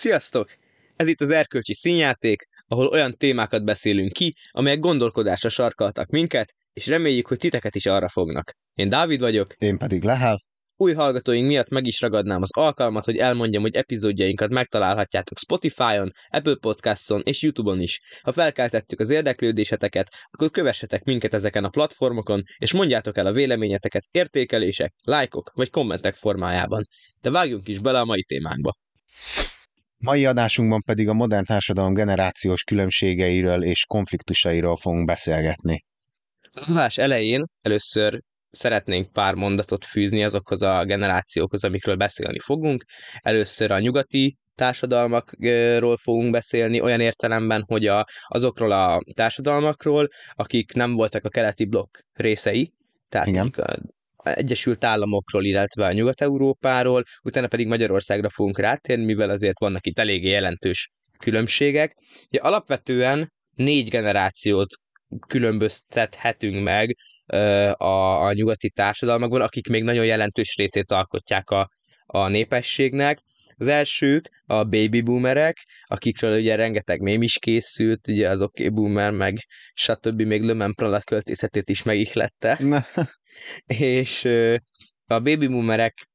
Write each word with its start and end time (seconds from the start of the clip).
Sziasztok! 0.00 0.50
Ez 0.96 1.08
itt 1.08 1.20
az 1.20 1.30
Erkölcsi 1.30 1.74
Színjáték, 1.74 2.42
ahol 2.66 2.86
olyan 2.86 3.16
témákat 3.16 3.64
beszélünk 3.64 4.12
ki, 4.12 4.34
amelyek 4.50 4.78
gondolkodásra 4.78 5.48
sarkaltak 5.48 6.10
minket, 6.10 6.54
és 6.72 6.86
reméljük, 6.86 7.26
hogy 7.26 7.38
titeket 7.38 7.74
is 7.74 7.86
arra 7.86 8.08
fognak. 8.08 8.52
Én 8.74 8.88
Dávid 8.88 9.20
vagyok. 9.20 9.54
Én 9.58 9.78
pedig 9.78 10.02
Lehel. 10.02 10.42
Új 10.76 10.92
hallgatóink 10.92 11.46
miatt 11.46 11.68
meg 11.68 11.86
is 11.86 12.00
ragadnám 12.00 12.42
az 12.42 12.56
alkalmat, 12.56 13.04
hogy 13.04 13.16
elmondjam, 13.16 13.62
hogy 13.62 13.74
epizódjainkat 13.74 14.50
megtalálhatjátok 14.50 15.38
Spotify-on, 15.38 16.10
Apple 16.28 16.56
Podcasts-on 16.60 17.22
és 17.24 17.42
YouTube-on 17.42 17.80
is. 17.80 18.00
Ha 18.22 18.32
felkeltettük 18.32 19.00
az 19.00 19.10
érdeklődéseteket, 19.10 20.08
akkor 20.30 20.50
kövessetek 20.50 21.04
minket 21.04 21.34
ezeken 21.34 21.64
a 21.64 21.68
platformokon, 21.68 22.42
és 22.58 22.72
mondjátok 22.72 23.16
el 23.16 23.26
a 23.26 23.32
véleményeteket 23.32 24.04
értékelések, 24.10 24.94
lájkok 25.02 25.52
vagy 25.54 25.70
kommentek 25.70 26.14
formájában. 26.14 26.82
De 27.20 27.30
vágjunk 27.30 27.68
is 27.68 27.78
bele 27.78 28.00
a 28.00 28.04
mai 28.04 28.22
témánkba. 28.22 28.74
Mai 30.04 30.26
adásunkban 30.26 30.82
pedig 30.82 31.08
a 31.08 31.12
modern 31.12 31.44
társadalom 31.44 31.94
generációs 31.94 32.62
különbségeiről 32.62 33.64
és 33.64 33.84
konfliktusairól 33.84 34.76
fogunk 34.76 35.06
beszélgetni. 35.06 35.84
Az 36.52 36.62
adás 36.68 36.98
elején 36.98 37.44
először 37.60 38.20
szeretnénk 38.50 39.12
pár 39.12 39.34
mondatot 39.34 39.84
fűzni 39.84 40.24
azokhoz 40.24 40.62
a 40.62 40.84
generációkhoz, 40.84 41.64
amikről 41.64 41.96
beszélni 41.96 42.38
fogunk. 42.38 42.84
Először 43.18 43.70
a 43.70 43.78
nyugati 43.78 44.36
társadalmakról 44.54 45.96
fogunk 45.96 46.30
beszélni, 46.30 46.80
olyan 46.80 47.00
értelemben, 47.00 47.64
hogy 47.66 47.86
a, 47.86 48.06
azokról 48.26 48.72
a 48.72 49.00
társadalmakról, 49.14 50.08
akik 50.32 50.72
nem 50.72 50.94
voltak 50.94 51.24
a 51.24 51.28
keleti 51.28 51.64
blokk 51.64 51.98
részei, 52.12 52.72
tehát 53.08 53.26
Igen. 53.26 53.46
a 53.46 53.76
Egyesült 54.34 54.84
Államokról, 54.84 55.44
illetve 55.44 55.86
a 55.86 55.92
Nyugat-Európáról, 55.92 57.04
utána 57.22 57.46
pedig 57.46 57.66
Magyarországra 57.66 58.28
fogunk 58.28 58.58
rátérni, 58.58 59.04
mivel 59.04 59.30
azért 59.30 59.58
vannak 59.58 59.86
itt 59.86 59.98
eléggé 59.98 60.28
jelentős 60.28 60.90
különbségek. 61.18 61.94
Ugye 62.30 62.40
alapvetően 62.40 63.32
négy 63.54 63.88
generációt 63.88 64.68
különböztethetünk 65.26 66.62
meg 66.62 66.96
a, 67.72 68.24
a 68.24 68.32
nyugati 68.32 68.70
társadalmakban, 68.70 69.40
akik 69.40 69.68
még 69.68 69.82
nagyon 69.82 70.04
jelentős 70.04 70.56
részét 70.56 70.90
alkotják 70.90 71.50
a, 71.50 71.68
a 72.06 72.28
népességnek. 72.28 73.18
Az 73.56 73.68
elsők 73.68 74.28
a 74.46 74.64
baby 74.64 75.00
boomerek, 75.00 75.56
akikről 75.84 76.38
ugye 76.38 76.54
rengeteg 76.54 77.00
mém 77.00 77.22
is 77.22 77.38
készült, 77.38 78.08
ugye 78.08 78.28
az 78.28 78.42
OK 78.42 78.72
boomer, 78.72 79.10
meg 79.12 79.38
stb. 79.74 80.22
még 80.22 80.42
Lömen 80.42 80.74
költészetét 81.04 81.68
is 81.68 81.82
megihlette. 81.82 82.58
És 83.66 84.24
a 85.06 85.18
baby 85.18 85.46
boomerek 85.46 86.09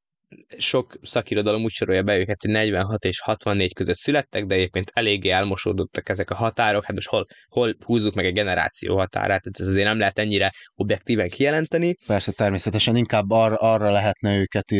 sok 0.56 0.98
szakirodalom 1.02 1.62
úgy 1.62 1.70
sorolja 1.70 2.02
be 2.02 2.18
őket, 2.18 2.42
hogy 2.42 2.50
46 2.50 3.04
és 3.04 3.20
64 3.20 3.74
között 3.74 3.96
születtek, 3.96 4.44
de 4.44 4.54
egyébként 4.54 4.90
eléggé 4.94 5.28
elmosódottak 5.28 6.08
ezek 6.08 6.30
a 6.30 6.34
határok, 6.34 6.84
hát 6.84 6.94
most 6.94 7.08
hol, 7.08 7.26
hol 7.48 7.74
húzzuk 7.84 8.14
meg 8.14 8.24
egy 8.24 8.32
generáció 8.32 8.96
határát, 8.96 9.42
tehát 9.42 9.60
ez 9.60 9.66
azért 9.66 9.86
nem 9.86 9.98
lehet 9.98 10.18
ennyire 10.18 10.52
objektíven 10.74 11.28
kijelenteni. 11.28 11.94
Persze, 12.06 12.32
természetesen 12.32 12.96
inkább 12.96 13.30
ar- 13.30 13.60
arra 13.60 13.90
lehetne 13.90 14.36
őket, 14.36 14.72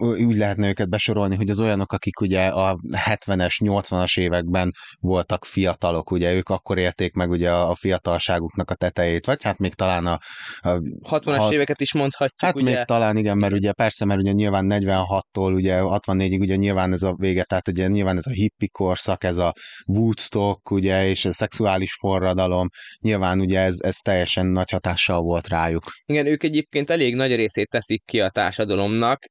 úgy 0.00 0.36
lehetne 0.36 0.68
őket 0.68 0.88
besorolni, 0.88 1.36
hogy 1.36 1.50
az 1.50 1.60
olyanok, 1.60 1.92
akik 1.92 2.20
ugye 2.20 2.46
a 2.46 2.76
70-es, 3.06 3.54
80-as 3.58 4.18
években 4.18 4.70
voltak 5.00 5.44
fiatalok, 5.44 6.10
ugye 6.10 6.34
ők 6.34 6.48
akkor 6.48 6.78
élték 6.78 7.12
meg 7.12 7.30
ugye 7.30 7.50
a 7.50 7.74
fiatalságuknak 7.74 8.70
a 8.70 8.74
tetejét, 8.74 9.26
vagy 9.26 9.42
hát 9.42 9.58
még 9.58 9.74
talán 9.74 10.06
a... 10.06 10.18
a 10.60 10.68
60-as 11.10 11.36
ha, 11.36 11.52
éveket 11.52 11.80
is 11.80 11.92
mondhatjuk, 11.92 12.40
Hát 12.40 12.54
ugye? 12.54 12.74
még 12.74 12.84
talán 12.84 13.16
igen, 13.16 13.38
mert 13.38 13.52
ugye 13.52 13.72
persze, 13.72 14.04
mert 14.04 14.20
ugye 14.20 14.32
nyilván 14.32 14.59
46-tól 14.68 15.54
ugye 15.54 15.78
64-ig 15.82 16.40
ugye 16.40 16.56
nyilván 16.56 16.92
ez 16.92 17.02
a 17.02 17.14
vége, 17.16 17.44
tehát 17.44 17.68
ugye 17.68 17.86
nyilván 17.86 18.16
ez 18.16 18.26
a 18.26 18.30
hippi 18.30 18.68
korszak, 18.68 19.24
ez 19.24 19.36
a 19.36 19.52
Woodstock, 19.86 20.70
ugye, 20.70 21.08
és 21.08 21.24
a 21.24 21.32
szexuális 21.32 21.92
forradalom, 22.00 22.68
nyilván 23.04 23.40
ugye 23.40 23.60
ez, 23.60 23.76
ez 23.78 23.96
teljesen 23.96 24.46
nagy 24.46 24.70
hatással 24.70 25.20
volt 25.20 25.48
rájuk. 25.48 25.84
Igen, 26.04 26.26
ők 26.26 26.42
egyébként 26.42 26.90
elég 26.90 27.14
nagy 27.14 27.34
részét 27.34 27.68
teszik 27.68 28.04
ki 28.04 28.20
a 28.20 28.28
társadalomnak, 28.28 29.24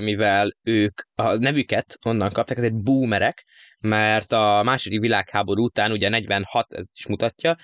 mivel 0.00 0.50
ők 0.62 1.00
a 1.14 1.36
nevüket 1.36 1.96
onnan 2.06 2.30
kapták, 2.30 2.56
ezért 2.56 2.82
boomerek, 2.82 3.44
mert 3.80 4.32
a 4.32 4.62
második 4.64 5.00
világháború 5.00 5.64
után, 5.64 5.92
ugye 5.92 6.08
46, 6.08 6.72
ez 6.74 6.86
is 6.94 7.06
mutatja, 7.06 7.56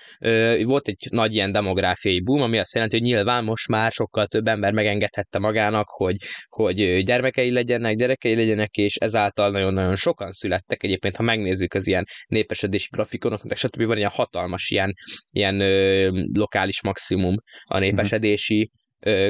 volt 0.63 0.87
egy 0.87 1.07
nagy 1.11 1.33
ilyen 1.33 1.51
demográfiai 1.51 2.21
boom, 2.21 2.41
ami 2.41 2.57
azt 2.57 2.73
jelenti, 2.73 2.97
hogy 2.97 3.05
nyilván 3.05 3.43
most 3.43 3.67
már 3.67 3.91
sokkal 3.91 4.25
több 4.27 4.47
ember 4.47 4.73
megengedhette 4.73 5.39
magának, 5.39 5.87
hogy, 5.89 6.15
hogy 6.49 7.03
gyermekei 7.03 7.51
legyenek, 7.51 7.95
gyerekei 7.95 8.35
legyenek, 8.35 8.75
és 8.75 8.95
ezáltal 8.95 9.51
nagyon-nagyon 9.51 9.95
sokan 9.95 10.31
születtek. 10.31 10.83
Egyébként, 10.83 11.15
ha 11.15 11.23
megnézzük 11.23 11.73
az 11.73 11.87
ilyen 11.87 12.05
népesedési 12.27 12.87
grafikonok, 12.91 13.41
stb. 13.55 13.83
van 13.83 13.97
ilyen 13.97 14.09
hatalmas 14.09 14.69
ilyen, 14.69 14.93
ilyen 15.31 15.59
ö, 15.59 16.09
lokális 16.33 16.81
maximum 16.81 17.35
a 17.63 17.79
népesedési 17.79 18.71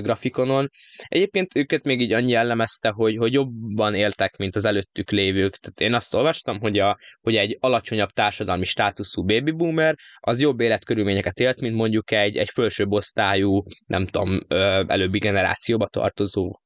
grafikonon. 0.02 0.70
Egyébként 1.04 1.56
őket 1.56 1.84
még 1.84 2.02
így 2.02 2.14
annyi 2.14 2.32
jellemezte, 2.32 2.90
hogy, 2.90 3.18
hogy 3.18 3.34
jobban 3.34 3.94
éltek, 3.94 4.38
mint 4.38 4.56
az 4.56 4.66
előttük 4.66 5.12
lévők. 5.12 5.58
Tehát 5.58 5.82
én 5.82 5.94
azt 5.94 6.14
olvastam, 6.14 6.60
hogy, 6.60 6.80
a, 6.80 6.98
hogy 7.22 7.36
egy 7.36 7.58
alacsonyabb 7.60 8.10
társadalmi 8.10 8.66
státuszú 8.66 9.26
baby 9.26 9.52
boomer 9.52 9.96
az 10.20 10.42
jobb 10.42 10.60
életkörülményeket 10.60 11.40
élt, 11.40 11.62
mint 11.62 11.76
mondjuk 11.76 12.12
egy, 12.12 12.38
egy 12.38 12.50
felsőbb 12.50 12.92
osztályú, 12.92 13.64
nem 13.86 14.06
tudom, 14.06 14.40
előbbi 14.88 15.18
generációba 15.18 15.88
tartozó 15.88 16.60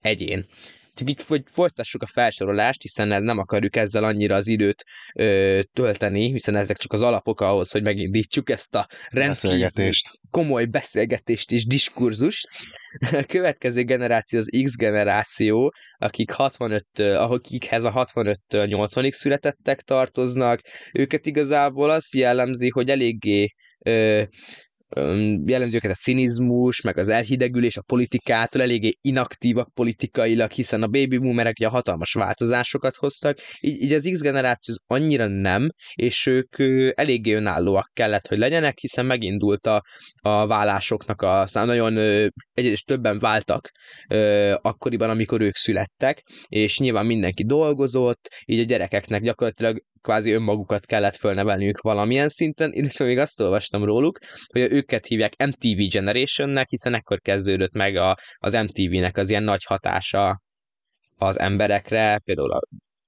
egyén 0.00 0.46
csak 0.94 1.10
így 1.10 1.22
hogy 1.26 1.42
folytassuk 1.46 2.02
a 2.02 2.06
felsorolást, 2.06 2.82
hiszen 2.82 3.22
nem 3.22 3.38
akarjuk 3.38 3.76
ezzel 3.76 4.04
annyira 4.04 4.34
az 4.34 4.46
időt 4.46 4.84
ö, 5.14 5.60
tölteni, 5.72 6.30
hiszen 6.30 6.56
ezek 6.56 6.76
csak 6.76 6.92
az 6.92 7.02
alapok 7.02 7.40
ahhoz, 7.40 7.70
hogy 7.70 7.82
megindítsuk 7.82 8.50
ezt 8.50 8.74
a 8.74 8.86
beszélgetést. 9.12 10.10
komoly 10.30 10.64
beszélgetést 10.64 11.52
és 11.52 11.66
diskurzust. 11.66 12.48
A 13.12 13.24
következő 13.28 13.82
generáció 13.82 14.38
az 14.38 14.58
X 14.64 14.76
generáció, 14.76 15.74
akik 15.98 16.30
65, 16.30 16.86
akikhez 16.98 17.84
a 17.84 17.92
65-től 17.92 18.36
80-ig 18.48 19.12
születettek 19.12 19.80
tartoznak. 19.80 20.60
Őket 20.92 21.26
igazából 21.26 21.90
azt 21.90 22.14
jellemzi, 22.14 22.68
hogy 22.68 22.90
eléggé 22.90 23.54
ö, 23.78 24.22
jellemző 25.46 25.78
a 25.82 25.88
cinizmus, 25.88 26.80
meg 26.80 26.98
az 26.98 27.08
elhidegülés 27.08 27.76
a 27.76 27.82
politikától, 27.82 28.62
eléggé 28.62 28.92
inaktívak 29.00 29.74
politikailag, 29.74 30.50
hiszen 30.50 30.82
a 30.82 30.86
baby 30.86 31.18
boomerek 31.18 31.54
ugye 31.58 31.68
hatalmas 31.68 32.12
változásokat 32.12 32.94
hoztak, 32.94 33.38
így, 33.60 33.82
így 33.82 33.92
az 33.92 34.08
X 34.12 34.20
generáció 34.20 34.74
annyira 34.86 35.26
nem, 35.26 35.68
és 35.94 36.26
ők 36.26 36.56
eléggé 36.94 37.32
önállóak 37.32 37.90
kellett, 37.92 38.26
hogy 38.26 38.38
legyenek, 38.38 38.78
hiszen 38.78 39.06
megindult 39.06 39.66
a, 39.66 39.82
a 40.20 40.46
vállásoknak, 40.46 41.22
a, 41.22 41.40
aztán 41.40 41.66
nagyon 41.66 41.96
egy 42.52 42.64
és 42.64 42.82
többen 42.82 43.18
váltak 43.18 43.70
akkoriban, 44.62 45.10
amikor 45.10 45.40
ők 45.40 45.54
születtek, 45.54 46.22
és 46.48 46.78
nyilván 46.78 47.06
mindenki 47.06 47.44
dolgozott, 47.44 48.28
így 48.46 48.60
a 48.60 48.64
gyerekeknek 48.64 49.22
gyakorlatilag 49.22 49.82
kvázi 50.04 50.32
önmagukat 50.32 50.86
kellett 50.86 51.16
fölnevelniük 51.16 51.80
valamilyen 51.80 52.28
szinten, 52.28 52.72
illetve 52.72 53.04
még 53.04 53.18
azt 53.18 53.40
olvastam 53.40 53.84
róluk, 53.84 54.18
hogy 54.46 54.60
őket 54.60 55.06
hívják 55.06 55.46
MTV 55.46 55.78
Generationnek, 55.90 56.68
hiszen 56.68 56.94
ekkor 56.94 57.20
kezdődött 57.20 57.72
meg 57.72 57.96
a, 57.96 58.16
az 58.36 58.52
MTV-nek 58.52 59.16
az 59.16 59.30
ilyen 59.30 59.42
nagy 59.42 59.64
hatása 59.64 60.42
az 61.16 61.38
emberekre, 61.38 62.18
például 62.24 62.52
a, 62.52 62.60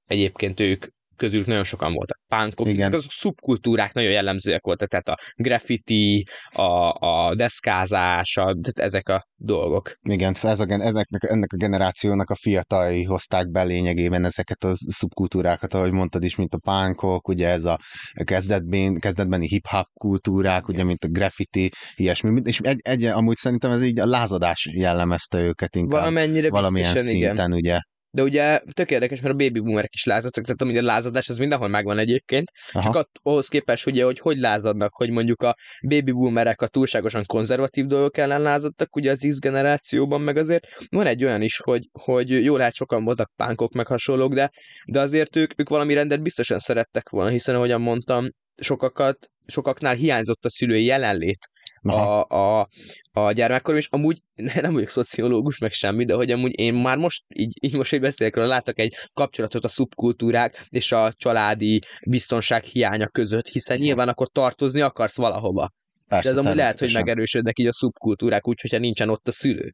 egyébként 0.06 0.60
ők 0.60 0.87
közülük 1.16 1.46
nagyon 1.46 1.64
sokan 1.64 1.92
voltak 1.92 2.18
pánkok, 2.28 2.66
Igen. 2.68 2.92
azok 2.92 3.10
szubkultúrák 3.10 3.92
nagyon 3.92 4.10
jellemzőek 4.10 4.64
voltak, 4.64 4.88
tehát 4.88 5.08
a 5.08 5.16
graffiti, 5.34 6.26
a, 6.52 6.96
a 6.98 7.34
deszkázás, 7.34 8.36
a, 8.36 8.42
tehát 8.42 8.78
ezek 8.78 9.08
a 9.08 9.26
dolgok. 9.36 9.92
Igen, 10.02 10.34
ez 10.42 10.60
a, 10.60 10.66
ezeknek, 10.68 11.22
ennek 11.30 11.52
a 11.52 11.56
generációnak 11.56 12.30
a 12.30 12.34
fiatalai 12.34 13.02
hozták 13.02 13.50
be 13.50 13.62
lényegében 13.62 14.24
ezeket 14.24 14.64
a 14.64 14.74
szubkultúrákat, 14.76 15.74
ahogy 15.74 15.92
mondtad 15.92 16.22
is, 16.22 16.36
mint 16.36 16.54
a 16.54 16.58
pánkok, 16.58 17.28
ugye 17.28 17.48
ez 17.48 17.64
a 17.64 17.78
kezdetben, 18.24 18.94
kezdetbeni 18.94 19.46
hip-hop 19.46 19.86
kultúrák, 19.92 20.69
ugye, 20.69 20.84
mint 20.84 21.04
a 21.04 21.08
graffiti, 21.08 21.70
ilyesmi, 21.94 22.40
és 22.44 22.60
egy, 22.60 22.80
egy, 22.82 23.04
amúgy 23.04 23.36
szerintem 23.36 23.70
ez 23.70 23.84
így 23.84 23.98
a 23.98 24.06
lázadás 24.06 24.69
jellemezte 24.72 25.40
őket 25.40 25.76
inkább. 25.76 25.98
Valamennyire 25.98 26.48
valamilyen 26.50 26.92
biztosan, 26.92 27.19
szinten, 27.19 27.34
igen. 27.34 27.52
ugye. 27.52 27.78
De 28.16 28.22
ugye 28.22 28.60
tök 28.72 28.90
érdekes, 28.90 29.20
mert 29.20 29.34
a 29.34 29.36
baby 29.36 29.60
boomerek 29.60 29.94
is 29.94 30.04
lázadtak, 30.04 30.44
tehát 30.44 30.62
amíg 30.62 30.76
a 30.76 30.82
lázadás 30.82 31.28
az 31.28 31.38
mindenhol 31.38 31.68
megvan 31.68 31.98
egyébként, 31.98 32.50
Aha. 32.72 32.84
csak 32.84 32.94
att, 32.94 33.08
ahhoz 33.22 33.48
képest 33.48 33.86
ugye, 33.86 34.04
hogy 34.04 34.18
hogy 34.18 34.36
lázadnak, 34.36 34.94
hogy 34.94 35.10
mondjuk 35.10 35.42
a 35.42 35.54
baby 35.88 36.12
boomerek 36.12 36.62
a 36.62 36.66
túlságosan 36.66 37.24
konzervatív 37.26 37.86
dolgok 37.86 38.16
ellen 38.16 38.42
lázadtak, 38.42 38.96
ugye 38.96 39.10
az 39.10 39.26
X 39.28 39.38
generációban 39.38 40.20
meg 40.20 40.36
azért 40.36 40.66
van 40.88 41.06
egy 41.06 41.24
olyan 41.24 41.42
is, 41.42 41.56
hogy, 41.56 41.88
hogy 41.92 42.44
jó 42.44 42.56
lehet 42.56 42.74
sokan 42.74 43.04
voltak 43.04 43.30
pánkok 43.36 43.72
meg 43.72 43.86
hasonlók, 43.86 44.34
de, 44.34 44.50
de 44.86 45.00
azért 45.00 45.36
ők, 45.36 45.60
ők 45.60 45.69
valami 45.69 45.94
rendet 45.94 46.22
biztosan 46.22 46.58
szerettek 46.58 47.08
volna, 47.08 47.30
hiszen 47.30 47.54
ahogyan 47.54 47.80
mondtam, 47.80 48.28
sokakat, 48.56 49.30
sokaknál 49.46 49.94
hiányzott 49.94 50.44
a 50.44 50.50
szülői 50.50 50.84
jelenlét 50.84 51.48
a, 51.88 52.26
a, 52.28 52.68
a 53.12 53.32
gyermekkorom, 53.32 53.78
és 53.78 53.88
amúgy 53.90 54.22
nem 54.34 54.72
vagyok 54.72 54.88
szociológus, 54.88 55.58
meg 55.58 55.72
semmi, 55.72 56.04
de 56.04 56.14
hogy 56.14 56.30
amúgy 56.30 56.60
én 56.60 56.74
már 56.74 56.96
most, 56.96 57.24
így, 57.34 57.52
így 57.60 57.74
most, 57.74 57.90
hogy 57.90 58.00
beszélek 58.00 58.34
róla, 58.34 58.48
látok 58.48 58.78
egy 58.78 58.94
kapcsolatot 59.14 59.64
a 59.64 59.68
szubkultúrák 59.68 60.66
és 60.68 60.92
a 60.92 61.12
családi 61.12 61.82
biztonság 62.06 62.64
hiánya 62.64 63.06
között, 63.06 63.46
hiszen 63.46 63.78
nyilván 63.78 64.08
akkor 64.08 64.28
tartozni 64.28 64.80
akarsz 64.80 65.16
valahova. 65.16 65.70
Persze, 66.08 66.32
de 66.32 66.38
ez 66.38 66.44
amúgy 66.44 66.56
lehet, 66.56 66.78
hogy 66.78 66.92
megerősödnek 66.92 67.58
így 67.58 67.66
a 67.66 67.72
szubkultúrák 67.72 68.48
úgy, 68.48 68.60
hogyha 68.60 68.78
nincsen 68.78 69.08
ott 69.08 69.28
a 69.28 69.32
szülő. 69.32 69.72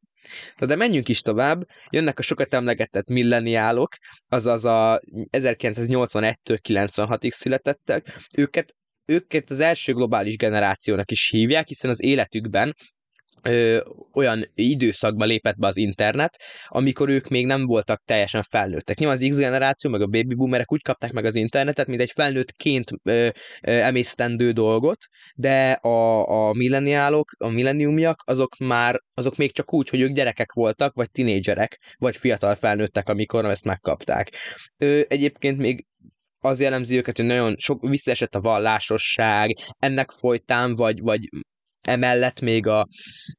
De 0.59 0.77
menjünk 0.77 1.09
is 1.09 1.21
tovább, 1.21 1.63
jönnek 1.91 2.19
a 2.19 2.23
sokat 2.23 2.55
emlegetett 2.55 3.09
milleniálok, 3.09 3.97
azaz 4.25 4.65
a 4.65 5.01
1981-től 5.31 6.59
96-ig 6.69 7.31
születettek, 7.31 8.27
őket 8.37 8.75
őket 9.13 9.51
az 9.51 9.61
első 9.61 9.93
globális 9.93 10.37
generációnak 10.37 11.11
is 11.11 11.29
hívják, 11.31 11.67
hiszen 11.69 11.91
az 11.91 12.03
életükben 12.03 12.75
ö, 13.43 13.81
olyan 14.13 14.51
időszakba 14.55 15.25
lépett 15.25 15.57
be 15.57 15.67
az 15.67 15.77
internet, 15.77 16.43
amikor 16.67 17.09
ők 17.09 17.29
még 17.29 17.47
nem 17.47 17.67
voltak 17.67 18.01
teljesen 18.05 18.43
felnőttek. 18.43 18.99
Nyilván 18.99 19.17
az 19.17 19.27
X 19.29 19.37
generáció, 19.37 19.91
meg 19.91 20.01
a 20.01 20.07
baby 20.07 20.35
boomerek 20.35 20.73
úgy 20.73 20.83
kapták 20.83 21.13
meg 21.13 21.25
az 21.25 21.35
internetet, 21.35 21.87
mint 21.87 22.01
egy 22.01 22.11
felnőttként 22.11 22.91
ö, 23.03 23.29
ö, 23.63 23.71
emésztendő 23.71 24.51
dolgot, 24.51 24.99
de 25.35 25.73
a, 25.73 26.29
a 26.29 26.53
milleniálok, 26.53 27.31
a 27.39 27.49
milleniumiak, 27.49 28.23
azok 28.27 28.57
már, 28.57 29.01
azok 29.15 29.37
még 29.37 29.53
csak 29.53 29.73
úgy, 29.73 29.89
hogy 29.89 30.01
ők 30.01 30.13
gyerekek 30.13 30.53
voltak, 30.53 30.95
vagy 30.95 31.11
tinédzserek, 31.11 31.79
vagy 31.99 32.17
fiatal 32.17 32.55
felnőttek, 32.55 33.09
amikor 33.09 33.45
ezt 33.45 33.65
megkapták. 33.65 34.33
Ö, 34.79 35.01
egyébként 35.09 35.59
még 35.59 35.87
az 36.45 36.61
jellemzi 36.61 36.97
őket, 36.97 37.17
hogy 37.17 37.27
nagyon 37.27 37.55
sok 37.59 37.89
visszaesett 37.89 38.35
a 38.35 38.41
vallásosság, 38.41 39.57
ennek 39.79 40.11
folytán, 40.11 40.75
vagy, 40.75 41.01
vagy 41.01 41.29
emellett 41.83 42.41
még 42.41 42.67
a, 42.67 42.87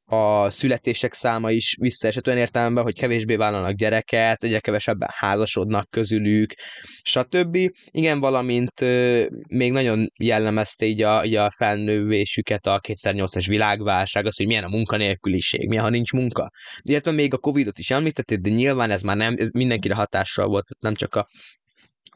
a 0.04 0.50
születések 0.50 1.12
száma 1.12 1.50
is 1.50 1.76
visszaesett 1.80 2.26
olyan 2.26 2.38
értelemben, 2.38 2.82
hogy 2.84 2.98
kevésbé 2.98 3.36
vállalnak 3.36 3.74
gyereket, 3.74 4.44
egyre 4.44 4.60
kevesebben 4.60 5.08
házasodnak 5.12 5.90
közülük, 5.90 6.54
stb. 7.02 7.58
Igen, 7.90 8.20
valamint 8.20 8.80
ö, 8.80 9.24
még 9.48 9.72
nagyon 9.72 10.08
jellemezte 10.18 10.86
így 10.86 11.02
a, 11.02 11.24
így 11.24 11.34
a 11.34 11.50
felnővésüket 11.56 12.66
a 12.66 12.80
2008-as 12.80 13.44
világválság, 13.48 14.26
az, 14.26 14.36
hogy 14.36 14.46
milyen 14.46 14.64
a 14.64 14.68
munkanélküliség, 14.68 15.68
milyen, 15.68 15.84
ha 15.84 15.90
nincs 15.90 16.12
munka. 16.12 16.50
Illetve 16.82 17.10
még 17.10 17.34
a 17.34 17.38
Covid-ot 17.38 17.78
is 17.78 17.90
említették, 17.90 18.38
de 18.38 18.50
nyilván 18.50 18.90
ez 18.90 19.02
már 19.02 19.16
nem, 19.16 19.34
ez 19.38 19.50
mindenkire 19.50 19.94
hatással 19.94 20.46
volt, 20.46 20.68
nem 20.80 20.94
csak 20.94 21.14
a 21.14 21.28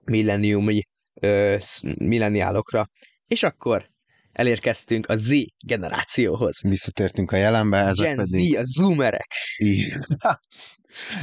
milleniumi 0.09 0.83
milleniálokra. 1.99 2.89
És 3.27 3.43
akkor 3.43 3.91
elérkeztünk 4.33 5.09
a 5.09 5.17
Z 5.17 5.33
generációhoz. 5.67 6.63
Visszatértünk 6.63 7.31
a 7.31 7.37
jelenbe, 7.37 7.79
ezek 7.79 8.07
Gen 8.07 8.17
pedig... 8.17 8.55
Z, 8.55 8.57
a 8.57 8.63
zoomerek. 8.65 9.33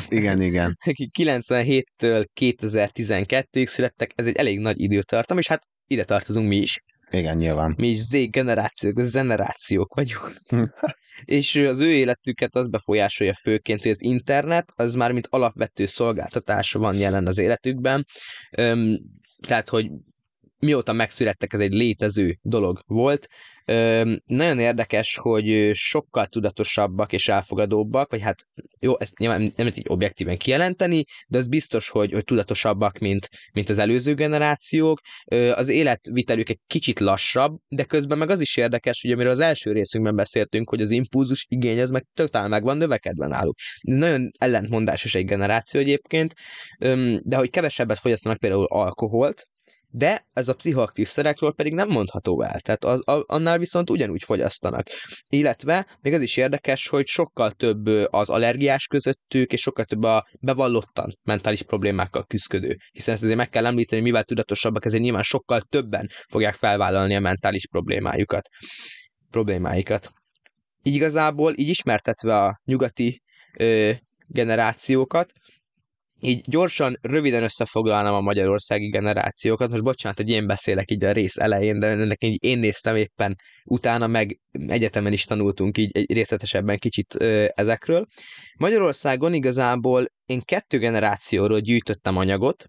igen, 0.10 0.42
igen. 0.42 0.78
Akik 0.86 1.10
97-től 1.20 2.26
2012-ig 2.42 3.66
születtek, 3.66 4.12
ez 4.16 4.28
egy 4.28 4.36
elég 4.36 4.60
nagy 4.60 4.82
időtartam, 4.82 5.38
és 5.38 5.48
hát 5.48 5.68
ide 5.88 6.04
tartozunk 6.04 6.48
mi 6.48 6.58
is. 6.58 6.80
Igen, 7.12 7.38
nyilván. 7.38 7.74
Mi 7.78 7.88
is 7.88 8.02
Z 8.02 8.30
generációk, 8.30 9.02
generációk 9.02 9.94
vagyunk. 9.94 10.42
és 11.26 11.56
az 11.56 11.80
ő 11.80 11.92
életüket 11.92 12.56
az 12.56 12.68
befolyásolja 12.68 13.34
főként, 13.34 13.82
hogy 13.82 13.92
az 13.92 14.04
internet 14.04 14.72
az 14.76 14.96
már 14.96 15.12
mint 15.12 15.28
alapvető 15.30 15.86
szolgáltatás 15.86 16.72
van 16.72 16.96
jelen 16.96 17.28
az 17.28 17.38
életükben, 17.38 18.06
tehát, 19.42 19.70
hogy 19.70 19.90
mióta 20.60 20.94
megszülettek, 20.94 21.54
ez 21.54 21.60
egy 21.60 21.74
létező 21.74 22.40
dolog 22.42 22.84
volt. 22.88 23.28
Ö, 23.66 24.14
nagyon 24.26 24.60
érdekes, 24.60 25.16
hogy 25.16 25.72
sokkal 25.74 26.26
tudatosabbak 26.26 27.14
és 27.14 27.28
elfogadóbbak, 27.28 28.12
vagy 28.12 28.22
hát 28.22 28.44
jó, 28.80 29.00
ezt 29.00 29.18
nyilván 29.18 29.42
nem 29.42 29.52
lehet 29.58 29.78
így 29.78 29.86
objektíven 29.88 30.38
kijelenteni, 30.38 31.04
de 31.28 31.38
az 31.38 31.48
biztos, 31.48 31.90
hogy, 31.90 32.12
hogy 32.12 32.24
tudatosabbak, 32.24 32.98
mint, 32.98 33.30
mint 33.54 33.70
az 33.70 33.78
előző 33.78 34.14
generációk. 34.14 35.00
Ö, 35.32 35.52
az 35.52 35.70
életvitelük 35.70 36.50
egy 36.50 36.60
kicsit 36.68 37.00
lassabb, 37.00 37.58
de 37.68 37.84
közben 37.84 38.18
meg 38.18 38.30
az 38.30 38.42
is 38.42 38.58
érdekes, 38.58 39.02
hogy 39.02 39.12
amiről 39.12 39.32
az 39.32 39.40
első 39.40 39.72
részünkben 39.72 40.16
beszéltünk, 40.16 40.70
hogy 40.70 40.82
az 40.82 40.92
impulzus 40.92 41.46
igény 41.50 41.82
az 41.82 41.90
meg 41.90 42.06
totál 42.14 42.48
meg 42.48 42.64
van 42.64 42.78
növekedve 42.78 43.28
náluk. 43.28 43.56
Nagyon 43.82 44.32
ellentmondásos 44.38 45.16
egy 45.16 45.26
generáció 45.26 45.80
egyébként, 45.80 46.34
de 47.22 47.36
hogy 47.36 47.50
kevesebbet 47.50 48.00
fogyasztanak 48.00 48.38
például 48.38 48.66
alkoholt, 48.66 49.48
de 49.98 50.28
ez 50.34 50.48
a 50.48 50.56
pszichoaktív 50.56 51.08
szerekről 51.08 51.54
pedig 51.54 51.74
nem 51.74 51.88
mondható 51.88 52.42
el, 52.42 52.60
tehát 52.60 52.86
az, 52.86 53.08
a, 53.08 53.24
annál 53.28 53.58
viszont 53.58 53.90
ugyanúgy 53.90 54.24
fogyasztanak. 54.24 54.88
Illetve 55.30 55.88
még 56.02 56.14
az 56.14 56.22
is 56.22 56.38
érdekes, 56.38 56.88
hogy 56.88 57.08
sokkal 57.08 57.52
több 57.52 57.86
az 58.10 58.30
allergiás 58.30 58.88
közöttük, 58.88 59.52
és 59.52 59.62
sokkal 59.62 59.86
több 59.86 60.04
a 60.04 60.28
bevallottan 60.40 61.18
mentális 61.24 61.64
problémákkal 61.64 62.26
küzdködő. 62.26 62.78
Hiszen 62.92 63.14
ezt 63.14 63.24
azért 63.24 63.38
meg 63.38 63.50
kell 63.50 63.66
említeni, 63.66 64.02
mivel 64.02 64.24
tudatosabbak, 64.24 64.86
ezért 64.86 65.04
nyilván 65.04 65.24
sokkal 65.24 65.62
többen 65.62 66.10
fogják 66.30 66.54
felvállalni 66.54 67.16
a 67.16 67.20
mentális 67.20 67.68
problémájukat. 67.68 68.50
problémáikat. 69.30 70.12
Így 70.84 70.96
igazából, 70.96 71.54
így 71.56 71.70
ismertetve 71.70 72.44
a 72.44 72.62
nyugati 72.66 73.22
ö, 73.58 73.92
generációkat, 74.28 75.32
így 76.28 76.42
gyorsan, 76.48 76.98
röviden 77.02 77.44
összefoglalnám 77.44 78.14
a 78.14 78.22
magyarországi 78.22 78.90
generációkat. 78.90 79.70
Most 79.70 79.84
bocsánat, 79.84 80.18
hogy 80.18 80.30
én 80.30 80.48
beszélek 80.48 80.92
így 80.92 81.06
a 81.06 81.12
rész 81.12 81.38
elején, 81.38 81.80
de 81.80 81.88
ennek 81.88 82.24
így 82.24 82.44
én 82.44 82.60
néztem 82.60 82.96
éppen 82.96 83.36
utána, 83.64 84.08
meg 84.08 84.40
egyetemen 84.68 85.14
is 85.14 85.24
tanultunk 85.24 85.78
így 85.78 86.12
részletesebben 86.14 86.78
kicsit 86.78 87.16
ö, 87.20 87.46
ezekről. 87.54 88.06
Magyarországon 88.58 89.34
igazából 89.34 90.06
én 90.26 90.42
kettő 90.42 90.78
generációról 90.78 91.60
gyűjtöttem 91.60 92.18
anyagot. 92.18 92.66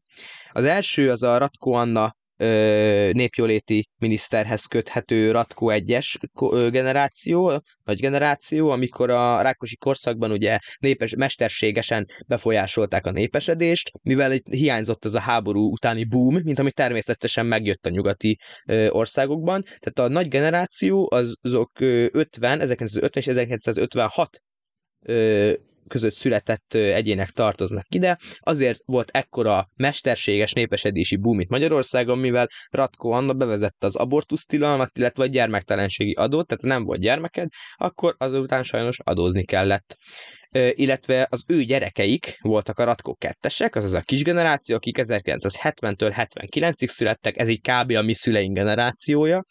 Az 0.53 0.65
első 0.65 1.11
az 1.11 1.23
a 1.23 1.39
Ratko 1.39 1.71
Anna 1.71 2.13
népjóléti 3.13 3.89
miniszterhez 3.99 4.65
köthető 4.65 5.31
Ratko 5.31 5.67
1-es 5.71 6.15
generáció, 6.71 7.63
nagy 7.85 8.01
generáció, 8.01 8.71
amikor 8.71 9.11
a 9.11 9.41
rákosi 9.41 9.77
korszakban 9.77 10.31
ugye 10.31 10.59
népes, 10.79 11.15
mesterségesen 11.15 12.07
befolyásolták 12.27 13.07
a 13.07 13.11
népesedést, 13.11 13.91
mivel 14.03 14.33
itt 14.33 14.49
hiányzott 14.49 15.05
az 15.05 15.15
a 15.15 15.21
háború 15.21 15.71
utáni 15.71 16.05
boom, 16.05 16.35
mint 16.43 16.59
ami 16.59 16.71
természetesen 16.71 17.47
megjött 17.47 17.87
a 17.87 17.91
nyugati 17.91 18.39
országokban. 18.89 19.63
Tehát 19.63 20.11
a 20.11 20.15
nagy 20.15 20.29
generáció 20.29 21.11
azok 21.43 21.81
50, 21.81 22.61
1950 22.61 23.23
és 23.23 23.27
1956 23.27 24.41
között 25.89 26.15
született 26.15 26.75
egyének 26.75 27.31
tartoznak 27.31 27.95
ide. 27.95 28.19
Azért 28.39 28.81
volt 28.85 29.11
ekkora 29.11 29.69
mesterséges 29.75 30.53
népesedési 30.53 31.17
boom 31.17 31.41
itt 31.41 31.49
Magyarországon, 31.49 32.19
mivel 32.19 32.49
Ratko 32.71 33.11
Anna 33.11 33.33
bevezette 33.33 33.87
az 33.87 33.97
abortusztilalmat, 33.97 34.99
illetve 34.99 35.23
a 35.23 35.27
gyermektelenségi 35.27 36.13
adót, 36.13 36.47
tehát 36.47 36.63
nem 36.63 36.85
volt 36.85 37.01
gyermeked, 37.01 37.49
akkor 37.77 38.15
azután 38.19 38.63
sajnos 38.63 38.99
adózni 39.05 39.45
kellett 39.45 39.97
illetve 40.71 41.27
az 41.31 41.45
ő 41.47 41.63
gyerekeik 41.63 42.39
voltak 42.41 42.79
a 42.79 42.85
Ratko 42.85 43.15
kettesek, 43.15 43.75
azaz 43.75 43.93
a 43.93 44.01
kis 44.01 44.23
generáció, 44.23 44.77
akik 44.77 44.99
1970-től 45.03 46.27
79-ig 46.31 46.89
születtek, 46.89 47.39
ez 47.39 47.49
így 47.49 47.61
kb. 47.61 47.91
a 47.91 48.03
mi 48.03 48.15
szüleink 48.15 48.55
generációja, 48.55 49.45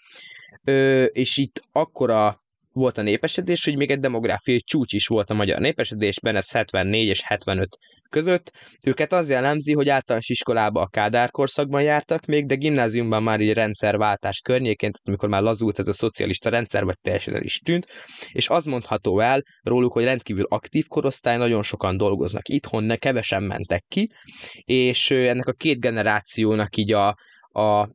és 1.11 1.37
itt 1.37 1.61
akkora 1.71 2.43
volt 2.75 2.97
a 2.97 3.01
népesedés, 3.01 3.65
hogy 3.65 3.77
még 3.77 3.91
egy 3.91 3.99
demográfiai 3.99 4.59
csúcs 4.59 4.93
is 4.93 5.07
volt 5.07 5.29
a 5.29 5.33
magyar 5.33 5.59
népesedésben, 5.59 6.35
ez 6.35 6.51
74 6.51 7.07
és 7.07 7.21
75 7.23 7.77
között. 8.09 8.51
Őket 8.81 9.13
az 9.13 9.29
jellemzi, 9.29 9.73
hogy 9.73 9.89
általános 9.89 10.29
iskolába 10.29 10.81
a 10.81 10.87
Kádár 10.87 11.31
korszakban 11.31 11.81
jártak 11.81 12.25
még, 12.25 12.45
de 12.45 12.55
gimnáziumban 12.55 13.23
már 13.23 13.39
így 13.39 13.53
rendszerváltás 13.53 14.39
környékén, 14.39 14.91
tehát 14.91 15.07
amikor 15.07 15.29
már 15.29 15.41
lazult 15.41 15.79
ez 15.79 15.87
a 15.87 15.93
szocialista 15.93 16.49
rendszer, 16.49 16.83
vagy 16.83 16.99
teljesen 17.01 17.35
el 17.35 17.43
is 17.43 17.59
tűnt, 17.59 17.85
és 18.31 18.49
az 18.49 18.65
mondható 18.65 19.19
el 19.19 19.43
róluk, 19.63 19.93
hogy 19.93 20.03
rendkívül 20.03 20.45
aktív 20.49 20.85
korosztály, 20.87 21.37
nagyon 21.37 21.63
sokan 21.63 21.97
dolgoznak 21.97 22.47
itthon, 22.47 22.83
ne 22.83 22.95
kevesen 22.95 23.43
mentek 23.43 23.83
ki, 23.87 24.11
és 24.63 25.11
ennek 25.11 25.47
a 25.47 25.53
két 25.53 25.79
generációnak 25.79 26.77
így 26.77 26.93
a, 26.93 27.07
a 27.51 27.89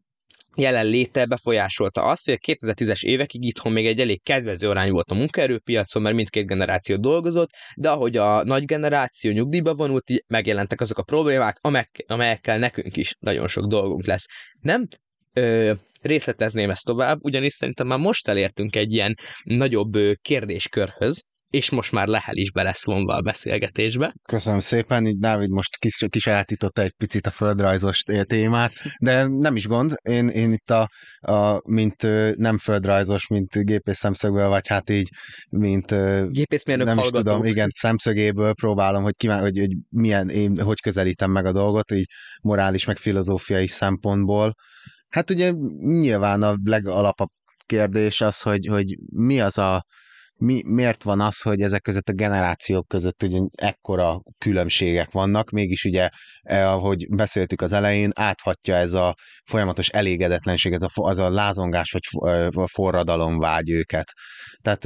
jelenléte 0.56 1.26
befolyásolta 1.26 2.02
azt, 2.02 2.24
hogy 2.24 2.38
a 2.40 2.52
2010-es 2.52 3.02
évekig 3.02 3.44
itthon 3.44 3.72
még 3.72 3.86
egy 3.86 4.00
elég 4.00 4.22
kedvező 4.22 4.68
arány 4.68 4.90
volt 4.90 5.10
a 5.10 5.14
munkaerőpiacon, 5.14 6.02
mert 6.02 6.14
mindkét 6.14 6.46
generáció 6.46 6.96
dolgozott, 6.96 7.50
de 7.76 7.90
ahogy 7.90 8.16
a 8.16 8.44
nagy 8.44 8.64
generáció 8.64 9.30
nyugdíjba 9.30 9.74
vonult, 9.74 10.10
így 10.10 10.24
megjelentek 10.26 10.80
azok 10.80 10.98
a 10.98 11.02
problémák, 11.02 11.58
amelyekkel 12.06 12.58
nekünk 12.58 12.96
is 12.96 13.14
nagyon 13.18 13.48
sok 13.48 13.66
dolgunk 13.66 14.06
lesz. 14.06 14.26
Nem 14.60 14.86
ö, 15.32 15.72
részletezném 16.00 16.70
ezt 16.70 16.84
tovább, 16.84 17.18
ugyanis 17.24 17.52
szerintem 17.52 17.86
már 17.86 17.98
most 17.98 18.28
elértünk 18.28 18.76
egy 18.76 18.94
ilyen 18.94 19.14
nagyobb 19.44 19.92
kérdéskörhöz, 20.22 21.24
és 21.50 21.70
most 21.70 21.92
már 21.92 22.06
Lehel 22.06 22.36
is 22.36 22.50
be 22.50 22.62
lesz 22.62 22.84
vonva 22.84 23.14
a 23.14 23.20
beszélgetésbe. 23.20 24.14
Köszönöm 24.28 24.60
szépen, 24.60 25.06
így 25.06 25.18
Dávid 25.18 25.50
most 25.50 25.76
kis, 25.76 26.04
kisajátította 26.08 26.82
egy 26.82 26.92
picit 26.92 27.26
a 27.26 27.30
földrajzos 27.30 28.02
témát, 28.22 28.72
de 29.00 29.26
nem 29.26 29.56
is 29.56 29.66
gond, 29.66 29.94
én, 30.02 30.28
én 30.28 30.52
itt 30.52 30.70
a, 30.70 30.90
a, 31.20 31.70
mint 31.70 32.02
nem 32.36 32.58
földrajzos, 32.58 33.26
mint 33.26 33.64
gépész 33.64 33.98
szemszögből, 33.98 34.48
vagy 34.48 34.68
hát 34.68 34.90
így, 34.90 35.08
mint 35.50 35.86
Gépészmérnök 36.30 36.86
nem 36.86 36.96
hallgató. 36.96 37.18
is 37.18 37.24
tudom, 37.24 37.44
igen, 37.44 37.68
szemszögéből 37.74 38.54
próbálom, 38.54 39.02
hogy, 39.02 39.16
kíván, 39.16 39.40
hogy, 39.40 39.58
hogy 39.58 39.76
milyen, 39.88 40.28
én 40.28 40.60
hogy 40.60 40.80
közelítem 40.80 41.30
meg 41.30 41.46
a 41.46 41.52
dolgot, 41.52 41.90
így 41.90 42.06
morális, 42.42 42.84
meg 42.84 42.96
filozófiai 42.96 43.66
szempontból. 43.66 44.54
Hát 45.08 45.30
ugye 45.30 45.52
nyilván 45.80 46.42
a 46.42 46.54
legalapabb 46.64 47.28
kérdés 47.66 48.20
az, 48.20 48.40
hogy, 48.40 48.66
hogy 48.66 48.98
mi 49.12 49.40
az 49.40 49.58
a 49.58 49.84
mi, 50.40 50.62
miért 50.64 51.02
van 51.02 51.20
az, 51.20 51.40
hogy 51.40 51.60
ezek 51.60 51.82
között 51.82 52.08
a 52.08 52.12
generációk 52.12 52.88
között 52.88 53.22
ugye 53.22 53.40
ekkora 53.54 54.22
különbségek 54.38 55.12
vannak, 55.12 55.50
mégis 55.50 55.84
ugye, 55.84 56.08
eh, 56.42 56.72
ahogy 56.72 57.06
beszéltük 57.08 57.60
az 57.60 57.72
elején, 57.72 58.10
áthatja 58.14 58.74
ez 58.74 58.92
a 58.92 59.14
folyamatos 59.44 59.88
elégedetlenség, 59.88 60.72
ez 60.72 60.82
a, 60.82 60.88
az 60.94 61.18
a 61.18 61.30
lázongás 61.30 61.90
vagy 61.90 62.30
a 62.54 62.68
forradalom 62.68 63.38
vágy 63.38 63.70
őket. 63.70 64.12
Tehát 64.62 64.84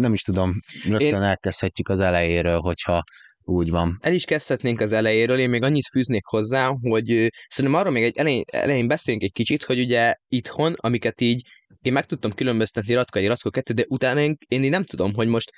nem 0.00 0.12
is 0.12 0.22
tudom, 0.22 0.52
rögtön 0.84 1.08
Én... 1.08 1.22
elkezdhetjük 1.22 1.88
az 1.88 2.00
elejéről, 2.00 2.60
hogyha 2.60 3.02
úgy 3.42 3.70
van. 3.70 3.98
El 4.00 4.12
is 4.12 4.24
kezdhetnénk 4.24 4.80
az 4.80 4.92
elejéről, 4.92 5.38
én 5.38 5.48
még 5.48 5.62
annyit 5.62 5.88
fűznék 5.92 6.24
hozzá, 6.24 6.70
hogy 6.80 7.32
szerintem 7.48 7.80
arról 7.80 7.92
még 7.92 8.02
egy 8.02 8.16
elején, 8.16 8.42
elején 8.46 8.88
beszéljünk 8.88 9.24
egy 9.24 9.32
kicsit, 9.32 9.64
hogy 9.64 9.78
ugye 9.78 10.14
itthon, 10.28 10.74
amiket 10.76 11.20
így 11.20 11.40
én 11.82 11.92
meg 11.92 12.04
tudtam 12.04 12.32
különböztetni 12.32 12.94
Ratko 12.94 13.18
egy 13.18 13.26
Ratko 13.26 13.50
2, 13.50 13.72
de 13.72 13.84
utána 13.88 14.20
én, 14.20 14.36
én 14.48 14.60
nem 14.60 14.84
tudom, 14.84 15.14
hogy 15.14 15.26
most 15.26 15.50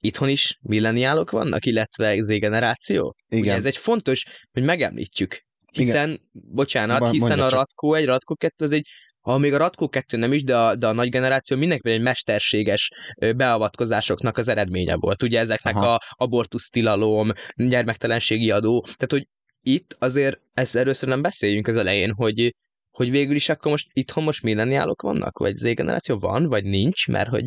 itthon 0.00 0.28
is 0.28 0.58
milleniálok 0.62 1.30
vannak, 1.30 1.66
illetve 1.66 2.20
Z-generáció? 2.20 3.14
Igen. 3.28 3.44
Ugye 3.44 3.54
ez 3.54 3.64
egy 3.64 3.76
fontos, 3.76 4.24
hogy 4.52 4.62
megemlítjük. 4.62 5.46
Hiszen, 5.72 6.08
Igen. 6.08 6.20
bocsánat, 6.32 7.00
Ba, 7.00 7.10
hiszen 7.10 7.40
a 7.40 7.48
Ratko 7.48 7.94
egy, 7.94 8.04
Ratko 8.04 8.34
2 8.34 8.64
az 8.64 8.72
egy 8.72 8.86
ha 9.20 9.38
még 9.38 9.54
a 9.54 9.56
Ratko 9.56 9.88
2 9.88 10.16
nem 10.16 10.32
is, 10.32 10.44
de 10.44 10.56
a, 10.56 10.76
de 10.76 10.86
a 10.86 10.92
nagy 10.92 11.08
generáció 11.08 11.56
mindenképpen 11.56 11.98
egy 11.98 12.04
mesterséges 12.04 12.90
beavatkozásoknak 13.36 14.36
az 14.36 14.48
eredménye 14.48 14.94
volt. 14.96 15.22
Ugye 15.22 15.38
ezeknek 15.38 15.74
Aha. 15.74 15.94
a 15.94 16.00
abortusz 16.10 16.68
tilalom, 16.68 17.32
gyermektelenségi 17.56 18.50
adó, 18.50 18.80
tehát 18.80 19.10
hogy 19.10 19.28
itt 19.62 19.96
azért 19.98 20.40
ezt 20.54 20.76
először 20.76 21.08
nem 21.08 21.22
beszéljünk 21.22 21.66
az 21.66 21.76
elején, 21.76 22.12
hogy 22.12 22.54
hogy 22.98 23.10
végül 23.10 23.34
is 23.34 23.48
akkor 23.48 23.70
most 23.70 23.88
itthon 23.92 24.24
most 24.24 24.42
milleniálok 24.42 25.02
vannak? 25.02 25.38
Vagy 25.38 25.56
Z-generáció 25.56 26.18
van, 26.18 26.46
vagy 26.46 26.64
nincs? 26.64 27.08
Mert 27.08 27.28
hogy 27.28 27.44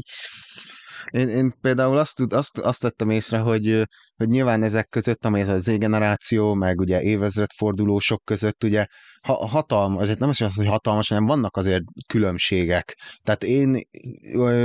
én, 1.09 1.27
én 1.27 1.53
például 1.61 1.97
azt, 1.97 2.19
azt, 2.29 2.57
azt 2.57 2.81
vettem 2.81 3.09
észre, 3.09 3.37
hogy, 3.37 3.83
hogy 4.15 4.27
nyilván 4.27 4.63
ezek 4.63 4.89
között, 4.89 5.25
amely 5.25 5.41
ez 5.41 5.47
a 5.47 5.59
Z-generáció, 5.59 6.53
meg 6.53 6.79
ugye 6.79 7.01
évezredfordulósok 7.01 8.23
között, 8.23 8.63
ugye 8.63 8.85
ha, 9.21 9.47
hatalmas, 9.47 10.01
azért 10.01 10.19
nem 10.19 10.29
az, 10.29 10.55
hogy 10.55 10.67
hatalmas, 10.67 11.07
hanem 11.07 11.25
vannak 11.25 11.57
azért 11.57 11.83
különbségek. 12.07 12.97
Tehát 13.23 13.43
én, 13.43 13.81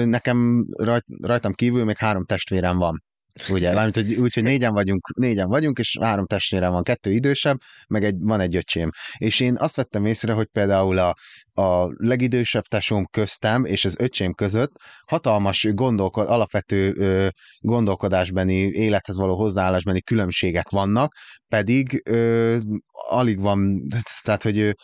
nekem 0.08 0.64
rajt, 0.82 1.04
rajtam 1.22 1.52
kívül 1.52 1.84
még 1.84 1.96
három 1.96 2.24
testvérem 2.24 2.78
van. 2.78 3.02
Ugye, 3.48 3.72
mármint, 3.72 3.94
hogy, 3.94 4.14
úgy, 4.14 4.34
hogy 4.34 4.42
négyen 4.42 4.72
vagyunk, 4.72 5.08
négyen 5.16 5.48
vagyunk, 5.48 5.78
és 5.78 5.96
három 6.00 6.26
testvérem 6.26 6.72
van, 6.72 6.82
kettő 6.82 7.12
idősebb, 7.12 7.58
meg 7.88 8.04
egy, 8.04 8.14
van 8.18 8.40
egy 8.40 8.56
öcsém. 8.56 8.90
És 9.16 9.40
én 9.40 9.56
azt 9.58 9.76
vettem 9.76 10.04
észre, 10.04 10.32
hogy 10.32 10.46
például 10.46 10.98
a, 10.98 11.14
a 11.62 11.86
legidősebb 11.96 12.62
tesóm 12.62 13.04
köztem 13.04 13.64
és 13.64 13.84
az 13.84 13.96
öcsém 13.98 14.32
között 14.32 14.72
hatalmas 15.06 15.66
gondolkod, 15.72 16.28
alapvető 16.28 16.94
ö, 16.96 17.28
gondolkodásbeni, 17.58 18.54
élethez 18.54 19.16
való 19.16 19.36
hozzáállásbeni 19.36 20.00
különbségek 20.00 20.68
vannak, 20.68 21.14
pedig 21.48 22.02
ö, 22.04 22.56
alig 23.08 23.40
van, 23.40 23.80
tehát, 24.22 24.42
hogy 24.42 24.74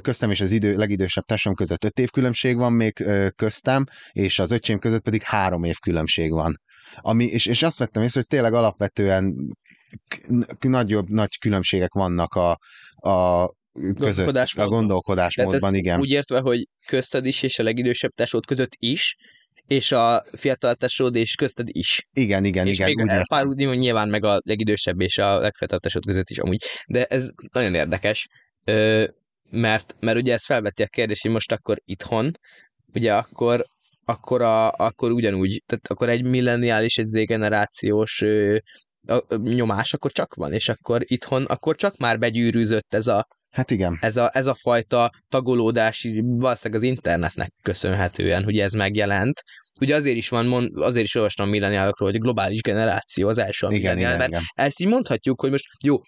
köztem 0.00 0.30
és 0.30 0.40
az 0.40 0.52
idő, 0.52 0.76
legidősebb 0.76 1.24
tesóm 1.24 1.54
között 1.54 1.84
öt 1.84 1.98
év 1.98 2.10
különbség 2.10 2.56
van 2.56 2.72
még 2.72 3.04
köztem, 3.36 3.84
és 4.12 4.38
az 4.38 4.50
öcsém 4.50 4.78
között 4.78 5.02
pedig 5.02 5.22
három 5.22 5.64
év 5.64 5.76
különbség 5.78 6.30
van. 6.30 6.60
Ami, 7.00 7.24
és, 7.24 7.46
és 7.46 7.62
azt 7.62 7.78
vettem 7.78 8.02
észre, 8.02 8.20
hogy 8.20 8.28
tényleg 8.28 8.54
alapvetően 8.54 9.34
nagyobb, 10.60 11.08
nagy 11.08 11.38
különbségek 11.38 11.92
vannak 11.92 12.34
a, 12.34 12.58
a 13.08 13.48
között, 13.98 14.36
a 14.36 14.66
gondolkodásmódban, 14.66 15.74
igen. 15.74 16.00
Úgy 16.00 16.10
értve, 16.10 16.40
hogy 16.40 16.68
közted 16.86 17.26
is 17.26 17.42
és 17.42 17.58
a 17.58 17.62
legidősebb 17.62 18.10
tesód 18.10 18.46
között 18.46 18.72
is, 18.78 19.16
és 19.66 19.92
a 19.92 20.24
fiatal 20.32 20.74
tesód 20.74 21.16
és 21.16 21.34
közted 21.34 21.68
is. 21.70 22.02
Igen, 22.12 22.44
igen, 22.44 22.66
és 22.66 22.78
igen. 22.78 22.92
Még 22.94 23.18
úgy 23.18 23.26
pár 23.28 23.46
úgy 23.46 23.56
nyilván 23.56 24.08
meg 24.08 24.24
a 24.24 24.40
legidősebb 24.44 25.00
és 25.00 25.18
a 25.18 25.38
legfiatal 25.38 25.78
tesód 25.78 26.04
között 26.04 26.30
is 26.30 26.38
amúgy. 26.38 26.64
De 26.86 27.04
ez 27.04 27.30
nagyon 27.52 27.74
érdekes, 27.74 28.26
mert, 29.50 29.96
mert 30.00 30.18
ugye 30.18 30.32
ez 30.32 30.44
felveti 30.44 30.82
a 30.82 30.86
kérdést, 30.86 31.22
hogy 31.22 31.30
most 31.30 31.52
akkor 31.52 31.78
itthon, 31.84 32.30
ugye 32.94 33.14
akkor 33.14 33.64
akkor, 34.04 34.42
a, 34.42 34.72
akkor 34.72 35.10
ugyanúgy, 35.10 35.62
tehát 35.66 35.88
akkor 35.88 36.08
egy 36.08 36.24
milleniális, 36.24 36.98
egy 36.98 37.06
Z-generációs 37.06 38.24
nyomás 39.42 39.94
akkor 39.94 40.12
csak 40.12 40.34
van, 40.34 40.52
és 40.52 40.68
akkor 40.68 41.02
itthon, 41.04 41.44
akkor 41.44 41.76
csak 41.76 41.96
már 41.96 42.18
begyűrűzött 42.18 42.94
ez 42.94 43.06
a, 43.06 43.26
Hát 43.50 43.70
igen. 43.70 43.98
Ez 44.00 44.16
a, 44.16 44.30
ez 44.32 44.46
a 44.46 44.54
fajta 44.54 45.10
tagolódás, 45.28 46.08
valószínűleg 46.22 46.82
az 46.82 46.88
internetnek 46.88 47.52
köszönhetően, 47.62 48.44
hogy 48.44 48.58
ez 48.58 48.72
megjelent. 48.72 49.42
Ugye 49.80 49.94
azért 49.94 50.16
is 50.16 50.28
van, 50.28 50.72
azért 50.74 51.06
is 51.06 51.14
olvastam 51.14 51.48
milleniálokról, 51.48 52.10
hogy 52.10 52.20
globális 52.20 52.60
generáció 52.60 53.28
az 53.28 53.38
első 53.38 53.66
a 53.66 53.72
igen, 53.72 53.98
igen, 53.98 54.16
mert 54.16 54.28
igen. 54.28 54.42
ezt 54.54 54.80
így 54.80 54.88
mondhatjuk, 54.88 55.40
hogy 55.40 55.50
most 55.50 55.64
jó, 55.84 56.00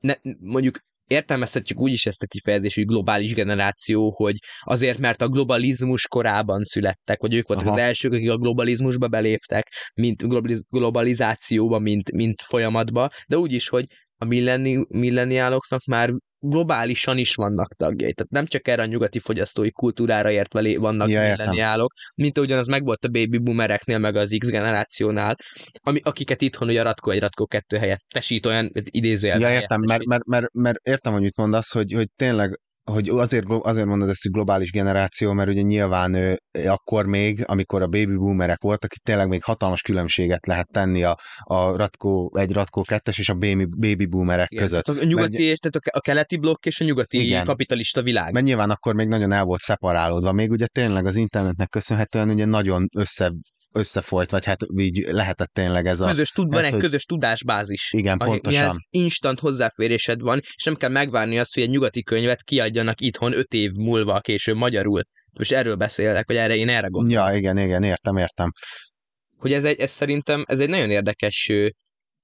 ne, 0.00 0.14
mondjuk 0.38 0.78
értelmezhetjük 1.10 1.80
úgy 1.80 1.92
is 1.92 2.06
ezt 2.06 2.22
a 2.22 2.26
kifejezést, 2.26 2.74
hogy 2.74 2.86
globális 2.86 3.34
generáció, 3.34 4.10
hogy 4.16 4.36
azért, 4.60 4.98
mert 4.98 5.22
a 5.22 5.28
globalizmus 5.28 6.06
korában 6.06 6.64
születtek, 6.64 7.20
vagy 7.20 7.34
ők 7.34 7.48
voltak 7.48 7.66
Aha. 7.66 7.74
az 7.74 7.80
elsők, 7.80 8.12
akik 8.12 8.30
a 8.30 8.36
globalizmusba 8.36 9.08
beléptek, 9.08 9.66
mint 9.94 10.28
globaliz- 10.28 10.66
globalizációba, 10.68 11.78
mint, 11.78 12.12
mint 12.12 12.42
folyamatba, 12.42 13.08
de 13.28 13.38
úgy 13.38 13.52
is, 13.52 13.68
hogy 13.68 13.86
a 14.16 14.24
millenni- 14.24 14.86
milleniáloknak 14.88 15.84
már 15.84 16.10
globálisan 16.40 17.18
is 17.18 17.34
vannak 17.34 17.74
tagjai. 17.74 18.12
Tehát 18.12 18.30
nem 18.30 18.46
csak 18.46 18.68
erre 18.68 18.82
a 18.82 18.86
nyugati 18.86 19.18
fogyasztói 19.18 19.70
kultúrára 19.70 20.30
értve 20.30 20.78
vannak 20.78 21.08
ja, 21.08 21.20
milleniálok, 21.20 21.92
mint 22.14 22.38
ugyanaz 22.38 22.66
megvolt 22.66 23.04
a 23.04 23.08
baby 23.08 23.38
boomereknél, 23.38 23.98
meg 23.98 24.16
az 24.16 24.36
X 24.38 24.48
generációnál, 24.48 25.36
ami, 25.80 26.00
akiket 26.02 26.42
itthon 26.42 26.68
ugye 26.68 26.80
a 26.80 26.84
Ratko 26.84 27.10
egy 27.10 27.20
Ratko 27.20 27.46
kettő 27.46 27.76
helyett 27.76 28.04
tesít 28.12 28.46
olyan 28.46 28.70
idézőjelben. 28.84 29.50
Ja, 29.50 29.60
értem, 29.60 29.80
mert, 29.80 30.04
mert, 30.04 30.24
mert, 30.24 30.54
mert, 30.54 30.78
értem, 30.82 31.12
hogy 31.12 31.22
mit 31.22 31.36
mondasz, 31.36 31.72
hogy, 31.72 31.92
hogy 31.92 32.08
tényleg 32.16 32.60
hogy 32.90 33.08
azért, 33.08 33.46
azért 33.48 33.86
mondod 33.86 34.08
ezt, 34.08 34.22
hogy 34.22 34.30
globális 34.30 34.70
generáció, 34.70 35.32
mert 35.32 35.48
ugye 35.48 35.60
nyilván 35.60 36.14
ő, 36.14 36.38
akkor 36.66 37.06
még, 37.06 37.44
amikor 37.46 37.82
a 37.82 37.86
baby 37.86 38.16
boomerek 38.16 38.62
voltak, 38.62 38.94
itt 38.94 39.02
tényleg 39.02 39.28
még 39.28 39.42
hatalmas 39.42 39.82
különbséget 39.82 40.46
lehet 40.46 40.68
tenni 40.70 41.02
a, 41.02 41.18
a 41.38 41.76
Ratko, 41.76 42.30
egy 42.38 42.52
Ratko 42.52 42.82
2 42.82 43.12
és 43.16 43.28
a 43.28 43.34
baby, 43.34 43.64
baby 43.64 44.06
boomerek 44.06 44.50
igen, 44.50 44.64
között. 44.64 44.88
A 44.88 45.04
nyugati, 45.04 45.46
mert, 45.46 45.60
tehát 45.60 45.86
a 45.90 46.00
keleti 46.00 46.36
blokk 46.36 46.66
és 46.66 46.80
a 46.80 46.84
nyugati 46.84 47.26
igen, 47.26 47.44
kapitalista 47.44 48.02
világ. 48.02 48.32
Mert 48.32 48.46
nyilván 48.46 48.70
akkor 48.70 48.94
még 48.94 49.08
nagyon 49.08 49.32
el 49.32 49.44
volt 49.44 49.60
szeparálódva, 49.60 50.32
még 50.32 50.50
ugye 50.50 50.66
tényleg 50.66 51.06
az 51.06 51.16
internetnek 51.16 51.68
köszönhetően 51.68 52.30
ugye 52.30 52.44
nagyon 52.44 52.88
össze 52.96 53.32
összefolyt, 53.72 54.30
vagy 54.30 54.44
hát 54.44 54.66
így 54.76 55.06
lehetett 55.10 55.50
tényleg 55.52 55.86
ez 55.86 56.00
a... 56.00 56.06
Közös 56.06 56.30
tud, 56.30 56.52
van 56.52 56.64
egy 56.64 56.70
hogy... 56.70 56.80
közös 56.80 57.04
tudásbázis. 57.04 57.92
Igen, 57.92 58.18
pontosan. 58.18 58.64
Ez 58.64 58.76
instant 58.90 59.40
hozzáférésed 59.40 60.20
van, 60.20 60.40
és 60.56 60.64
nem 60.64 60.74
kell 60.74 60.90
megvárni 60.90 61.38
azt, 61.38 61.54
hogy 61.54 61.62
egy 61.62 61.70
nyugati 61.70 62.02
könyvet 62.02 62.42
kiadjanak 62.42 63.00
itthon 63.00 63.32
öt 63.32 63.54
év 63.54 63.70
múlva 63.70 64.20
később 64.20 64.56
magyarul. 64.56 65.02
Most 65.32 65.52
erről 65.52 65.74
beszélek, 65.74 66.26
vagy 66.26 66.36
erre 66.36 66.56
én 66.56 66.68
erre 66.68 66.88
gondolom. 66.88 67.26
Ja, 67.26 67.36
igen, 67.36 67.58
igen, 67.58 67.82
értem, 67.82 68.16
értem. 68.16 68.50
Hogy 69.36 69.52
ez, 69.52 69.64
egy, 69.64 69.78
ez 69.78 69.90
szerintem 69.90 70.44
ez 70.46 70.60
egy 70.60 70.68
nagyon 70.68 70.90
érdekes 70.90 71.52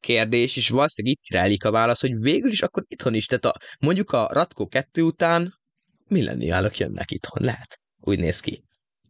kérdés, 0.01 0.57
és 0.57 0.69
valószínűleg 0.69 1.17
itt 1.19 1.35
rejlik 1.35 1.65
a 1.65 1.71
válasz, 1.71 2.01
hogy 2.01 2.21
végül 2.21 2.51
is 2.51 2.63
akkor 2.63 2.85
itthon 2.89 3.15
is, 3.15 3.27
tehát 3.27 3.45
a, 3.45 3.55
mondjuk 3.79 4.11
a 4.11 4.29
Ratko 4.33 4.67
2 4.67 5.03
után 5.03 5.53
milleniálok 6.09 6.77
jönnek 6.79 7.11
itthon, 7.11 7.45
lehet. 7.45 7.81
Úgy 8.01 8.19
néz 8.19 8.41
ki. 8.41 8.66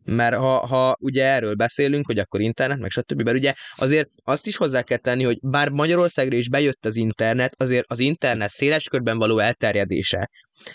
Mert 0.06 0.36
ha, 0.36 0.66
ha 0.66 0.96
ugye 1.00 1.24
erről 1.24 1.54
beszélünk, 1.54 2.06
hogy 2.06 2.18
akkor 2.18 2.40
internet, 2.40 2.78
meg 2.78 2.90
stb., 2.90 3.22
mert 3.22 3.36
ugye 3.36 3.54
azért 3.76 4.08
azt 4.24 4.46
is 4.46 4.56
hozzá 4.56 4.82
kell 4.82 4.98
tenni, 4.98 5.24
hogy 5.24 5.38
bár 5.42 5.68
Magyarországra 5.68 6.36
is 6.36 6.48
bejött 6.48 6.86
az 6.86 6.96
internet, 6.96 7.54
azért 7.56 7.84
az 7.88 7.98
internet 7.98 8.50
széles 8.50 8.88
körben 8.88 9.18
való 9.18 9.38
elterjedése, 9.38 10.30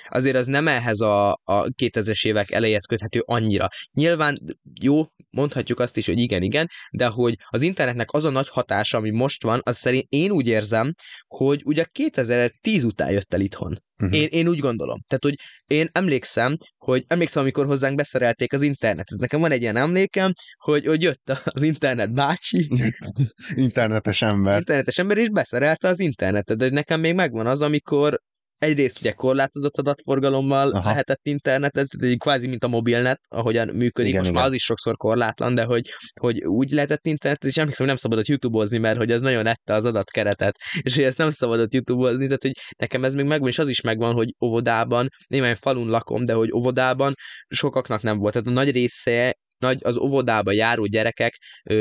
azért 0.10 0.36
az 0.36 0.48
nem 0.48 0.68
ehhez 0.68 1.00
a, 1.00 1.30
a 1.32 1.64
2000-es 1.64 2.26
évek 2.26 2.52
elejéhez 2.52 2.86
köthető 2.86 3.24
annyira. 3.26 3.68
Nyilván 3.94 4.40
jó, 4.82 5.06
mondhatjuk 5.30 5.80
azt 5.80 5.98
is, 5.98 6.06
hogy 6.06 6.20
igen, 6.20 6.42
igen, 6.42 6.68
de 6.92 7.06
hogy 7.06 7.36
az 7.50 7.62
internetnek 7.62 8.12
az 8.12 8.24
a 8.24 8.30
nagy 8.30 8.50
hatása, 8.50 8.98
ami 8.98 9.10
most 9.10 9.44
van, 9.44 9.62
az 9.64 9.78
szerint 9.78 10.06
én 10.10 10.32
úgy 10.32 10.48
érzem, 10.48 10.94
hogy 11.28 11.62
ugye 11.66 11.86
2010 11.92 12.84
után 12.84 13.12
jött 13.12 13.34
el 13.34 13.42
itthon. 13.42 13.78
Uh-huh. 14.02 14.20
Én, 14.20 14.28
én 14.32 14.48
úgy 14.48 14.60
gondolom. 14.60 15.00
Tehát, 15.08 15.24
hogy 15.24 15.36
én 15.78 15.90
emlékszem, 15.92 16.58
hogy 16.78 17.04
emlékszem, 17.08 17.42
amikor 17.42 17.66
hozzánk 17.66 17.96
beszerelték 17.96 18.54
az 18.54 18.62
internetet. 18.62 19.20
Nekem 19.20 19.40
van 19.40 19.52
egy 19.52 19.62
ilyen 19.62 19.76
emlékem, 19.76 20.32
hogy, 20.58 20.86
hogy 20.86 21.02
jött 21.02 21.30
az 21.44 21.62
internet 21.62 22.14
bácsi. 22.14 22.70
Internetes 23.56 24.22
ember. 24.22 24.58
Internetes 24.58 24.98
ember, 24.98 25.18
és 25.18 25.30
beszerelte 25.30 25.88
az 25.88 26.00
internetet. 26.00 26.58
De 26.58 26.70
nekem 26.70 27.00
még 27.00 27.16
megvan 27.16 27.48
az, 27.48 27.62
amikor 27.62 28.20
egyrészt 28.62 29.00
ugye 29.00 29.12
korlátozott 29.12 29.78
adatforgalommal 29.78 30.72
Aha. 30.72 30.90
lehetett 30.90 31.20
internet, 31.24 31.78
ez 31.78 31.88
egy 32.00 32.18
kvázi 32.18 32.48
mint 32.48 32.64
a 32.64 32.68
mobilnet, 32.68 33.22
ahogyan 33.28 33.68
működik, 33.68 34.10
igen, 34.10 34.20
most 34.20 34.30
igen. 34.30 34.42
már 34.42 34.50
az 34.50 34.54
is 34.54 34.64
sokszor 34.64 34.98
korlátlan, 34.98 35.56
de 35.56 35.64
hogy, 35.64 35.90
hogy 36.20 36.46
úgy 36.46 36.72
lehetett 36.72 37.06
internet, 37.06 37.44
és 37.44 37.58
emlékszem, 37.58 37.86
hogy 37.86 37.88
nem 37.88 37.96
szabadott 37.96 38.28
youtube-ozni, 38.28 38.78
mert 38.78 38.98
hogy 38.98 39.12
ez 39.12 39.22
nagyon 39.22 39.46
ette 39.46 39.74
az 39.74 39.86
adatkeretet, 39.86 40.56
és 40.82 40.96
hogy 40.96 41.04
ezt 41.04 41.18
nem 41.18 41.32
szabadott 41.32 41.74
youtube-ozni, 41.74 42.26
tehát 42.26 42.42
hogy 42.42 42.52
nekem 42.78 43.04
ez 43.04 43.14
még 43.14 43.26
megvan, 43.26 43.50
és 43.50 43.60
az 43.60 43.70
is 43.70 43.82
megvan, 43.82 44.14
hogy 44.14 44.36
óvodában, 44.46 45.08
némely 45.28 45.56
falun 45.56 45.88
lakom, 45.88 46.26
de 46.26 46.34
hogy 46.34 46.52
óvodában 46.52 47.14
sokaknak 47.48 48.02
nem 48.02 48.18
volt, 48.18 48.34
tehát 48.34 48.48
a 48.48 48.52
nagy 48.52 48.72
része 48.72 49.36
nagy, 49.58 49.80
az 49.84 49.98
óvodába 49.98 50.52
járó 50.52 50.86
gyerekek 50.86 51.38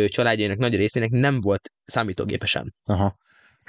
családjainak 0.07 0.59
nagy 0.59 0.77
részének 0.77 1.11
nem 1.11 1.41
volt 1.41 1.71
számítógépesen. 1.85 2.75
Aha. 2.85 3.17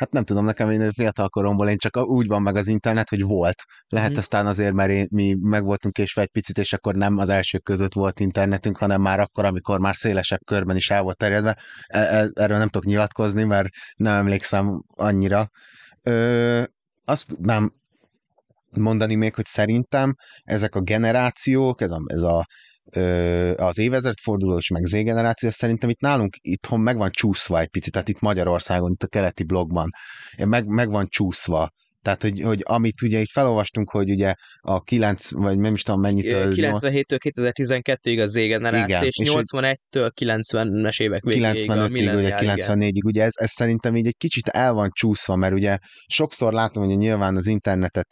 Hát 0.02 0.12
nem 0.12 0.24
tudom, 0.24 0.46
nekem 0.46 0.70
én 0.70 0.92
fiatal 0.92 1.30
koromból 1.30 1.70
én 1.70 1.78
csak 1.78 1.98
úgy 1.98 2.28
van 2.28 2.42
meg 2.42 2.56
az 2.56 2.68
internet, 2.68 3.10
hogy 3.10 3.22
volt. 3.22 3.64
Lehet 3.88 4.12
mm. 4.12 4.18
aztán 4.18 4.48
azért, 4.48 4.74
mert 4.74 4.92
én, 4.92 5.08
mi 5.14 5.36
meg 5.42 5.64
voltunk 5.64 5.94
késve 5.94 6.22
egy 6.22 6.28
picit, 6.28 6.58
és 6.58 6.74
akkor 6.74 6.96
nem 6.96 7.18
az 7.18 7.30
elsők 7.30 7.64
között 7.64 7.94
volt 7.94 8.20
internetünk, 8.20 8.78
hanem 8.78 9.02
már 9.02 9.20
akkor, 9.20 9.46
amikor 9.46 9.80
már 9.80 9.96
szélesebb 9.96 10.40
körben 10.46 10.76
is 10.76 10.90
el 10.90 11.02
volt 11.02 11.18
terjedve. 11.18 11.58
E, 11.88 12.00
e, 12.00 12.30
erről 12.34 12.58
nem 12.58 12.68
tudok 12.68 12.88
nyilatkozni, 12.88 13.44
mert 13.44 13.70
nem 13.96 14.16
emlékszem 14.16 14.84
annyira. 14.96 15.50
Ö, 16.04 16.64
azt 17.06 17.38
nem 17.40 17.74
mondani 18.70 19.16
még, 19.16 19.36
hogy 19.36 19.46
szerintem 19.46 20.16
ezek 20.44 20.76
a 20.76 20.82
generációk, 20.82 21.82
ez 21.82 21.92
a, 21.92 22.02
ez 22.06 22.22
a 22.22 22.46
az 23.58 23.78
évezredfordulós 23.78 24.68
meg 24.70 24.86
Z 24.86 24.92
generáció, 24.92 25.50
szerintem 25.50 25.90
itt 25.90 26.00
nálunk 26.00 26.36
itthon 26.42 26.80
meg 26.80 26.98
van 26.98 27.12
csúszva 27.12 27.60
egy 27.60 27.70
picit, 27.70 27.92
tehát 27.92 28.10
itt 28.10 28.20
Magyarországon, 28.20 28.92
itt 28.92 29.04
a 29.04 29.08
keleti 29.08 29.44
blogban, 29.44 29.90
meg, 30.46 30.66
meg 30.66 30.90
van 30.90 31.08
csúszva 31.10 31.72
tehát, 32.02 32.22
hogy, 32.22 32.42
hogy 32.42 32.62
amit 32.64 33.02
ugye 33.02 33.20
itt 33.20 33.32
felolvastunk, 33.32 33.90
hogy 33.90 34.10
ugye 34.10 34.34
a 34.62 34.82
9, 34.82 35.32
vagy 35.32 35.58
nem 35.58 35.74
is 35.74 35.84
tudom 35.84 36.02
mennyit. 36.02 36.26
97-től 36.28 37.18
2012-ig 37.24 38.24
a 38.24 38.26
Z 38.26 38.34
generáció, 38.34 38.86
igen, 38.86 39.04
és, 39.04 39.18
és 39.18 39.32
81-től 39.34 40.12
90-es 40.22 41.02
évek 41.02 41.24
végéig 41.24 41.66
95-ig, 41.68 42.18
ugye 42.18 42.38
94-ig, 42.40 43.04
ugye 43.06 43.24
ez, 43.24 43.34
ez 43.34 43.52
szerintem 43.52 43.96
így 43.96 44.06
egy 44.06 44.18
kicsit 44.18 44.48
el 44.48 44.74
van 44.74 44.90
csúszva, 44.94 45.36
mert 45.36 45.54
ugye 45.54 45.78
sokszor 46.06 46.54
látom, 46.54 46.86
hogy 46.86 46.98
nyilván 46.98 47.36
az 47.36 47.48
internetet 47.48 48.08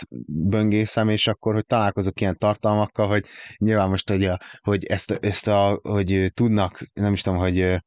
böngészem, 0.49 1.09
és 1.09 1.27
akkor, 1.27 1.53
hogy 1.53 1.65
találkozok 1.65 2.21
ilyen 2.21 2.37
tartalmakkal, 2.37 3.07
hogy 3.07 3.23
nyilván 3.57 3.89
most, 3.89 4.09
hogy, 4.09 4.25
a, 4.25 4.37
hogy 4.61 4.85
ezt, 4.85 5.11
ezt 5.11 5.47
a, 5.47 5.79
hogy 5.81 6.31
tudnak, 6.33 6.81
nem 6.93 7.13
is 7.13 7.21
tudom, 7.21 7.39
hogy 7.39 7.79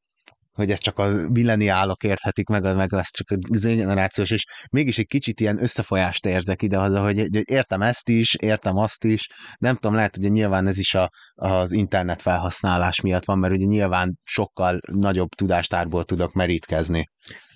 hogy 0.53 0.71
ezt 0.71 0.83
csak 0.83 0.99
a 0.99 1.29
milleniálok 1.29 2.03
érthetik 2.03 2.49
meg, 2.49 2.63
meg 2.63 2.93
ezt 2.95 3.15
csak 3.15 3.39
az 3.51 3.61
generációs, 3.61 4.31
és 4.31 4.45
mégis 4.71 4.99
egy 4.99 5.07
kicsit 5.07 5.41
ilyen 5.41 5.63
összefolyást 5.63 6.27
érzek 6.27 6.63
ide 6.63 6.77
haza, 6.77 7.03
hogy, 7.03 7.19
hogy 7.19 7.43
értem 7.45 7.83
ezt 7.83 8.09
is, 8.09 8.35
értem 8.35 8.77
azt 8.77 9.05
is, 9.05 9.27
nem 9.59 9.75
tudom, 9.75 9.95
lehet, 9.95 10.17
hogy 10.17 10.33
nyilván 10.33 10.67
ez 10.67 10.79
is 10.79 10.95
a, 10.95 11.11
az 11.35 11.73
internet 11.73 12.23
felhasználás 12.23 13.01
miatt 13.01 13.25
van, 13.25 13.39
mert 13.39 13.55
ugye 13.55 13.65
nyilván 13.65 14.19
sokkal 14.23 14.79
nagyobb 14.93 15.29
tudástárból 15.29 16.05
tudok 16.05 16.33
merítkezni. 16.33 17.09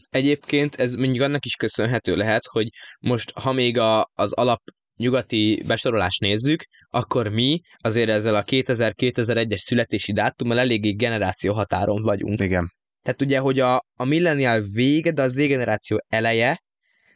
Egyébként 0.08 0.74
ez 0.74 0.94
mondjuk 0.94 1.24
annak 1.24 1.44
is 1.44 1.54
köszönhető 1.54 2.14
lehet, 2.14 2.46
hogy 2.46 2.68
most, 3.00 3.30
ha 3.30 3.52
még 3.52 3.78
a, 3.78 4.10
az 4.14 4.32
alap 4.32 4.60
nyugati 4.96 5.62
besorolást 5.66 6.20
nézzük, 6.20 6.64
akkor 6.88 7.28
mi 7.28 7.60
azért 7.76 8.08
ezzel 8.08 8.34
a 8.34 8.44
2000-2001-es 8.44 9.56
születési 9.56 10.12
dátummal 10.12 10.58
eléggé 10.58 10.90
generáció 10.90 11.54
határon 11.54 12.02
vagyunk. 12.02 12.40
Igen. 12.40 12.74
Tehát 13.06 13.22
ugye, 13.22 13.38
hogy 13.38 13.60
a, 13.60 13.84
a 13.96 14.04
millennial 14.04 14.60
vége, 14.60 15.10
de 15.10 15.22
a 15.22 15.28
Z 15.28 15.36
generáció 15.36 16.02
eleje, 16.08 16.62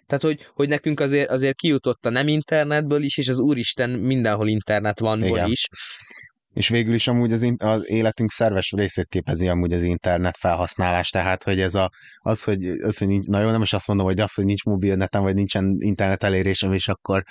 tehát, 0.06 0.24
hogy, 0.24 0.46
hogy 0.54 0.68
nekünk 0.68 1.00
azért, 1.00 1.30
azért 1.30 1.56
kijutott 1.56 2.06
a 2.06 2.10
nem 2.10 2.28
internetből 2.28 3.02
is, 3.02 3.18
és 3.18 3.28
az 3.28 3.38
úristen 3.38 3.90
mindenhol 3.90 4.48
internet 4.48 4.98
van 4.98 5.22
is. 5.22 5.68
És 6.52 6.68
végül 6.68 6.94
is 6.94 7.08
amúgy 7.08 7.32
az, 7.32 7.54
az 7.58 7.88
életünk 7.88 8.30
szerves 8.30 8.70
részét 8.76 9.06
képezi 9.08 9.48
amúgy 9.48 9.72
az 9.72 9.82
internet 9.82 10.36
felhasználás, 10.36 11.08
tehát 11.10 11.42
hogy 11.42 11.60
ez 11.60 11.74
a, 11.74 11.90
az, 12.16 12.44
hogy, 12.44 12.66
az, 12.66 12.98
hogy 12.98 13.06
nincs, 13.06 13.26
na 13.26 13.40
jó, 13.40 13.50
nem 13.50 13.62
is 13.62 13.72
azt 13.72 13.86
mondom, 13.86 14.06
hogy 14.06 14.20
az, 14.20 14.34
hogy 14.34 14.44
nincs 14.44 14.64
mobilnetem, 14.64 15.22
vagy 15.22 15.34
nincsen 15.34 15.76
internet 15.78 16.22
elérésem, 16.22 16.72
és 16.72 16.88
akkor 16.88 17.22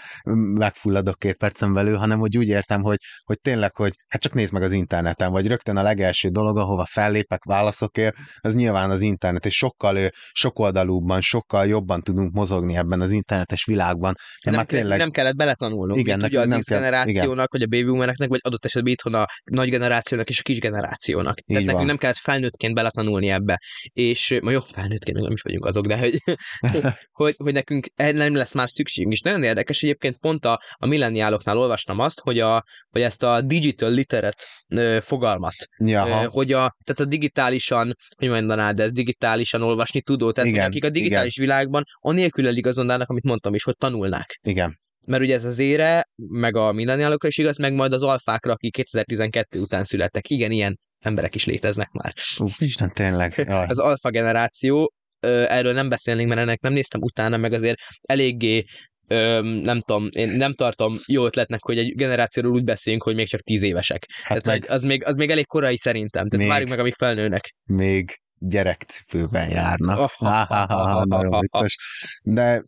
megfulladok 0.54 1.20
két 1.20 1.38
percen 1.38 1.74
belül, 1.74 1.96
hanem 1.96 2.20
hogy 2.20 2.38
úgy 2.38 2.48
értem, 2.48 2.82
hogy, 2.82 2.98
hogy 3.26 3.40
tényleg, 3.40 3.76
hogy 3.76 3.92
hát 4.08 4.22
csak 4.22 4.34
nézd 4.34 4.54
meg 4.54 4.62
az 4.62 4.72
interneten, 4.72 5.32
vagy 5.32 5.48
rögtön 5.48 5.78
a 5.78 5.82
legelső 5.82 6.28
dolog, 6.30 6.58
ahova 6.58 6.86
fellépek 6.86 7.44
válaszokért, 7.44 8.16
az 8.40 8.56
nyilván 8.56 8.90
az 8.90 9.02
internet, 9.02 9.46
és 9.46 9.56
sokkal 9.56 10.10
sokoldalúbban, 10.32 11.22
sokkal 11.22 11.66
jobban 11.66 12.02
tudunk 12.02 12.34
mozogni 12.34 12.76
ebben 12.76 13.02
az 13.02 13.12
internetes 13.12 13.66
világban. 13.66 14.14
De 14.46 14.52
nem, 14.52 14.66
tényleg... 14.66 14.98
nem 14.98 15.12
kellett 15.12 15.36
beletanulnunk. 15.36 16.00
Igen, 16.00 16.24
ugye 16.24 16.40
az 16.40 16.66
generációnak, 16.66 17.36
kell, 17.36 17.46
vagy 17.50 17.62
a 17.62 17.68
baby 17.68 17.84
boomereknek, 17.84 18.30
vagy 18.30 18.40
adott 18.44 18.66
esetben 18.66 18.92
itthon 19.10 19.22
a 19.22 19.26
nagy 19.52 19.70
generációnak 19.70 20.30
és 20.30 20.40
a 20.40 20.44
kis 20.44 20.60
generációnak. 20.60 21.40
Így 21.40 21.46
Tehát 21.46 21.64
van. 21.64 21.72
nekünk 21.72 21.88
nem 21.88 21.98
kellett 21.98 22.18
felnőttként 22.18 22.74
beletanulni 22.74 23.30
ebbe. 23.30 23.60
És 23.94 24.40
ma 24.42 24.52
jó, 24.52 24.60
felnőttként 24.60 25.18
nem 25.18 25.32
is 25.32 25.42
vagyunk 25.42 25.66
azok, 25.66 25.86
de 25.86 25.98
hogy, 25.98 26.18
hogy, 27.20 27.36
hogy 27.38 27.54
nekünk 27.54 27.88
nem 27.96 28.36
lesz 28.36 28.54
már 28.54 28.70
szükségünk. 28.70 29.14
És 29.14 29.22
nagyon 29.22 29.44
érdekes, 29.44 29.84
egyébként 29.84 30.18
pont 30.20 30.46
a, 30.46 30.62
a 30.74 30.86
milleniáloknál 30.86 31.58
olvastam 31.58 32.00
azt, 32.00 32.20
hogy, 32.20 32.40
a, 32.40 32.64
hogy 32.90 33.02
ezt 33.02 33.24
a 33.24 33.42
digital 33.42 33.92
literate 33.92 34.44
fogalmat, 35.02 35.56
Jaha. 35.78 36.30
hogy 36.30 36.52
a, 36.52 36.76
tehát 36.84 37.02
a 37.02 37.06
digitálisan, 37.06 37.96
hogy 38.18 38.28
mondanád, 38.30 38.80
ez 38.80 38.92
digitálisan 38.92 39.62
olvasni 39.62 40.02
tudó, 40.02 40.32
tehát 40.32 40.50
igen, 40.50 40.66
akik 40.66 40.84
a 40.84 40.90
digitális 40.90 41.38
igen. 41.38 41.50
világban 41.50 41.84
anélkül 41.94 42.48
eligazodnának, 42.48 43.10
amit 43.10 43.24
mondtam 43.24 43.54
is, 43.54 43.64
hogy 43.64 43.76
tanulnák. 43.78 44.40
Igen 44.42 44.79
mert 45.06 45.24
ugye 45.24 45.34
ez 45.34 45.46
az 45.46 45.60
ére, 45.60 46.04
meg 46.16 46.56
a 46.56 46.72
milleniálokra 46.72 47.28
is 47.28 47.38
igaz, 47.38 47.58
meg 47.58 47.74
majd 47.74 47.94
az 47.94 48.04
alfákra, 48.04 48.52
akik 48.52 48.74
2012 48.74 49.60
után 49.60 49.84
születtek. 49.84 50.30
Igen, 50.30 50.52
ilyen 50.52 50.80
emberek 51.00 51.36
is 51.36 51.46
léteznek 51.46 51.90
már. 51.92 52.14
Ú, 52.38 52.48
Isten, 52.58 52.92
tényleg. 52.92 53.34
Jaj. 53.36 53.66
Az 53.68 53.80
alfa 53.80 54.10
generáció, 54.10 54.94
erről 55.48 55.74
nem 55.74 55.90
beszélnénk, 55.90 56.28
mert 56.30 56.42
ennek 56.42 56.60
nem 56.60 56.74
néztem 56.74 57.02
utána, 57.02 57.38
meg 57.38 57.54
azért 57.54 57.78
eléggé 58.02 58.64
Öm, 59.12 59.46
nem 59.46 59.82
tudom, 59.82 60.08
én 60.12 60.30
nem 60.30 60.54
tartom 60.54 60.98
jó 61.06 61.26
ötletnek, 61.26 61.64
hogy 61.64 61.78
egy 61.78 61.96
generációról 61.96 62.52
úgy 62.52 62.64
beszéljünk, 62.64 63.04
hogy 63.04 63.16
még 63.16 63.28
csak 63.28 63.42
tíz 63.42 63.62
évesek. 63.62 64.06
Hát 64.24 64.44
Tehát 64.44 64.60
meg, 64.60 64.72
az, 64.72 64.84
még, 64.84 65.06
az 65.06 65.16
még 65.16 65.30
elég 65.30 65.48
korai 65.48 65.78
szerintem. 65.78 66.28
Tehát 66.28 66.38
még, 66.38 66.48
várjuk 66.48 66.70
meg, 66.70 66.80
amíg 66.80 66.94
felnőnek. 66.94 67.56
Még 67.66 68.20
gyerekcipőben 68.40 69.50
járnak. 69.50 70.00
Oh, 70.00 70.10
ha, 70.10 70.46
ha, 70.46 70.66
ha, 70.74 71.06
nagyon 71.06 71.40
vicces. 71.40 71.78
De 72.24 72.64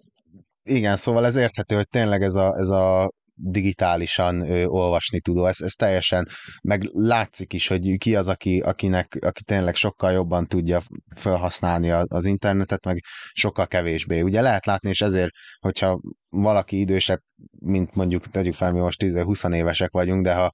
igen, 0.63 0.97
szóval 0.97 1.25
ez 1.25 1.35
érthető, 1.35 1.75
hogy 1.75 1.87
tényleg 1.87 2.21
ez 2.21 2.35
a, 2.35 2.55
ez 2.57 2.69
a 2.69 3.11
digitálisan 3.35 4.41
ö, 4.41 4.65
olvasni 4.65 5.19
tudó. 5.19 5.45
Ez, 5.45 5.61
ez 5.61 5.73
teljesen, 5.73 6.27
meg 6.61 6.89
látszik 6.93 7.53
is, 7.53 7.67
hogy 7.67 7.97
ki 7.97 8.15
az, 8.15 8.27
aki, 8.27 8.59
akinek, 8.59 9.17
aki 9.21 9.43
tényleg 9.43 9.75
sokkal 9.75 10.11
jobban 10.11 10.47
tudja 10.47 10.81
felhasználni 11.15 11.89
az 11.89 12.25
internetet, 12.25 12.85
meg 12.85 13.03
sokkal 13.33 13.67
kevésbé. 13.67 14.21
Ugye 14.21 14.41
lehet 14.41 14.65
látni, 14.65 14.89
és 14.89 15.01
ezért, 15.01 15.31
hogyha 15.59 16.01
valaki 16.29 16.79
idősebb, 16.79 17.19
mint 17.59 17.95
mondjuk 17.95 18.27
tegyük 18.27 18.53
fel, 18.53 18.71
mi 18.71 18.79
most 18.79 19.03
10-20 19.03 19.53
évesek 19.53 19.91
vagyunk, 19.91 20.23
de 20.23 20.33
ha 20.33 20.51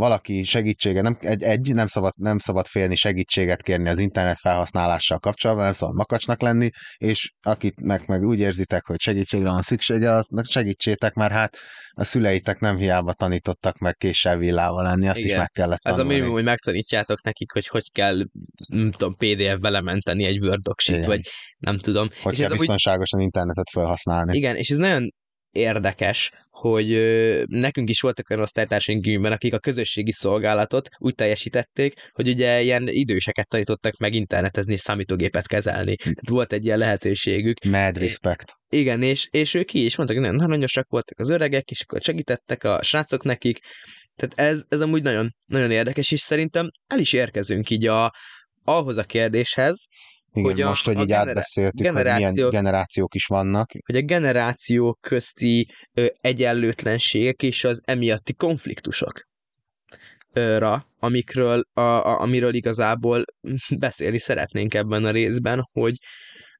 valaki 0.00 0.44
segítsége, 0.44 1.00
nem, 1.00 1.16
egy, 1.20 1.42
egy 1.42 1.74
nem, 1.74 1.86
szabad, 1.86 2.12
nem 2.16 2.38
szabad 2.38 2.66
félni 2.66 2.94
segítséget 2.94 3.62
kérni 3.62 3.88
az 3.88 3.98
internet 3.98 4.38
felhasználással 4.38 5.18
kapcsolatban, 5.18 5.64
nem 5.64 5.74
szabad 5.74 5.94
makacsnak 5.94 6.40
lenni, 6.42 6.68
és 6.96 7.32
akitnek 7.40 8.06
meg 8.06 8.22
úgy 8.22 8.38
érzitek, 8.38 8.86
hogy 8.86 9.00
segítségre 9.00 9.50
van 9.50 9.62
szüksége, 9.62 10.10
aznak 10.10 10.44
segítsétek, 10.44 11.14
mert 11.14 11.32
hát 11.32 11.56
a 11.90 12.04
szüleitek 12.04 12.58
nem 12.58 12.76
hiába 12.76 13.12
tanítottak 13.12 13.78
meg 13.78 13.94
késsel 13.94 14.36
villával 14.36 14.82
lenni, 14.82 15.08
azt 15.08 15.18
Igen. 15.18 15.30
is 15.30 15.36
meg 15.36 15.50
kellett 15.50 15.80
tanulni. 15.80 16.02
Ez 16.02 16.10
a 16.10 16.14
minimum, 16.14 16.34
hogy 16.34 16.44
megtanítjátok 16.44 17.22
nekik, 17.22 17.52
hogy 17.52 17.66
hogy 17.66 17.92
kell, 17.92 18.16
nem 18.68 18.92
tudom, 18.92 19.16
PDF-be 19.16 19.68
lementeni 19.68 20.24
egy 20.24 20.38
Word 20.40 21.06
vagy 21.06 21.20
nem 21.58 21.78
tudom. 21.78 22.08
Hogy 22.22 22.32
és 22.32 22.38
kell 22.38 22.48
biztonságosan 22.48 23.18
úgy... 23.18 23.24
internetet 23.24 23.70
felhasználni. 23.72 24.36
Igen, 24.36 24.56
és 24.56 24.70
ez 24.70 24.76
nagyon 24.76 25.10
érdekes, 25.52 26.30
hogy 26.50 26.88
nekünk 27.46 27.88
is 27.88 28.00
voltak 28.00 28.30
olyan 28.30 28.42
osztálytársaink 28.42 29.02
gimiben, 29.02 29.32
akik 29.32 29.54
a 29.54 29.58
közösségi 29.58 30.12
szolgálatot 30.12 30.88
úgy 30.98 31.14
teljesítették, 31.14 32.10
hogy 32.12 32.28
ugye 32.28 32.60
ilyen 32.60 32.88
időseket 32.88 33.48
tanítottak 33.48 33.96
meg 33.96 34.14
internetezni 34.14 34.72
és 34.72 34.80
számítógépet 34.80 35.46
kezelni. 35.46 35.96
Tehát 35.96 36.28
volt 36.28 36.52
egy 36.52 36.64
ilyen 36.64 36.78
lehetőségük. 36.78 37.64
Mad 37.64 37.98
respect. 37.98 38.52
Igen, 38.68 39.02
és, 39.02 39.28
és 39.30 39.54
ők 39.54 39.66
ki 39.66 39.84
is 39.84 39.96
mondtak, 39.96 40.18
hogy 40.18 40.26
nagyon 40.26 40.46
aranyosak 40.46 40.88
voltak 40.88 41.18
az 41.18 41.30
öregek, 41.30 41.70
és 41.70 41.82
akkor 41.82 42.00
segítettek 42.02 42.64
a 42.64 42.82
srácok 42.82 43.24
nekik. 43.24 43.58
Tehát 44.16 44.52
ez, 44.52 44.64
ez 44.68 44.80
amúgy 44.80 45.02
nagyon, 45.02 45.34
nagyon 45.46 45.70
érdekes, 45.70 46.10
és 46.10 46.20
szerintem 46.20 46.70
el 46.86 46.98
is 46.98 47.12
érkezünk 47.12 47.70
így 47.70 47.86
a, 47.86 48.12
ahhoz 48.64 48.96
a 48.96 49.04
kérdéshez, 49.04 49.86
Igen, 50.32 50.50
hogy 50.50 50.60
a- 50.60 50.68
most, 50.68 50.84
hogy 50.86 50.96
a 50.96 51.00
így 51.00 51.06
genera- 51.06 51.28
átbeszéltük, 51.28 51.86
hogy 51.86 51.86
generációk- 51.86 52.34
milyen 52.50 52.64
generációk 52.64 53.14
is 53.14 53.26
vannak. 53.26 53.70
hogy 53.86 53.96
a 53.96 54.00
generációk 54.02 54.98
közti 55.00 55.68
ö, 55.94 56.06
egyenlőtlenségek 56.20 57.42
és 57.42 57.64
az 57.64 57.82
emiatti 57.84 58.34
konfliktusok 58.34 59.28
ra, 60.32 60.86
amikről, 60.98 61.62
a, 61.72 61.80
a, 61.80 62.20
amiről 62.20 62.54
igazából 62.54 63.24
beszélni 63.78 64.18
szeretnénk 64.18 64.74
ebben 64.74 65.04
a 65.04 65.10
részben, 65.10 65.68
hogy 65.72 65.94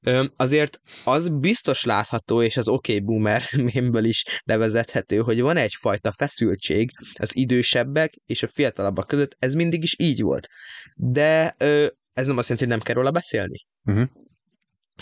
ö, 0.00 0.24
azért 0.36 0.80
az 1.04 1.28
biztos 1.40 1.84
látható, 1.84 2.42
és 2.42 2.56
az 2.56 2.68
OK 2.68 3.02
Boomer 3.02 3.42
mémből 3.74 4.04
is 4.04 4.24
levezethető, 4.44 5.18
hogy 5.18 5.40
van 5.40 5.56
egyfajta 5.56 6.12
feszültség 6.12 6.90
az 7.14 7.36
idősebbek 7.36 8.12
és 8.26 8.42
a 8.42 8.46
fiatalabbak 8.48 9.06
között, 9.06 9.36
ez 9.38 9.54
mindig 9.54 9.82
is 9.82 9.94
így 9.98 10.20
volt. 10.22 10.46
De 10.94 11.54
ö, 11.58 11.86
ez 12.12 12.26
nem 12.26 12.36
azt 12.38 12.48
jelenti, 12.48 12.68
hogy 12.68 12.76
nem 12.76 12.86
kell 12.86 12.94
róla 12.94 13.10
beszélni. 13.10 13.58
Uh-huh. 13.84 14.08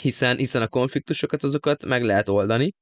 Hiszen, 0.01 0.37
hiszen 0.37 0.63
a 0.63 0.69
konfliktusokat 0.69 1.43
azokat 1.43 1.85
meg 1.85 2.03
lehet 2.03 2.29
oldani, 2.29 2.75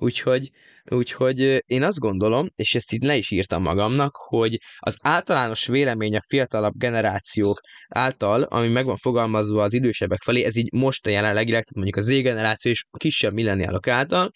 Úgyhogy, 0.00 0.50
úgyhogy 0.84 1.62
én 1.66 1.82
azt 1.82 1.98
gondolom, 1.98 2.48
és 2.54 2.74
ezt 2.74 2.92
itt 2.92 3.02
le 3.02 3.16
is 3.16 3.30
írtam 3.30 3.62
magamnak, 3.62 4.16
hogy 4.16 4.58
az 4.78 4.96
általános 5.02 5.66
vélemény 5.66 6.16
a 6.16 6.20
fiatalabb 6.26 6.74
generációk 6.76 7.60
által, 7.88 8.42
ami 8.42 8.68
meg 8.68 8.84
van 8.84 8.96
fogalmazva 8.96 9.62
az 9.62 9.74
idősebbek 9.74 10.22
felé, 10.22 10.44
ez 10.44 10.56
így 10.56 10.72
most 10.72 11.06
a 11.06 11.10
jelenlegileg, 11.10 11.64
tehát 11.64 11.74
mondjuk 11.74 11.96
a 11.96 12.00
Z 12.00 12.22
generáció 12.22 12.70
és 12.70 12.84
a 12.90 12.96
kisebb 12.96 13.32
milleniálok 13.32 13.86
által, 13.86 14.30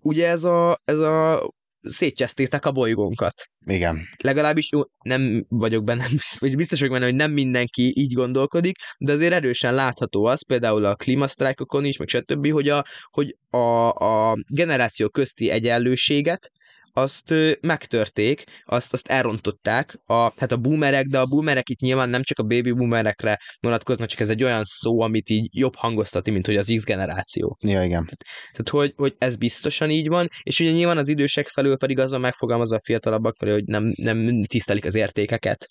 ugye 0.00 0.28
ez 0.28 0.44
a, 0.44 0.80
ez 0.84 0.98
a 0.98 1.48
szétcsesztétek 1.84 2.66
a 2.66 2.72
bolygónkat. 2.72 3.34
Igen. 3.66 4.08
Legalábbis 4.22 4.70
jó, 4.72 4.80
nem 5.02 5.46
vagyok 5.48 5.84
benne, 5.84 6.06
vagy 6.38 6.56
biztos 6.56 6.78
vagyok 6.78 6.94
benne, 6.94 7.06
hogy 7.06 7.14
nem 7.14 7.32
mindenki 7.32 7.92
így 7.96 8.12
gondolkodik, 8.12 8.76
de 8.98 9.12
azért 9.12 9.32
erősen 9.32 9.74
látható 9.74 10.24
az, 10.24 10.46
például 10.46 10.84
a 10.84 10.94
klímasztrájkokon 10.94 11.84
is, 11.84 11.96
meg 11.96 12.08
stb., 12.08 12.50
hogy 12.50 12.68
a, 12.68 12.84
hogy 13.10 13.36
a, 13.50 13.90
a 13.90 14.36
generáció 14.48 15.08
közti 15.08 15.50
egyenlőséget 15.50 16.50
azt 16.96 17.34
megtörték, 17.60 18.44
azt, 18.64 18.92
azt 18.92 19.08
elrontották, 19.08 19.98
a, 20.06 20.14
hát 20.14 20.52
a 20.52 20.56
boomerek, 20.56 21.06
de 21.06 21.18
a 21.18 21.26
boomerek 21.26 21.68
itt 21.68 21.80
nyilván 21.80 22.08
nem 22.08 22.22
csak 22.22 22.38
a 22.38 22.42
baby 22.42 22.72
boomerekre 22.72 23.38
vonatkoznak, 23.60 24.08
csak 24.08 24.20
ez 24.20 24.28
egy 24.28 24.42
olyan 24.44 24.62
szó, 24.64 25.00
amit 25.00 25.30
így 25.30 25.48
jobb 25.52 25.74
hangoztatni, 25.76 26.32
mint 26.32 26.46
hogy 26.46 26.56
az 26.56 26.72
X 26.76 26.84
generáció. 26.84 27.58
Ja, 27.60 27.82
igen. 27.84 28.04
Tehát, 28.04 28.68
hogy, 28.70 28.92
hogy 28.96 29.14
ez 29.18 29.36
biztosan 29.36 29.90
így 29.90 30.08
van, 30.08 30.28
és 30.42 30.60
ugye 30.60 30.70
nyilván 30.70 30.98
az 30.98 31.08
idősek 31.08 31.48
felől 31.48 31.76
pedig 31.76 31.98
azon 31.98 32.20
megfogalmazza 32.20 32.76
a 32.76 32.80
fiatalabbak 32.84 33.34
felől, 33.36 33.54
hogy 33.54 33.64
nem, 33.66 33.92
nem 33.96 34.44
tisztelik 34.44 34.84
az 34.84 34.94
értékeket. 34.94 35.66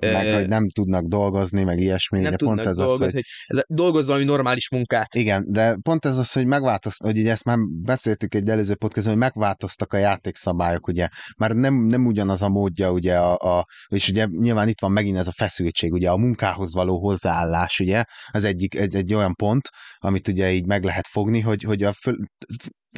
Meg, 0.00 0.26
Ö, 0.26 0.34
hogy 0.34 0.48
nem 0.48 0.68
tudnak 0.68 1.04
dolgozni, 1.04 1.62
meg 1.62 1.78
ilyesmi. 1.78 2.20
nem 2.20 2.36
tudnak 2.36 2.56
pont 2.56 2.68
ez 2.68 2.76
dolgozni, 2.76 3.04
az, 3.04 3.12
hogy 3.12 3.24
hogy 3.46 3.56
ez 3.56 3.64
a, 3.68 3.74
dolgozz 3.74 4.06
valami 4.06 4.24
normális 4.24 4.70
munkát. 4.70 5.14
Igen, 5.14 5.44
de 5.48 5.76
pont 5.82 6.04
ez 6.04 6.18
az, 6.18 6.32
hogy 6.32 6.46
megváltoztak, 6.46 7.10
hogy 7.10 7.18
ugye 7.18 7.30
ezt 7.30 7.44
már 7.44 7.58
beszéltük 7.82 8.34
egy 8.34 8.48
előző 8.48 8.74
podcastban, 8.74 9.14
hogy 9.14 9.22
megváltoztak 9.22 9.92
a 9.92 9.96
játékszabályok, 9.96 10.59
ugye. 10.86 11.08
Már 11.36 11.50
nem, 11.50 11.74
nem 11.74 12.06
ugyanaz 12.06 12.42
a 12.42 12.48
módja, 12.48 12.92
ugye, 12.92 13.18
a, 13.18 13.58
a, 13.58 13.66
és 13.88 14.08
ugye 14.08 14.26
nyilván 14.30 14.68
itt 14.68 14.80
van 14.80 14.92
megint 14.92 15.16
ez 15.16 15.26
a 15.26 15.32
feszültség, 15.32 15.92
ugye 15.92 16.10
a 16.10 16.16
munkához 16.16 16.72
való 16.72 16.98
hozzáállás, 16.98 17.80
ugye, 17.80 18.04
az 18.30 18.44
egyik, 18.44 18.74
egy, 18.74 18.94
egy 18.94 19.14
olyan 19.14 19.34
pont, 19.34 19.68
amit 19.98 20.28
ugye 20.28 20.52
így 20.52 20.66
meg 20.66 20.84
lehet 20.84 21.06
fogni, 21.06 21.40
hogy, 21.40 21.62
hogy 21.62 21.82
a 21.82 21.92
föl, 21.92 22.16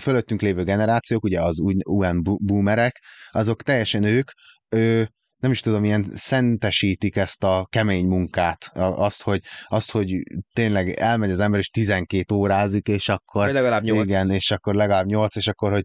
fölöttünk 0.01 0.41
lévő 0.41 0.65
generációk, 0.65 1.25
ugye 1.25 1.41
az 1.41 1.59
UN 1.89 2.23
boomerek, 2.23 3.03
azok 3.31 3.63
teljesen 3.63 4.03
ők, 4.05 4.31
ő, 4.69 5.09
nem 5.43 5.51
is 5.51 5.61
tudom, 5.61 5.85
ilyen 5.85 6.05
szentesítik 6.15 7.17
ezt 7.17 7.45
a 7.45 7.67
kemény 7.71 8.07
munkát, 8.07 8.71
azt, 8.75 9.23
hogy, 9.23 9.41
azt, 9.69 9.91
hogy 9.91 10.23
tényleg 10.53 10.89
elmegy 10.91 11.31
az 11.31 11.41
ember, 11.41 11.61
és 11.61 11.69
12 11.69 12.35
órázik, 12.35 12.89
és 12.89 13.09
akkor 13.09 13.45
Vagy 13.45 13.53
legalább 13.53 13.83
nyolc. 13.83 14.05
igen, 14.05 14.31
és 14.31 14.51
akkor 14.51 14.75
legalább 14.75 15.07
8, 15.07 15.37
és 15.37 15.47
akkor, 15.47 15.73
hogy 15.73 15.83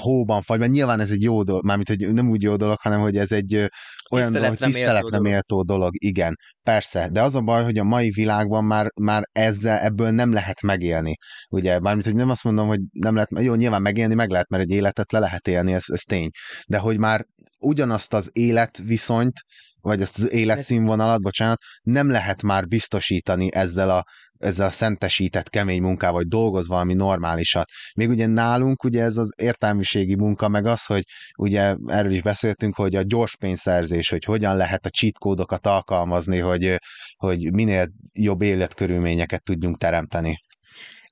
hóban 0.00 0.42
fagy, 0.42 0.58
mert 0.58 0.70
nyilván 0.70 1.00
ez 1.00 1.10
egy 1.10 1.22
jó 1.22 1.42
dolog, 1.42 1.64
mármint, 1.64 1.88
hogy 1.88 2.12
nem 2.12 2.28
úgy 2.28 2.42
jó 2.42 2.56
dolog, 2.56 2.78
hanem, 2.80 3.00
hogy 3.00 3.16
ez 3.16 3.32
egy 3.32 3.68
olyan 4.10 4.32
dolog, 4.32 4.48
Tiszteletre 4.48 4.66
méltó 4.66 4.78
tiszteletre 4.78 5.08
dolog. 5.10 5.26
méltó 5.26 5.62
dolog, 5.62 5.92
igen, 5.92 6.34
persze, 6.62 7.08
de 7.08 7.22
az 7.22 7.34
a 7.34 7.40
baj, 7.40 7.64
hogy 7.64 7.78
a 7.78 7.84
mai 7.84 8.10
világban 8.10 8.64
már, 8.64 8.86
már 9.00 9.22
ezzel, 9.32 9.78
ebből 9.78 10.10
nem 10.10 10.32
lehet 10.32 10.62
megélni, 10.62 11.14
ugye, 11.48 11.80
mármint, 11.80 12.06
hogy 12.06 12.14
nem 12.14 12.30
azt 12.30 12.44
mondom, 12.44 12.66
hogy 12.66 12.80
nem 12.92 13.14
lehet, 13.14 13.30
jó, 13.40 13.54
nyilván 13.54 13.82
megélni 13.82 14.14
meg 14.14 14.30
lehet, 14.30 14.48
mert 14.48 14.62
egy 14.62 14.70
életet 14.70 15.12
le 15.12 15.18
lehet 15.18 15.48
élni, 15.48 15.72
ez, 15.72 15.84
ez 15.86 16.00
tény, 16.00 16.28
de 16.66 16.78
hogy 16.78 16.98
már 16.98 17.24
ugyanazt 17.58 18.14
az 18.14 18.30
életviszonyt, 18.32 19.40
vagy 19.80 20.00
ezt 20.00 20.18
az 20.18 20.32
életszínvonalat, 20.32 21.22
bocsánat, 21.22 21.58
nem 21.82 22.10
lehet 22.10 22.42
már 22.42 22.66
biztosítani 22.66 23.54
ezzel 23.54 23.90
a, 23.90 24.04
ezzel 24.38 24.66
a 24.66 24.70
szentesített 24.70 25.48
kemény 25.48 25.80
munkával, 25.80 26.16
vagy 26.16 26.28
dolgoz 26.28 26.68
valami 26.68 26.94
normálisat. 26.94 27.70
Még 27.94 28.08
ugye 28.08 28.26
nálunk 28.26 28.84
ugye 28.84 29.02
ez 29.02 29.16
az 29.16 29.32
értelmiségi 29.36 30.16
munka, 30.16 30.48
meg 30.48 30.66
az, 30.66 30.84
hogy 30.84 31.02
ugye 31.38 31.76
erről 31.86 32.12
is 32.12 32.22
beszéltünk, 32.22 32.74
hogy 32.74 32.94
a 32.96 33.02
gyors 33.02 33.36
pénzszerzés, 33.36 34.08
hogy 34.08 34.24
hogyan 34.24 34.56
lehet 34.56 34.86
a 34.86 34.90
cheat 34.90 35.18
kódokat 35.18 35.66
alkalmazni, 35.66 36.38
hogy, 36.38 36.76
hogy 37.16 37.52
minél 37.52 37.88
jobb 38.12 38.42
életkörülményeket 38.42 39.42
tudjunk 39.42 39.78
teremteni. 39.78 40.38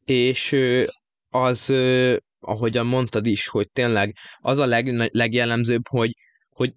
És 0.05 0.57
az, 1.31 1.73
ahogyan 2.41 2.87
mondtad 2.87 3.27
is, 3.27 3.49
hogy 3.49 3.71
tényleg 3.73 4.17
az 4.41 4.59
a 4.59 4.67
leg, 4.67 5.11
legjellemzőbb, 5.13 5.89
hogy, 5.89 6.11
hogy 6.49 6.73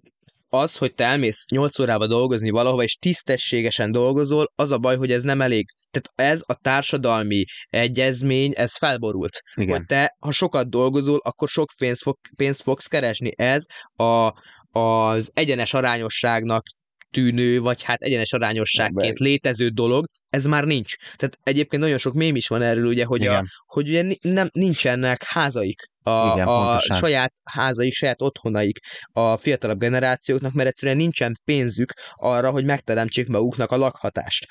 az, 0.48 0.76
hogy 0.76 0.94
te 0.94 1.04
elmész 1.04 1.46
8 1.50 1.78
órába 1.78 2.06
dolgozni 2.06 2.50
valahova, 2.50 2.82
és 2.82 2.94
tisztességesen 2.94 3.92
dolgozol, 3.92 4.52
az 4.54 4.70
a 4.70 4.78
baj, 4.78 4.96
hogy 4.96 5.12
ez 5.12 5.22
nem 5.22 5.40
elég. 5.40 5.66
Tehát 5.90 6.32
ez 6.32 6.42
a 6.46 6.54
társadalmi 6.54 7.44
egyezmény, 7.68 8.52
ez 8.56 8.76
felborult. 8.76 9.40
Igen. 9.54 9.76
Hogy 9.76 9.86
te, 9.86 10.16
ha 10.20 10.32
sokat 10.32 10.70
dolgozol, 10.70 11.20
akkor 11.24 11.48
sok 11.48 11.70
pénzt, 11.78 12.02
fog, 12.02 12.18
pénzt 12.36 12.62
fogsz 12.62 12.86
keresni. 12.86 13.32
Ez 13.36 13.66
a, 13.96 14.32
az 14.80 15.30
egyenes 15.34 15.74
arányosságnak 15.74 16.62
tűnő, 17.10 17.60
vagy 17.60 17.82
hát 17.82 18.02
egyenes 18.02 18.32
arányosságként 18.32 19.18
létező 19.18 19.68
dolog, 19.68 20.06
ez 20.28 20.44
már 20.44 20.64
nincs. 20.64 20.94
Tehát 21.16 21.38
egyébként 21.42 21.82
nagyon 21.82 21.98
sok 21.98 22.14
mém 22.14 22.36
is 22.36 22.48
van 22.48 22.62
erről, 22.62 22.86
ugye, 22.86 23.04
hogy, 23.04 23.26
a, 23.26 23.44
hogy 23.66 23.88
ugye 23.88 24.04
nem, 24.20 24.48
nincsenek 24.52 25.24
házaik, 25.24 25.80
a, 26.08 26.32
Igen, 26.34 26.46
a 26.46 26.62
pontosan. 26.62 26.96
saját 26.96 27.32
házaik, 27.44 27.92
saját 27.92 28.22
otthonaik 28.22 28.78
a 29.12 29.36
fiatalabb 29.36 29.78
generációknak, 29.78 30.52
mert 30.52 30.68
egyszerűen 30.68 30.96
nincsen 30.96 31.40
pénzük 31.44 31.92
arra, 32.14 32.50
hogy 32.50 32.64
megteremtsék 32.64 33.26
maguknak 33.26 33.70
a 33.70 33.76
lakhatást. 33.76 34.46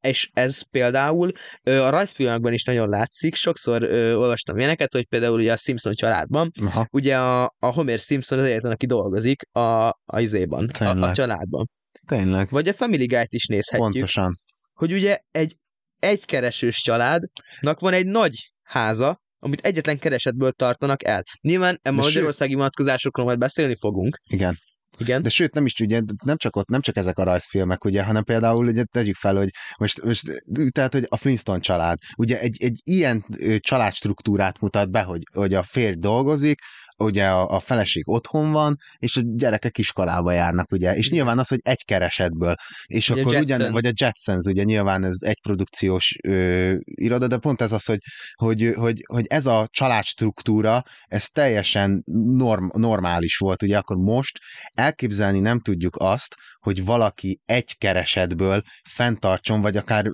És 0.00 0.28
ez 0.32 0.62
például 0.70 1.32
a 1.62 1.90
rajzfilmekben 1.90 2.52
is 2.52 2.64
nagyon 2.64 2.88
látszik, 2.88 3.34
sokszor 3.34 3.82
ö, 3.82 4.14
olvastam 4.14 4.56
ilyeneket, 4.56 4.92
hogy 4.92 5.06
például 5.06 5.38
ugye 5.38 5.52
a 5.52 5.56
Simpson 5.56 5.92
családban, 5.92 6.50
Aha, 6.60 6.86
ugye 6.90 7.18
a, 7.18 7.42
a 7.58 7.72
Homer 7.72 7.98
Simpson 7.98 8.38
az 8.38 8.46
egyetlen, 8.46 8.72
aki 8.72 8.86
dolgozik 8.86 9.42
a, 9.52 9.88
a 9.88 10.20
izéban, 10.20 10.68
a, 10.78 10.84
a 10.84 11.12
családban. 11.12 11.70
Tényleg, 12.06 12.48
Vagy 12.50 12.68
a 12.68 12.72
Family 12.72 13.06
Guy-t 13.06 13.32
is 13.32 13.46
nézhetjük 13.46 13.90
pontosan. 13.92 14.34
hogy 14.72 14.92
ugye 14.92 15.18
egy 15.30 15.56
egykeresős 15.98 16.76
családnak 16.82 17.80
van 17.80 17.92
egy 17.92 18.06
nagy 18.06 18.52
háza, 18.62 19.20
amit 19.38 19.60
egyetlen 19.60 19.98
keresetből 19.98 20.52
tartanak 20.52 21.04
el. 21.04 21.22
Nyilván 21.40 21.74
a 21.82 21.88
sőt- 21.88 21.96
magyarországi 21.96 22.54
vonatkozásokról 22.54 23.26
majd 23.26 23.38
beszélni 23.38 23.76
fogunk. 23.76 24.16
Igen. 24.24 24.58
Igen. 24.98 25.22
De 25.22 25.28
sőt, 25.28 25.54
nem 25.54 25.66
is 25.66 25.80
ugye, 25.80 26.00
nem 26.24 26.36
csak 26.36 26.56
ott, 26.56 26.68
nem 26.68 26.80
csak 26.80 26.96
ezek 26.96 27.18
a 27.18 27.22
rajzfilmek, 27.24 27.84
ugye, 27.84 28.04
hanem 28.04 28.22
például 28.22 28.66
ugye 28.66 28.84
tegyük 28.84 29.14
fel, 29.14 29.36
hogy 29.36 29.48
most, 29.78 30.02
most 30.02 30.22
tehát, 30.70 30.92
hogy 30.92 31.06
a 31.08 31.16
Flintstone 31.16 31.60
család, 31.60 31.98
ugye 32.16 32.40
egy, 32.40 32.62
egy 32.62 32.80
ilyen 32.84 33.24
családstruktúrát 33.58 34.60
mutat 34.60 34.90
be, 34.90 35.02
hogy, 35.02 35.22
hogy 35.34 35.54
a 35.54 35.62
férj 35.62 35.94
dolgozik, 35.94 36.58
ugye 37.00 37.26
a, 37.26 37.48
a 37.48 37.60
feleség 37.60 38.08
otthon 38.08 38.52
van, 38.52 38.76
és 38.98 39.16
a 39.16 39.20
gyerekek 39.24 39.78
iskolába 39.78 40.32
járnak, 40.32 40.72
ugye, 40.72 40.94
és 40.94 41.10
nyilván 41.10 41.38
az, 41.38 41.48
hogy 41.48 41.60
egy 41.62 41.84
keresetből, 41.84 42.54
és 42.86 43.10
a 43.10 43.14
akkor 43.14 43.34
ugyan, 43.34 43.72
vagy 43.72 43.86
a 43.86 43.92
Jetsons, 43.94 44.44
ugye 44.44 44.62
nyilván 44.62 45.04
ez 45.04 45.16
egy 45.20 45.40
produkciós 45.40 46.16
ö, 46.28 46.72
iroda, 46.84 47.26
de 47.26 47.36
pont 47.36 47.60
ez 47.60 47.72
az, 47.72 47.84
hogy, 47.84 47.98
hogy, 48.34 48.72
hogy, 48.74 49.00
hogy 49.12 49.26
ez 49.26 49.46
a 49.46 49.66
családstruktúra, 49.70 50.82
ez 51.06 51.24
teljesen 51.24 52.02
norm, 52.36 52.66
normális 52.72 53.36
volt, 53.36 53.62
ugye? 53.62 53.78
Akkor 53.78 53.96
most 53.96 54.38
elképzelni 54.74 55.40
nem 55.40 55.60
tudjuk 55.60 55.96
azt, 55.96 56.34
hogy 56.60 56.84
valaki 56.84 57.40
egy 57.44 57.76
keresetből 57.78 58.62
fenntartson, 58.88 59.60
vagy 59.60 59.76
akár 59.76 60.04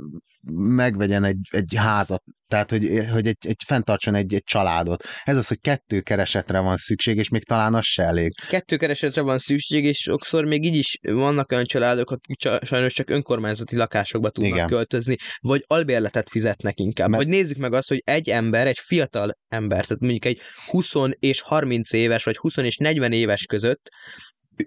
megvegyen 0.53 1.25
egy, 1.25 1.39
egy 1.51 1.75
házat, 1.77 2.23
tehát 2.49 2.71
hogy, 2.71 3.05
hogy 3.13 3.27
egy, 3.27 3.37
egy 3.41 3.63
fenntartson 3.67 4.15
egy, 4.15 4.35
egy 4.35 4.43
családot. 4.45 5.05
Ez 5.25 5.37
az, 5.37 5.49
hogy 5.49 5.61
kettő 5.61 6.01
keresetre 6.01 6.61
van 6.61 6.77
szükség, 6.77 7.17
és 7.17 7.29
még 7.29 7.45
talán 7.45 7.75
az 7.75 7.85
se 7.85 8.03
elég. 8.03 8.33
Kettő 8.49 8.77
keresetre 8.77 9.21
van 9.21 9.39
szükség, 9.39 9.85
és 9.85 9.97
sokszor 9.99 10.45
még 10.45 10.65
így 10.65 10.77
is 10.77 10.99
vannak 11.03 11.53
olyan 11.53 11.65
családok, 11.65 12.11
akik 12.11 12.37
csa- 12.37 12.65
sajnos 12.65 12.93
csak 12.93 13.11
önkormányzati 13.11 13.77
lakásokba 13.77 14.31
tudnak 14.31 14.53
Igen. 14.53 14.67
költözni, 14.69 15.17
vagy 15.41 15.65
albérletet 15.67 16.31
fizetnek 16.31 16.79
inkább. 16.81 17.09
Mert- 17.09 17.23
Vagy 17.23 17.33
nézzük 17.33 17.57
meg 17.57 17.73
azt, 17.73 17.89
hogy 17.89 18.03
egy 18.05 18.29
ember, 18.29 18.67
egy 18.67 18.79
fiatal 18.79 19.39
ember, 19.49 19.87
tehát 19.87 20.03
mondjuk 20.03 20.25
egy 20.25 20.41
20 20.67 20.93
és 21.19 21.41
30 21.41 21.93
éves, 21.93 22.25
vagy 22.25 22.37
20 22.37 22.57
és 22.57 22.77
40 22.77 23.13
éves 23.13 23.45
között 23.45 23.89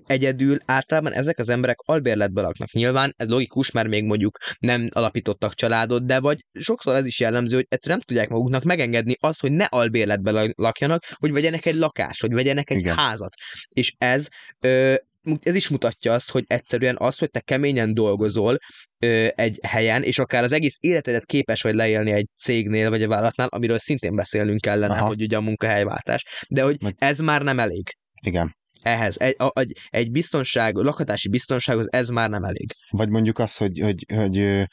egyedül 0.06 0.58
általában 0.66 1.14
ezek 1.14 1.40
az 1.40 1.50
emberek 1.50 1.78
albérletbe 1.80 2.42
laknak. 2.42 2.72
Nyilván 2.72 3.14
ez 3.18 3.28
logikus, 3.28 3.72
mert 3.72 3.88
még 3.88 4.04
mondjuk 4.04 4.38
nem 4.60 4.90
alapítottak 4.94 5.54
családot, 5.54 6.06
de 6.06 6.20
vagy 6.20 6.46
sokszor 6.60 6.96
ez 6.96 7.06
is 7.06 7.20
jellemző, 7.20 7.56
hogy 7.56 7.66
egyszerűen 7.70 7.98
nem 8.00 8.08
tudják 8.08 8.30
maguknak 8.30 8.64
megengedni 8.64 9.16
azt, 9.20 9.42
hogy 9.42 9.52
ne 9.52 9.64
albérletbe 9.64 10.54
lakjanak, 10.56 11.04
hogy 11.16 11.32
vegyenek 11.32 11.66
egy 11.66 11.76
lakást, 11.76 12.22
vagy 12.22 12.34
vegyenek 12.34 12.70
egy 12.70 12.78
Igen. 12.78 12.96
házat. 12.96 13.34
És 13.70 13.94
ez 13.98 14.28
ö, 14.60 14.96
ez 15.42 15.56
is 15.56 15.70
mutatja 15.70 16.14
azt, 16.14 16.32
hogy 16.32 16.44
egyszerűen 16.48 16.96
az, 17.00 17.18
hogy 17.18 17.30
te 17.30 17.40
keményen 17.40 17.94
dolgozol 17.94 18.58
ö, 19.00 19.28
egy 19.36 19.60
helyen, 19.62 20.04
és 20.04 20.20
akár 20.20 20.44
az 20.44 20.52
egész 20.52 20.78
életedet 20.80 21.26
képes 21.26 21.62
vagy 21.62 21.76
leélni 21.76 22.12
egy 22.12 22.28
cégnél, 22.38 22.90
vagy 22.90 23.04
a 23.04 23.08
vállalatnál, 23.08 23.48
amiről 23.48 23.80
szintén 23.80 24.16
beszélnünk 24.16 24.62
kellene, 24.62 24.94
Aha. 24.94 25.08
hogy 25.08 25.22
ugye 25.22 25.38
a 25.38 25.42
munkahelyváltás, 25.42 26.26
de 26.50 26.64
hogy 26.64 26.78
ez 26.98 27.20
már 27.20 27.42
nem 27.42 27.60
elég. 27.60 27.94
Igen 28.26 28.58
ehhez. 28.82 29.18
Egy, 29.20 29.36
a, 29.38 29.60
egy, 29.60 29.78
egy 29.90 30.12
biztonság, 30.12 30.76
lakhatási 30.76 31.30
biztonsághoz 31.30 31.88
ez 31.92 32.10
már 32.10 32.30
nem 32.30 32.44
elég. 32.44 32.76
Vagy 32.90 33.10
mondjuk 33.10 33.40
az, 33.40 33.58
hogy, 33.58 33.80
hogy, 33.80 34.06
hogy 34.16 34.68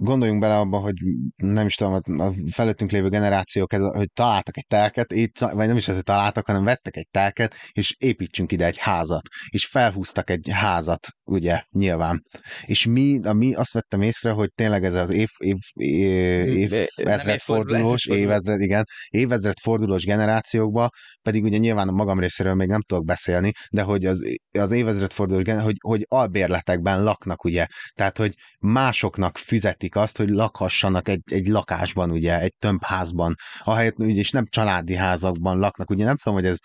gondoljunk 0.00 0.40
bele 0.40 0.58
abba, 0.58 0.78
hogy 0.78 0.94
nem 1.36 1.66
is 1.66 1.74
tudom, 1.74 2.20
a 2.20 2.32
felőttünk 2.50 2.90
lévő 2.90 3.08
generációk, 3.08 3.72
hogy 3.72 4.10
találtak 4.12 4.56
egy 4.56 4.66
telket, 4.66 5.12
itt, 5.12 5.38
vagy 5.38 5.66
nem 5.66 5.76
is 5.76 5.88
ez, 5.88 5.94
hogy 5.94 6.04
találtak, 6.04 6.46
hanem 6.46 6.64
vettek 6.64 6.96
egy 6.96 7.08
telket, 7.10 7.54
és 7.72 7.94
építsünk 7.98 8.52
ide 8.52 8.66
egy 8.66 8.78
házat, 8.78 9.22
és 9.48 9.66
felhúztak 9.66 10.30
egy 10.30 10.48
házat, 10.52 11.06
ugye, 11.24 11.62
nyilván. 11.70 12.22
És 12.64 12.86
mi, 12.86 13.20
a 13.24 13.32
mi 13.32 13.54
azt 13.54 13.72
vettem 13.72 14.02
észre, 14.02 14.30
hogy 14.30 14.50
tényleg 14.54 14.84
ez 14.84 14.94
az 14.94 15.10
év, 15.10 15.28
év, 15.36 15.56
év, 15.74 16.72
év 16.72 16.86
ezred 16.96 17.40
fordulós, 17.40 18.06
évezred, 18.06 18.60
igen, 18.60 18.84
évezred 19.08 19.58
fordulós 19.62 20.04
generációkba, 20.04 20.88
pedig 21.22 21.44
ugye 21.44 21.58
nyilván 21.58 21.88
a 21.88 21.92
magam 21.92 22.20
részéről 22.20 22.54
még 22.54 22.68
nem 22.68 22.82
tudok 22.82 23.04
beszélni, 23.04 23.52
de 23.70 23.82
hogy 23.82 24.04
az, 24.04 24.38
az 24.58 24.70
évezred 24.70 25.12
fordulós, 25.12 25.62
hogy, 25.62 25.76
hogy 25.80 26.04
albérletekben 26.08 27.02
laknak, 27.02 27.44
ugye, 27.44 27.66
tehát, 27.94 28.16
hogy 28.16 28.34
másoknak 28.58 29.38
fizeti 29.38 29.85
szeretik 29.86 29.96
azt, 29.96 30.16
hogy 30.16 30.28
lakhassanak 30.28 31.08
egy, 31.08 31.22
egy 31.24 31.46
lakásban, 31.46 32.10
ugye, 32.10 32.40
egy 32.40 32.54
tömbházban, 32.58 33.34
ahelyett, 33.64 33.98
ugye, 33.98 34.20
és 34.20 34.30
nem 34.30 34.46
családi 34.48 34.94
házakban 34.94 35.58
laknak. 35.58 35.90
Ugye 35.90 36.04
nem 36.04 36.16
tudom, 36.16 36.38
hogy 36.38 36.48
ez 36.48 36.58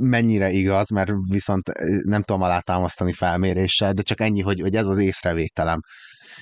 mennyire 0.00 0.50
igaz, 0.50 0.90
mert 0.90 1.12
viszont 1.28 1.72
nem 2.04 2.22
tudom 2.22 2.42
alátámasztani 2.42 3.12
felméréssel, 3.12 3.92
de 3.92 4.02
csak 4.02 4.20
ennyi, 4.20 4.40
hogy, 4.40 4.60
hogy 4.60 4.76
ez 4.76 4.86
az 4.86 4.98
észrevételem. 4.98 5.80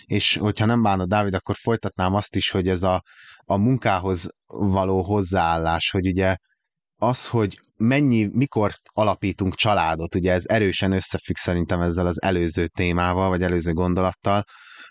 És 0.04 0.37
hogyha 0.37 0.66
nem 0.66 0.83
bánod, 0.83 1.09
Dávid, 1.09 1.35
akkor 1.35 1.54
folytatnám 1.57 2.14
azt 2.14 2.37
is, 2.37 2.50
hogy 2.50 2.68
ez 2.68 2.83
a, 2.83 3.02
a 3.44 3.57
munkához 3.57 4.28
való 4.46 5.02
hozzáállás, 5.02 5.90
hogy 5.90 6.07
ugye 6.07 6.37
az, 7.00 7.28
hogy 7.28 7.61
mennyi, 7.76 8.28
mikor 8.33 8.72
alapítunk 8.92 9.54
családot, 9.54 10.14
ugye 10.14 10.33
ez 10.33 10.44
erősen 10.46 10.92
összefügg 10.92 11.37
szerintem 11.37 11.81
ezzel 11.81 12.07
az 12.07 12.22
előző 12.22 12.66
témával, 12.66 13.28
vagy 13.28 13.42
előző 13.42 13.72
gondolattal, 13.72 14.44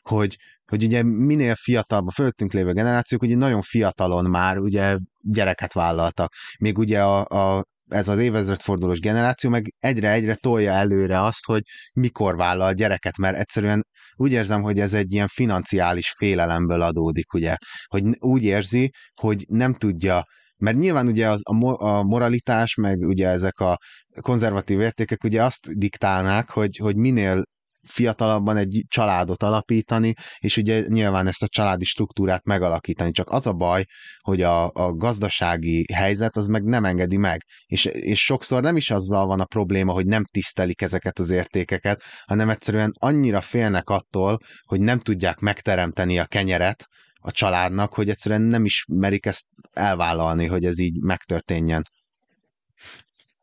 hogy, 0.08 0.38
hogy 0.66 0.84
ugye 0.84 1.04
minél 1.04 1.56
fiatalabb 1.56 2.08
a 2.08 2.12
fölöttünk 2.12 2.54
lévő 2.54 2.74
generációk, 2.74 3.22
ugye 3.22 3.36
nagyon 3.36 3.62
fiatalon 3.62 4.26
már 4.26 4.58
ugye 4.58 4.98
gyereket 5.22 5.74
vállaltak. 5.74 6.34
Még 6.60 6.78
ugye 6.78 7.04
a, 7.04 7.26
a 7.26 7.64
ez 7.88 8.08
az 8.08 8.20
évezredfordulós 8.20 9.00
generáció 9.00 9.50
meg 9.50 9.74
egyre-egyre 9.80 10.36
tolja 10.36 10.72
előre 10.72 11.22
azt, 11.22 11.46
hogy 11.46 11.62
mikor 11.94 12.36
vállal 12.36 12.74
gyereket, 12.74 13.18
mert 13.18 13.38
egyszerűen 13.38 13.86
úgy 14.16 14.32
érzem, 14.32 14.62
hogy 14.62 14.80
ez 14.80 14.94
egy 14.94 15.12
ilyen 15.12 15.28
financiális 15.28 16.14
félelemből 16.18 16.82
adódik, 16.82 17.34
ugye, 17.34 17.56
hogy 17.88 18.04
úgy 18.20 18.44
érzi, 18.44 18.92
hogy 19.14 19.46
nem 19.48 19.74
tudja 19.74 20.24
mert 20.60 20.78
nyilván 20.78 21.08
ugye 21.08 21.30
az, 21.30 21.42
a, 21.44 21.86
a 21.86 22.04
moralitás, 22.04 22.76
meg 22.76 23.00
ugye 23.00 23.28
ezek 23.28 23.60
a 23.60 23.78
konzervatív 24.22 24.80
értékek 24.80 25.24
ugye 25.24 25.44
azt 25.44 25.78
diktálnák, 25.78 26.50
hogy, 26.50 26.78
hogy 26.78 26.96
minél 26.96 27.44
fiatalabban 27.88 28.58
egy 28.58 28.86
családot 28.88 29.44
alapítani, 29.44 30.14
és 30.38 30.58
ugye 30.58 30.84
nyilván 30.88 31.28
ezt 31.28 31.44
a 31.44 31.48
családi 31.48 31.86
struktúrát 31.86 32.44
megalakítani. 32.44 33.12
Csak 33.12 33.30
az 33.30 33.48
a 33.48 33.54
baj, 33.54 33.84
hogy 34.20 34.42
a, 34.42 34.72
a 34.74 34.94
gazdasági 34.94 35.94
helyzet 35.94 36.38
az 36.38 36.48
meg 36.48 36.64
nem 36.64 36.86
engedi 36.86 37.18
meg. 37.18 37.44
És, 37.66 37.86
és 37.86 38.20
sokszor 38.20 38.62
nem 38.62 38.78
is 38.78 38.92
azzal 38.92 39.26
van 39.26 39.40
a 39.40 39.46
probléma, 39.46 39.94
hogy 39.94 40.06
nem 40.06 40.24
tisztelik 40.24 40.82
ezeket 40.82 41.20
az 41.20 41.30
értékeket, 41.30 42.04
hanem 42.26 42.50
egyszerűen 42.50 42.92
annyira 43.00 43.42
félnek 43.42 43.90
attól, 43.90 44.38
hogy 44.66 44.80
nem 44.80 45.00
tudják 45.00 45.40
megteremteni 45.40 46.20
a 46.20 46.26
kenyeret, 46.26 46.86
a 47.20 47.32
családnak, 47.32 47.94
hogy 47.94 48.10
egyszerűen 48.10 48.42
nem 48.42 48.66
is 48.66 48.86
merik 48.88 49.26
ezt 49.26 49.46
elvállalni, 49.74 50.46
hogy 50.46 50.66
ez 50.66 50.80
így 50.80 51.04
megtörténjen. 51.04 51.84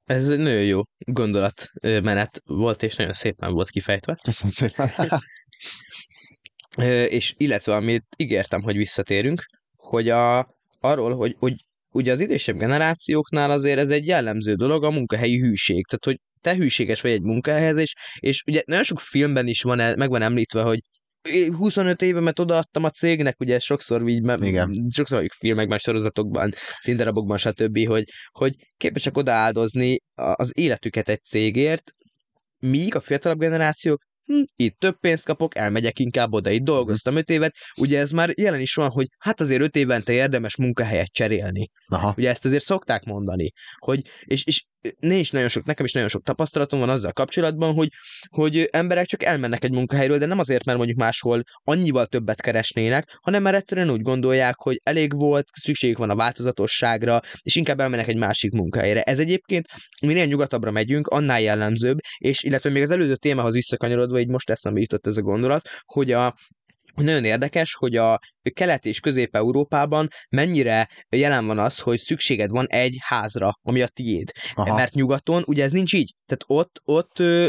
Ez 0.04 0.30
egy 0.30 0.38
nagyon 0.38 0.62
jó 0.62 0.80
gondolatmenet 0.98 2.40
volt, 2.44 2.82
és 2.82 2.96
nagyon 2.96 3.12
szépen 3.12 3.52
volt 3.52 3.70
kifejtve. 3.70 4.18
Köszönöm 4.22 4.52
szépen. 4.52 4.92
és 7.08 7.34
illetve, 7.36 7.74
amit 7.74 8.04
ígértem, 8.16 8.62
hogy 8.62 8.76
visszatérünk, 8.76 9.44
hogy 9.76 10.08
a, 10.08 10.38
arról, 10.80 11.14
hogy, 11.14 11.36
hogy 11.38 11.54
ugye 11.90 12.12
az 12.12 12.20
idősebb 12.20 12.58
generációknál 12.58 13.50
azért 13.50 13.78
ez 13.78 13.90
egy 13.90 14.06
jellemző 14.06 14.54
dolog, 14.54 14.84
a 14.84 14.90
munkahelyi 14.90 15.38
hűség. 15.38 15.86
Tehát, 15.86 16.04
hogy 16.04 16.20
te 16.40 16.54
hűséges 16.54 17.00
vagy 17.00 17.10
egy 17.10 17.22
munkahelyhez, 17.22 17.76
és, 17.78 17.94
és 18.18 18.42
ugye 18.46 18.62
nagyon 18.66 18.84
sok 18.84 19.00
filmben 19.00 19.46
is 19.46 19.62
van, 19.62 19.76
meg 19.76 20.08
van 20.08 20.22
említve, 20.22 20.62
hogy 20.62 20.80
25 21.56 22.02
évemet 22.02 22.38
odaadtam 22.38 22.84
a 22.84 22.90
cégnek, 22.90 23.40
ugye 23.40 23.58
sokszor 23.58 24.08
így, 24.08 24.24
Igen. 24.40 24.86
sokszor 24.90 25.26
filmekben, 25.38 25.78
sorozatokban, 25.78 26.52
színdarabokban, 26.78 27.38
stb., 27.38 27.86
hogy, 27.86 28.04
hogy 28.30 28.54
képesek 28.76 29.16
odaáldozni 29.16 30.00
az 30.14 30.58
életüket 30.58 31.08
egy 31.08 31.22
cégért, 31.22 31.92
míg 32.58 32.94
a 32.94 33.00
fiatalabb 33.00 33.38
generációk 33.38 34.02
hm, 34.24 34.42
itt 34.56 34.78
több 34.78 34.98
pénzt 35.00 35.24
kapok, 35.24 35.56
elmegyek 35.56 35.98
inkább 35.98 36.32
oda, 36.32 36.50
itt 36.50 36.62
dolgoztam 36.62 37.16
öt 37.16 37.30
évet, 37.30 37.54
ugye 37.80 37.98
ez 37.98 38.10
már 38.10 38.30
jelen 38.34 38.60
is 38.60 38.74
van, 38.74 38.90
hogy 38.90 39.06
hát 39.18 39.40
azért 39.40 39.62
öt 39.62 39.76
évente 39.76 40.12
érdemes 40.12 40.56
munkahelyet 40.56 41.12
cserélni. 41.12 41.70
Aha. 41.86 42.14
Ugye 42.16 42.30
ezt 42.30 42.44
azért 42.44 42.64
szokták 42.64 43.04
mondani, 43.04 43.52
hogy, 43.78 44.00
és, 44.24 44.44
és 44.44 44.64
is 45.00 45.30
nagyon 45.30 45.48
sok, 45.48 45.64
nekem 45.64 45.84
is 45.84 45.92
nagyon 45.92 46.08
sok 46.08 46.22
tapasztalatom 46.22 46.80
van 46.80 46.88
azzal 46.88 47.12
kapcsolatban, 47.12 47.74
hogy, 47.74 47.88
hogy 48.28 48.68
emberek 48.70 49.06
csak 49.06 49.22
elmennek 49.22 49.64
egy 49.64 49.72
munkahelyről, 49.72 50.18
de 50.18 50.26
nem 50.26 50.38
azért, 50.38 50.64
mert 50.64 50.78
mondjuk 50.78 50.98
máshol 50.98 51.42
annyival 51.64 52.06
többet 52.06 52.40
keresnének, 52.40 53.18
hanem 53.22 53.42
mert 53.42 53.56
egyszerűen 53.56 53.90
úgy 53.90 54.02
gondolják, 54.02 54.54
hogy 54.56 54.80
elég 54.82 55.16
volt, 55.16 55.48
szükségük 55.60 55.98
van 55.98 56.10
a 56.10 56.16
változatosságra, 56.16 57.20
és 57.40 57.56
inkább 57.56 57.80
elmennek 57.80 58.08
egy 58.08 58.16
másik 58.16 58.52
munkahelyre. 58.52 59.02
Ez 59.02 59.18
egyébként 59.18 59.66
minél 60.02 60.26
nyugatabbra 60.26 60.70
megyünk, 60.70 61.06
annál 61.06 61.40
jellemzőbb, 61.40 61.98
és 62.18 62.42
illetve 62.42 62.70
még 62.70 62.82
az 62.82 62.90
előző 62.90 63.16
témához 63.16 63.54
visszakanyarodva, 63.54 64.18
így 64.18 64.28
most 64.28 64.50
eszembe 64.50 64.80
jutott 64.80 65.06
ez 65.06 65.16
a 65.16 65.22
gondolat, 65.22 65.68
hogy 65.84 66.12
a, 66.12 66.34
nagyon 66.94 67.24
érdekes, 67.24 67.74
hogy 67.74 67.96
a 67.96 68.18
kelet- 68.54 68.86
és 68.86 69.00
közép-európában 69.00 70.08
mennyire 70.28 70.88
jelen 71.08 71.46
van 71.46 71.58
az, 71.58 71.78
hogy 71.78 71.98
szükséged 71.98 72.50
van 72.50 72.66
egy 72.66 72.96
házra, 73.00 73.52
ami 73.62 73.82
a 73.82 73.88
tiéd. 73.88 74.30
Aha. 74.54 74.74
Mert 74.74 74.94
nyugaton 74.94 75.42
ugye 75.46 75.64
ez 75.64 75.72
nincs 75.72 75.92
így. 75.92 76.14
Tehát 76.26 76.44
ott, 76.46 76.80
ott 76.84 77.18
ö, 77.18 77.48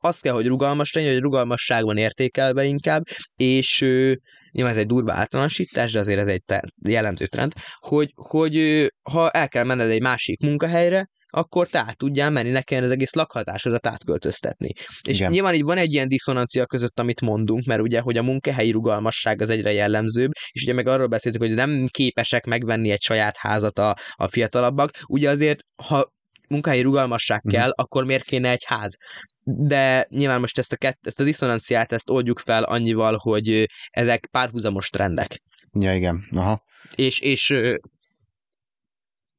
azt 0.00 0.22
kell, 0.22 0.32
hogy 0.32 0.46
rugalmas 0.46 0.92
legyen, 0.92 1.12
hogy 1.12 1.22
rugalmasság 1.22 1.84
van 1.84 1.96
értékelve 1.96 2.64
inkább, 2.64 3.02
és 3.36 3.80
ö, 3.80 4.12
nyilván 4.50 4.72
ez 4.72 4.78
egy 4.78 4.86
durva 4.86 5.12
általánosítás, 5.12 5.92
de 5.92 5.98
azért 5.98 6.18
ez 6.20 6.26
egy 6.26 6.42
jellemző 6.88 7.26
trend, 7.26 7.52
hogy, 7.78 8.12
hogy 8.14 8.56
ö, 8.56 8.86
ha 9.10 9.30
el 9.30 9.48
kell 9.48 9.64
menned 9.64 9.90
egy 9.90 10.02
másik 10.02 10.40
munkahelyre, 10.40 11.08
akkor 11.34 11.66
te 11.66 11.78
át 11.78 11.96
tudjál 11.96 12.30
menni, 12.30 12.50
ne 12.50 12.62
kelljen 12.62 12.86
az 12.86 12.92
egész 12.92 13.14
lakhatásodat 13.14 13.86
átköltöztetni. 13.86 14.72
És 15.08 15.18
Igen. 15.18 15.30
nyilván 15.30 15.54
így 15.54 15.62
van 15.62 15.78
egy 15.78 15.92
ilyen 15.92 16.08
diszonancia 16.08 16.66
között, 16.66 17.00
amit 17.00 17.20
mondunk, 17.20 17.64
mert 17.64 17.80
ugye, 17.80 18.00
hogy 18.00 18.16
a 18.16 18.22
munkahelyi 18.22 18.70
rugalmasság 18.70 19.40
az 19.40 19.50
egyre 19.50 19.72
jellemzőbb, 19.72 20.30
és 20.50 20.62
ugye 20.62 20.72
meg 20.72 20.86
arról 20.86 21.06
beszéltük, 21.06 21.40
hogy 21.40 21.54
nem 21.54 21.86
képesek 21.90 22.44
megvenni 22.44 22.90
egy 22.90 23.02
saját 23.02 23.36
házat 23.36 23.78
a, 23.78 23.96
a 24.14 24.28
fiatalabbak, 24.28 24.90
ugye 25.06 25.30
azért, 25.30 25.60
ha 25.86 26.12
munkahelyi 26.48 26.82
rugalmasság 26.82 27.40
mhm. 27.44 27.54
kell, 27.54 27.68
mm. 27.68 27.82
akkor 27.82 28.04
miért 28.04 28.24
kéne 28.24 28.50
egy 28.50 28.64
ház? 28.64 28.96
De 29.44 30.06
nyilván 30.08 30.40
most 30.40 30.58
ezt 30.58 30.72
a, 30.72 30.76
kett, 30.76 31.06
ezt 31.06 31.20
a 31.20 31.24
diszonanciát, 31.24 31.92
ezt 31.92 32.10
oldjuk 32.10 32.38
fel 32.38 32.62
annyival, 32.62 33.16
hogy 33.16 33.66
ezek 33.90 34.28
párhuzamos 34.30 34.88
trendek. 34.88 35.42
Ja, 35.78 35.94
igen. 35.94 36.28
Aha. 36.30 36.62
És, 36.94 37.20
és 37.20 37.54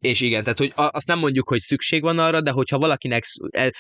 és 0.04 0.22
igen, 0.22 0.44
tehát 0.44 0.60
hogy 0.60 0.72
azt 0.76 1.08
nem 1.08 1.20
mondjuk, 1.20 1.50
hogy 1.50 1.60
szükség 1.60 2.02
van 2.02 2.20
arra, 2.20 2.42
de 2.42 2.52
hogyha 2.52 2.78
valakinek, 2.78 3.24
e, 3.50 3.72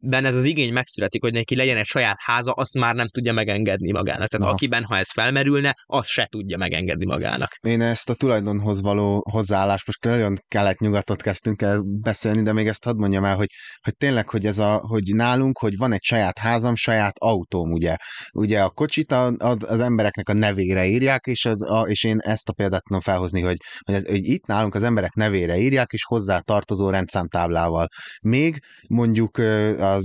valakiben 0.00 0.24
ez 0.24 0.34
az 0.34 0.44
igény 0.44 0.72
megszületik, 0.72 1.22
hogy 1.22 1.32
neki 1.32 1.56
legyen 1.56 1.76
egy 1.76 1.86
saját 1.86 2.16
háza, 2.20 2.52
azt 2.52 2.74
már 2.74 2.94
nem 2.94 3.06
tudja 3.08 3.32
megengedni 3.32 3.92
magának. 3.92 4.28
Tehát 4.28 4.46
Aha. 4.46 4.54
akiben, 4.54 4.84
ha 4.84 4.96
ez 4.96 5.10
felmerülne, 5.10 5.74
azt 5.84 6.08
se 6.08 6.26
tudja 6.30 6.56
megengedni 6.56 7.06
magának. 7.06 7.50
Én 7.60 7.80
ezt 7.80 8.10
a 8.10 8.14
tulajdonhoz 8.14 8.82
való 8.82 9.24
hozzáállást, 9.30 9.86
most 9.86 10.04
nagyon 10.04 10.36
kelet-nyugatot 10.48 11.22
kezdtünk 11.22 11.62
el 11.62 11.82
beszélni, 12.00 12.42
de 12.42 12.52
még 12.52 12.66
ezt 12.66 12.84
hadd 12.84 12.96
mondjam 12.96 13.24
el, 13.24 13.36
hogy, 13.36 13.48
hogy 13.82 13.96
tényleg, 13.96 14.28
hogy 14.28 14.46
ez 14.46 14.58
a, 14.58 14.76
hogy 14.76 15.02
nálunk, 15.14 15.58
hogy 15.58 15.76
van 15.76 15.92
egy 15.92 16.02
saját 16.02 16.38
házam, 16.38 16.74
saját 16.74 17.14
autóm, 17.18 17.72
ugye. 17.72 17.96
Ugye 18.32 18.60
a 18.60 18.70
kocsit 18.70 19.12
a, 19.12 19.26
a, 19.26 19.56
az 19.66 19.80
embereknek 19.80 20.28
a 20.28 20.32
nevére 20.32 20.86
írják, 20.86 21.26
és, 21.26 21.44
az, 21.44 21.70
a, 21.70 21.80
és 21.80 22.04
én 22.04 22.18
ezt 22.18 22.48
a 22.48 22.52
példát 22.52 22.82
tudom 22.82 23.00
felhozni, 23.00 23.40
hogy, 23.40 23.56
hogy, 23.84 23.94
ez, 23.94 24.06
hogy 24.06 24.24
itt 24.24 24.46
nálunk 24.46 24.74
az 24.74 24.82
emberek 24.82 25.12
nevére 25.14 25.56
írják, 25.56 25.92
és 25.92 26.04
hozzá 26.04 26.38
tartozó 26.38 26.90
rendszámtáblával. 26.90 27.86
Még 28.22 28.58
mondjuk 28.88 29.38
a 29.78 29.97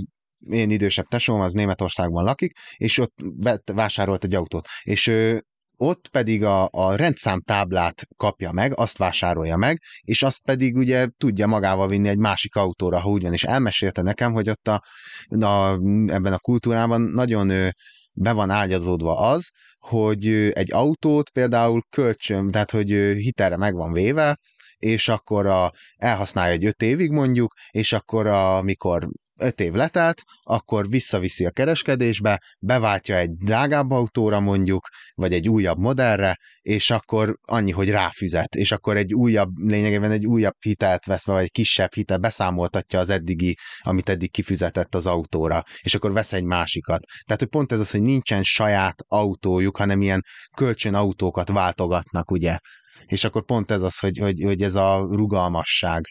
én 0.50 0.70
idősebb 0.70 1.06
tesóm, 1.06 1.40
az 1.40 1.52
Németországban 1.52 2.24
lakik, 2.24 2.52
és 2.76 2.98
ott 2.98 3.14
vásárolt 3.72 4.24
egy 4.24 4.34
autót, 4.34 4.66
és 4.82 5.06
ő, 5.06 5.42
ott 5.76 6.08
pedig 6.08 6.44
a, 6.44 6.68
a 6.70 6.94
rendszámtáblát 6.96 8.02
kapja 8.16 8.52
meg, 8.52 8.78
azt 8.78 8.98
vásárolja 8.98 9.56
meg, 9.56 9.80
és 10.00 10.22
azt 10.22 10.42
pedig 10.44 10.76
ugye 10.76 11.08
tudja 11.16 11.46
magával 11.46 11.88
vinni 11.88 12.08
egy 12.08 12.18
másik 12.18 12.54
autóra, 12.54 13.00
ha 13.00 13.08
úgy 13.08 13.22
van, 13.22 13.32
és 13.32 13.42
elmesélte 13.42 14.02
nekem, 14.02 14.32
hogy 14.32 14.50
ott 14.50 14.68
a, 14.68 14.82
a, 15.44 15.72
ebben 16.06 16.32
a 16.32 16.38
kultúrában 16.38 17.00
nagyon 17.00 17.48
ő, 17.48 17.72
be 18.16 18.32
van 18.32 18.50
ágyazódva 18.50 19.18
az, 19.18 19.48
hogy 19.78 20.26
egy 20.52 20.72
autót 20.72 21.30
például 21.30 21.82
kölcsön, 21.90 22.50
tehát 22.50 22.70
hogy 22.70 22.88
hitelre 23.16 23.56
meg 23.56 23.74
van 23.74 23.92
véve, 23.92 24.38
és 24.76 25.08
akkor 25.08 25.46
a, 25.46 25.72
elhasználja 25.96 26.52
egy 26.52 26.64
öt 26.64 26.82
évig 26.82 27.10
mondjuk, 27.10 27.52
és 27.70 27.92
akkor 27.92 28.26
amikor 28.26 29.08
öt 29.38 29.60
év 29.60 29.72
letelt, 29.72 30.22
akkor 30.42 30.88
visszaviszi 30.88 31.44
a 31.44 31.50
kereskedésbe, 31.50 32.42
beváltja 32.58 33.16
egy 33.16 33.30
drágább 33.30 33.90
autóra 33.90 34.40
mondjuk, 34.40 34.88
vagy 35.14 35.32
egy 35.32 35.48
újabb 35.48 35.78
modellre, 35.78 36.38
és 36.60 36.90
akkor 36.90 37.38
annyi, 37.42 37.70
hogy 37.70 37.90
ráfizet, 37.90 38.54
és 38.54 38.72
akkor 38.72 38.96
egy 38.96 39.14
újabb, 39.14 39.50
lényegében 39.56 40.10
egy 40.10 40.26
újabb 40.26 40.54
hitelt 40.58 41.04
vesz, 41.04 41.24
vagy 41.24 41.42
egy 41.42 41.50
kisebb 41.50 41.94
hitel, 41.94 42.18
beszámoltatja 42.18 42.98
az 42.98 43.10
eddigi, 43.10 43.56
amit 43.80 44.08
eddig 44.08 44.30
kifizetett 44.30 44.94
az 44.94 45.06
autóra, 45.06 45.62
és 45.80 45.94
akkor 45.94 46.12
vesz 46.12 46.32
egy 46.32 46.44
másikat. 46.44 47.00
Tehát, 47.24 47.40
hogy 47.40 47.50
pont 47.50 47.72
ez 47.72 47.80
az, 47.80 47.90
hogy 47.90 48.02
nincsen 48.02 48.42
saját 48.42 49.04
autójuk, 49.08 49.76
hanem 49.76 50.02
ilyen 50.02 50.24
kölcsön 50.56 50.94
autókat 50.94 51.48
váltogatnak, 51.48 52.30
ugye? 52.30 52.58
És 53.06 53.24
akkor 53.24 53.44
pont 53.44 53.70
ez 53.70 53.82
az, 53.82 53.98
hogy, 53.98 54.18
hogy, 54.18 54.42
hogy 54.44 54.62
ez 54.62 54.74
a 54.74 55.06
rugalmasság. 55.10 56.04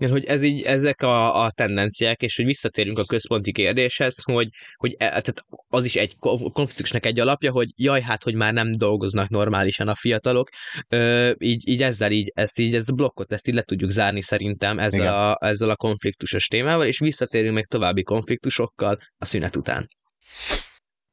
Igen, 0.00 0.12
hogy 0.12 0.24
ez 0.24 0.42
így, 0.42 0.62
ezek 0.62 1.02
a, 1.02 1.42
a 1.44 1.50
tendenciák, 1.50 2.22
és 2.22 2.36
hogy 2.36 2.44
visszatérünk 2.44 2.98
a 2.98 3.04
központi 3.04 3.52
kérdéshez, 3.52 4.22
hogy, 4.22 4.48
hogy 4.74 4.92
e, 4.92 4.96
tehát 4.96 5.44
az 5.68 5.84
is 5.84 5.96
egy 5.96 6.16
konfliktusnak 6.52 7.06
egy 7.06 7.20
alapja, 7.20 7.52
hogy 7.52 7.68
jaj, 7.76 8.00
hát, 8.00 8.22
hogy 8.22 8.34
már 8.34 8.52
nem 8.52 8.72
dolgoznak 8.72 9.28
normálisan 9.28 9.88
a 9.88 9.94
fiatalok, 9.94 10.48
Ö, 10.88 11.32
így, 11.38 11.68
így 11.68 11.82
ezzel 11.82 12.12
így, 12.12 12.30
ezt 12.34 12.58
így, 12.58 12.74
ezt 12.74 12.88
a 12.88 12.92
blokkot, 12.92 13.32
ezt 13.32 13.48
így 13.48 13.54
le 13.54 13.62
tudjuk 13.62 13.90
zárni 13.90 14.22
szerintem 14.22 14.78
ezzel 14.78 15.14
a, 15.14 15.46
ezzel 15.46 15.70
a 15.70 15.76
konfliktusos 15.76 16.46
témával, 16.46 16.86
és 16.86 16.98
visszatérünk 16.98 17.54
még 17.54 17.66
további 17.66 18.02
konfliktusokkal 18.02 18.98
a 19.18 19.24
szünet 19.24 19.56
után. 19.56 19.88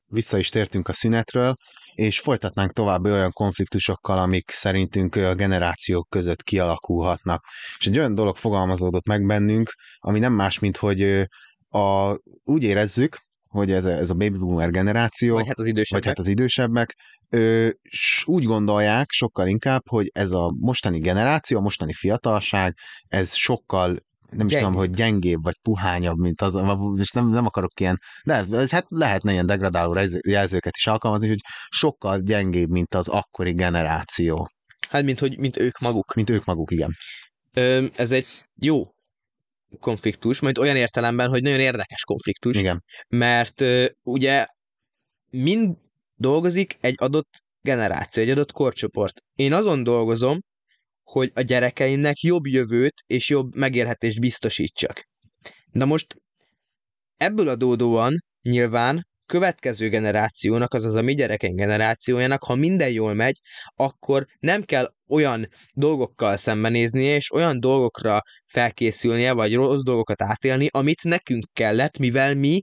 Vissza 0.06 0.38
is 0.38 0.50
tértünk 0.50 0.88
a 0.88 0.94
szünetről, 0.94 1.56
és 1.96 2.20
folytatnánk 2.20 2.72
tovább 2.72 3.06
olyan 3.06 3.32
konfliktusokkal, 3.32 4.18
amik 4.18 4.52
szerintünk 4.52 5.16
a 5.16 5.36
generációk 5.36 6.10
között 6.10 6.44
kialakulhatnak. 6.44 7.46
És 7.80 7.88
egy 7.88 7.98
olyan 7.98 8.16
dolog 8.16 8.36
fogalmazódott 8.36 9.06
meg 9.06 9.26
bennünk, 9.26 9.74
ami 9.98 10.20
nem 10.20 10.34
más, 10.34 10.60
mint 10.60 10.78
hogy 10.78 11.28
a, 11.70 12.18
úgy 12.44 12.64
érezzük, 12.64 13.18
hogy 13.48 13.72
ez 13.72 13.86
a, 13.86 13.92
ez 13.92 14.10
a 14.10 14.14
baby 14.14 14.38
boomer 14.38 14.72
generáció, 14.72 15.34
vagy 15.34 15.48
hát 15.48 15.60
az 15.60 15.66
idősebbek, 15.66 16.04
vagy 16.04 16.06
hát 16.06 16.20
az 16.20 16.28
idősebbek 16.28 16.96
ö, 17.30 17.70
úgy 18.26 18.44
gondolják 18.44 19.12
sokkal 19.12 19.48
inkább, 19.48 19.82
hogy 19.90 20.10
ez 20.14 20.32
a 20.32 20.54
mostani 20.60 21.00
generáció, 21.00 21.58
a 21.58 21.62
mostani 21.62 21.94
fiatalság, 21.94 22.78
ez 23.08 23.34
sokkal 23.34 23.98
nem 24.38 24.48
is 24.48 24.54
tudom, 24.54 24.74
hogy 24.74 24.90
gyengébb 24.90 25.44
vagy 25.44 25.56
puhányabb, 25.62 26.18
mint 26.18 26.42
az, 26.42 26.56
és 27.00 27.12
nem, 27.12 27.30
nem 27.30 27.46
akarok 27.46 27.80
ilyen, 27.80 28.00
de 28.24 28.46
hát 28.70 28.86
lehetne 28.88 29.32
ilyen 29.32 29.46
degradáló 29.46 30.00
jelzőket 30.28 30.76
is 30.76 30.88
alkalmazni, 30.88 31.28
hogy 31.28 31.40
sokkal 31.70 32.20
gyengébb, 32.20 32.70
mint 32.70 32.96
az 32.96 33.08
akkori 33.08 33.54
generáció. 33.54 34.50
Hát, 34.90 35.04
mint, 35.04 35.20
hogy, 35.20 35.38
mint 35.38 35.58
ők 35.58 35.80
maguk. 35.80 36.14
Mint 36.14 36.30
ők 36.30 36.46
maguk, 36.46 36.72
igen. 36.72 36.92
Ö, 37.54 37.86
ez 37.96 38.12
egy 38.12 38.28
jó 38.56 38.90
konfliktus, 39.80 40.40
majd 40.40 40.58
olyan 40.58 40.76
értelemben, 40.76 41.30
hogy 41.30 41.42
nagyon 41.42 41.60
érdekes 41.60 42.04
konfliktus. 42.04 42.58
Igen. 42.58 42.84
Mert 43.08 43.62
ö, 43.62 43.86
ugye 44.04 44.46
mind 45.30 45.78
dolgozik 46.16 46.78
egy 46.82 46.96
adott 46.98 47.44
generáció, 47.62 48.24
egy 48.24 48.30
adott 48.30 48.52
korcsoport. 48.52 49.22
Én 49.36 49.54
azon 49.54 49.84
dolgozom, 49.84 50.40
hogy 51.06 51.32
a 51.34 51.42
gyerekeimnek 51.42 52.20
jobb 52.20 52.46
jövőt 52.48 53.04
és 53.08 53.30
jobb 53.30 53.56
megélhetést 53.56 54.20
biztosítsak. 54.20 55.08
Na 55.72 55.86
most 55.86 56.16
ebből 57.18 57.50
adódóan 57.50 58.24
nyilván 58.42 59.08
következő 59.26 59.90
generációnak, 59.90 60.74
azaz 60.74 60.96
a 60.96 61.02
mi 61.02 61.14
gyerekeink 61.14 61.58
generációjának, 61.58 62.44
ha 62.44 62.56
minden 62.56 62.90
jól 62.90 63.14
megy, 63.14 63.40
akkor 63.76 64.26
nem 64.40 64.64
kell 64.64 64.94
olyan 65.08 65.48
dolgokkal 65.74 66.38
szembenéznie, 66.38 67.16
és 67.16 67.32
olyan 67.32 67.60
dolgokra 67.60 68.22
felkészülnie, 68.46 69.32
vagy 69.32 69.56
rossz 69.56 69.84
dolgokat 69.84 70.22
átélni, 70.22 70.68
amit 70.72 71.04
nekünk 71.04 71.46
kellett, 71.54 71.98
mivel 71.98 72.36
mi, 72.36 72.62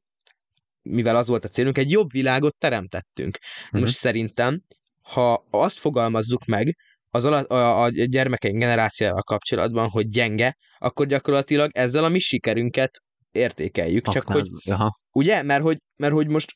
mivel 0.83 1.17
az 1.17 1.27
volt 1.27 1.45
a 1.45 1.49
célunk, 1.49 1.79
egy 1.79 1.91
jobb 1.91 2.11
világot 2.11 2.57
teremtettünk. 2.59 3.39
Uh-huh. 3.65 3.81
Most 3.81 3.95
szerintem, 3.95 4.63
ha 5.01 5.47
azt 5.51 5.79
fogalmazzuk 5.79 6.45
meg, 6.45 6.77
az 7.15 7.25
alatt, 7.25 7.51
a, 7.51 7.83
a 7.83 7.89
gyermekeink 7.89 8.59
generációval 8.59 9.23
kapcsolatban, 9.23 9.89
hogy 9.89 10.09
gyenge, 10.09 10.57
akkor 10.79 11.07
gyakorlatilag 11.07 11.71
ezzel 11.75 12.05
a 12.05 12.09
mi 12.09 12.19
sikerünket 12.19 13.03
értékeljük. 13.33 14.09
Csak 14.09 14.23
hogy, 14.23 14.49
aha. 14.65 14.99
ugye? 15.13 15.43
Mert 15.43 15.63
hogy, 15.63 15.79
mert 15.97 16.13
hogy 16.13 16.29
most 16.29 16.53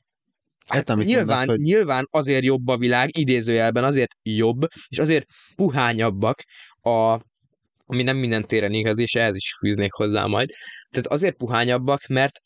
Hát, 0.67 0.89
hát 0.89 0.99
nyilván, 0.99 1.27
mondasz, 1.27 1.47
hogy... 1.47 1.59
nyilván 1.59 2.09
azért 2.11 2.45
jobb 2.45 2.69
a 2.69 2.77
világ, 2.77 3.19
idézőjelben 3.19 3.85
azért 3.85 4.11
jobb, 4.23 4.61
és 4.89 4.99
azért 4.99 5.27
puhányabbak 5.57 6.43
a, 6.81 7.21
ami 7.87 8.03
nem 8.03 8.17
minden 8.17 8.47
téren 8.47 8.73
igaz, 8.73 8.99
és 8.99 9.15
ehhez 9.15 9.35
is 9.35 9.55
fűznék 9.59 9.93
hozzá 9.93 10.25
majd. 10.25 10.49
Tehát 10.91 11.07
azért 11.07 11.37
puhányabbak, 11.37 12.07
mert 12.07 12.41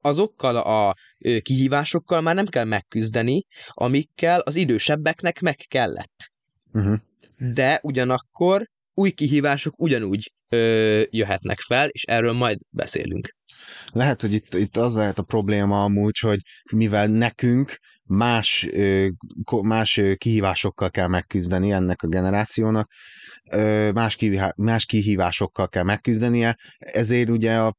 azokkal 0.00 0.56
a 0.56 0.94
kihívásokkal 1.42 2.20
már 2.20 2.34
nem 2.34 2.46
kell 2.46 2.64
megküzdeni, 2.64 3.44
amikkel 3.68 4.40
az 4.40 4.56
idősebbeknek 4.56 5.40
meg 5.40 5.56
kellett. 5.56 6.30
Uh-huh 6.72 6.98
de 7.40 7.78
ugyanakkor 7.82 8.66
új 8.94 9.10
kihívások 9.10 9.80
ugyanúgy 9.80 10.32
ö, 10.48 11.02
jöhetnek 11.10 11.60
fel, 11.60 11.88
és 11.88 12.02
erről 12.02 12.32
majd 12.32 12.58
beszélünk. 12.70 13.34
Lehet, 13.92 14.20
hogy 14.20 14.32
itt, 14.32 14.54
itt 14.54 14.76
az 14.76 14.96
lehet 14.96 15.18
a 15.18 15.22
probléma 15.22 15.82
amúgy, 15.82 16.18
hogy 16.18 16.38
mivel 16.72 17.06
nekünk 17.06 17.78
más, 18.02 18.68
más 19.62 20.00
kihívásokkal 20.16 20.90
kell 20.90 21.06
megküzdeni 21.06 21.72
ennek 21.72 22.02
a 22.02 22.08
generációnak, 22.08 22.90
más, 23.94 24.16
más 24.56 24.84
kihívásokkal 24.84 25.68
kell 25.68 25.82
megküzdenie, 25.82 26.56
ezért 26.78 27.28
ugye 27.28 27.58
a 27.58 27.74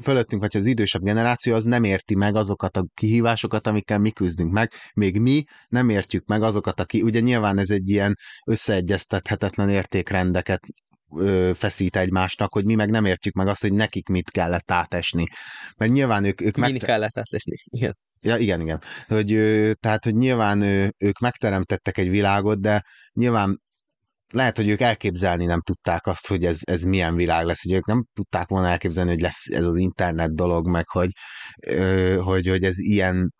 fölöttünk, 0.00 0.42
vagy 0.42 0.56
az 0.56 0.66
idősebb 0.66 1.02
generáció, 1.02 1.54
az 1.54 1.64
nem 1.64 1.84
érti 1.84 2.14
meg 2.14 2.34
azokat 2.34 2.76
a 2.76 2.86
kihívásokat, 2.94 3.66
amikkel 3.66 3.98
mi 3.98 4.10
küzdünk 4.10 4.52
meg, 4.52 4.72
még 4.94 5.20
mi 5.20 5.44
nem 5.68 5.88
értjük 5.88 6.26
meg 6.26 6.42
azokat, 6.42 6.80
aki, 6.80 7.02
ugye 7.02 7.20
nyilván 7.20 7.58
ez 7.58 7.70
egy 7.70 7.88
ilyen 7.88 8.14
összeegyeztethetetlen 8.46 9.68
értékrendeket 9.68 10.60
ö, 11.16 11.50
feszít 11.54 11.96
egymásnak, 11.96 12.52
hogy 12.52 12.64
mi 12.64 12.74
meg 12.74 12.90
nem 12.90 13.04
értjük 13.04 13.34
meg 13.34 13.46
azt, 13.46 13.60
hogy 13.62 13.72
nekik 13.72 14.08
mit 14.08 14.30
kellett 14.30 14.70
átesni. 14.70 15.24
Mert 15.76 15.92
nyilván 15.92 16.24
ők... 16.24 16.40
ők 16.40 16.56
Min 16.56 16.78
kellett 16.78 17.18
átesni, 17.18 17.56
igen. 17.64 17.96
Ja, 18.20 18.36
igen, 18.36 18.60
igen. 18.60 18.82
Hogy, 19.06 19.32
ö, 19.32 19.72
tehát, 19.80 20.04
hogy 20.04 20.14
nyilván 20.14 20.60
ö, 20.60 20.86
ők 20.98 21.18
megteremtettek 21.18 21.98
egy 21.98 22.10
világot, 22.10 22.60
de 22.60 22.82
nyilván 23.12 23.60
lehet, 24.32 24.56
hogy 24.56 24.68
ők 24.68 24.80
elképzelni 24.80 25.44
nem 25.44 25.60
tudták 25.60 26.06
azt, 26.06 26.26
hogy 26.26 26.44
ez, 26.44 26.58
ez 26.64 26.82
milyen 26.82 27.14
világ 27.14 27.44
lesz. 27.44 27.64
Ugye 27.64 27.76
ők 27.76 27.86
nem 27.86 28.04
tudták 28.12 28.48
volna 28.48 28.68
elképzelni, 28.68 29.10
hogy 29.10 29.20
lesz 29.20 29.46
ez 29.46 29.66
az 29.66 29.76
internet 29.76 30.34
dolog, 30.34 30.68
meg 30.68 30.88
hogy, 30.88 31.10
hogy, 32.18 32.46
hogy 32.48 32.64
ez 32.64 32.78
ilyen, 32.78 33.32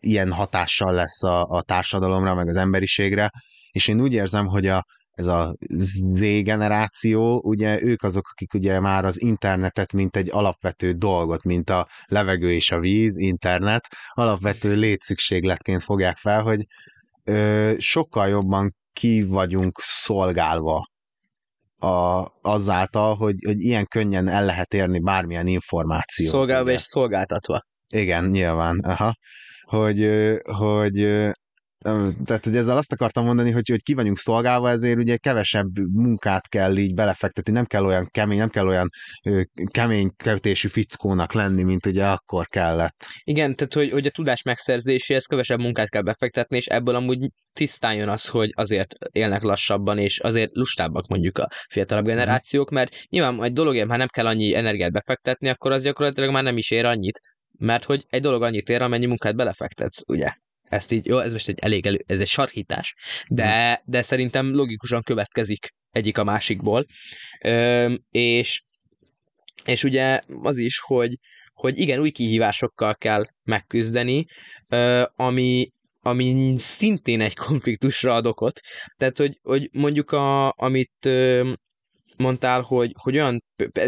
ilyen 0.00 0.32
hatással 0.32 0.92
lesz 0.92 1.22
a, 1.22 1.42
a 1.42 1.62
társadalomra, 1.62 2.34
meg 2.34 2.48
az 2.48 2.56
emberiségre. 2.56 3.30
És 3.70 3.88
én 3.88 4.00
úgy 4.00 4.12
érzem, 4.12 4.46
hogy 4.46 4.66
a, 4.66 4.84
ez 5.10 5.26
a 5.26 5.54
Z 5.68 6.42
generáció, 6.42 7.40
ugye 7.44 7.82
ők 7.82 8.02
azok, 8.02 8.28
akik 8.30 8.54
ugye 8.54 8.80
már 8.80 9.04
az 9.04 9.20
internetet, 9.20 9.92
mint 9.92 10.16
egy 10.16 10.28
alapvető 10.30 10.92
dolgot, 10.92 11.42
mint 11.42 11.70
a 11.70 11.88
levegő 12.06 12.52
és 12.52 12.70
a 12.70 12.78
víz, 12.78 13.16
internet, 13.16 13.86
alapvető 14.12 14.74
létszükségletként 14.74 15.82
fogják 15.82 16.16
fel, 16.16 16.42
hogy 16.42 16.64
ö, 17.24 17.72
sokkal 17.78 18.28
jobban 18.28 18.76
ki 18.98 19.22
vagyunk 19.22 19.78
szolgálva 19.80 20.86
a, 21.76 22.26
azáltal, 22.42 23.14
hogy, 23.14 23.34
hogy 23.44 23.60
ilyen 23.60 23.86
könnyen 23.86 24.28
el 24.28 24.44
lehet 24.44 24.74
érni 24.74 24.98
bármilyen 24.98 25.46
információt. 25.46 26.30
Szolgálva 26.30 26.64
ugye. 26.64 26.72
és 26.72 26.82
szolgáltatva. 26.82 27.60
Igen, 27.94 28.24
nyilván. 28.24 28.78
Aha. 28.78 29.14
Hogy, 29.60 30.10
hogy 30.42 30.96
tehát, 32.24 32.44
hogy 32.44 32.56
ezzel 32.56 32.76
azt 32.76 32.92
akartam 32.92 33.24
mondani, 33.24 33.50
hogy, 33.50 33.68
hogy 33.68 33.82
ki 33.82 33.94
vagyunk 33.94 34.18
szolgálva, 34.18 34.70
ezért 34.70 34.98
ugye 34.98 35.16
kevesebb 35.16 35.66
munkát 35.92 36.48
kell 36.48 36.76
így 36.76 36.94
belefektetni, 36.94 37.52
nem 37.52 37.64
kell 37.64 37.84
olyan 37.84 38.08
kemény, 38.10 38.38
nem 38.38 38.48
kell 38.48 38.66
olyan 38.66 38.88
ö, 39.24 39.40
kemény 39.70 40.10
kötésű 40.16 40.68
fickónak 40.68 41.32
lenni, 41.32 41.62
mint 41.62 41.86
ugye 41.86 42.06
akkor 42.06 42.46
kellett. 42.46 43.06
Igen, 43.24 43.56
tehát 43.56 43.74
hogy, 43.74 43.90
hogy 43.90 44.06
a 44.06 44.10
tudás 44.10 44.42
megszerzéséhez 44.42 45.24
kevesebb 45.24 45.60
munkát 45.60 45.88
kell 45.88 46.02
befektetni, 46.02 46.56
és 46.56 46.66
ebből 46.66 46.94
amúgy 46.94 47.30
tisztán 47.52 47.94
jön 47.94 48.08
az, 48.08 48.26
hogy 48.26 48.50
azért 48.54 48.94
élnek 49.12 49.42
lassabban, 49.42 49.98
és 49.98 50.20
azért 50.20 50.50
lustábbak 50.54 51.06
mondjuk 51.08 51.38
a 51.38 51.48
fiatalabb 51.68 52.04
mhm. 52.04 52.12
generációk, 52.12 52.70
mert 52.70 52.94
nyilván 53.08 53.42
egy 53.42 53.52
dologért, 53.52 53.88
ha 53.88 53.96
nem 53.96 54.08
kell 54.08 54.26
annyi 54.26 54.54
energiát 54.54 54.92
befektetni, 54.92 55.48
akkor 55.48 55.72
az 55.72 55.82
gyakorlatilag 55.82 56.30
már 56.30 56.42
nem 56.42 56.56
is 56.56 56.70
ér 56.70 56.84
annyit, 56.84 57.20
mert 57.58 57.84
hogy 57.84 58.04
egy 58.08 58.22
dolog 58.22 58.42
annyit 58.42 58.68
ér, 58.68 58.82
amennyi 58.82 59.06
munkát 59.06 59.36
belefektetsz, 59.36 60.02
ugye? 60.06 60.32
Ezt 60.68 60.92
így, 60.92 61.06
jó, 61.06 61.18
ez 61.18 61.32
most 61.32 61.48
egy 61.48 61.58
elég 61.58 61.86
elő, 61.86 62.04
ez 62.06 62.20
egy 62.20 62.26
sarkítás, 62.26 62.94
de, 63.28 63.82
de 63.84 64.02
szerintem 64.02 64.54
logikusan 64.54 65.02
következik 65.02 65.68
egyik 65.90 66.18
a 66.18 66.24
másikból. 66.24 66.84
Ö, 67.44 67.94
és, 68.10 68.62
és 69.64 69.84
ugye 69.84 70.20
az 70.42 70.58
is, 70.58 70.78
hogy, 70.78 71.14
hogy 71.52 71.78
igen, 71.78 72.00
új 72.00 72.10
kihívásokkal 72.10 72.94
kell 72.94 73.24
megküzdeni, 73.44 74.24
ö, 74.68 75.02
ami, 75.16 75.70
ami 76.00 76.54
szintén 76.56 77.20
egy 77.20 77.34
konfliktusra 77.36 78.14
ad 78.14 78.26
okot. 78.26 78.60
Tehát, 78.96 79.18
hogy, 79.18 79.38
hogy 79.42 79.68
mondjuk 79.72 80.10
a, 80.10 80.50
amit 80.56 81.06
ö, 81.06 81.52
mondtál, 82.18 82.60
hogy, 82.60 82.92
hogy 83.02 83.16
olyan, 83.16 83.44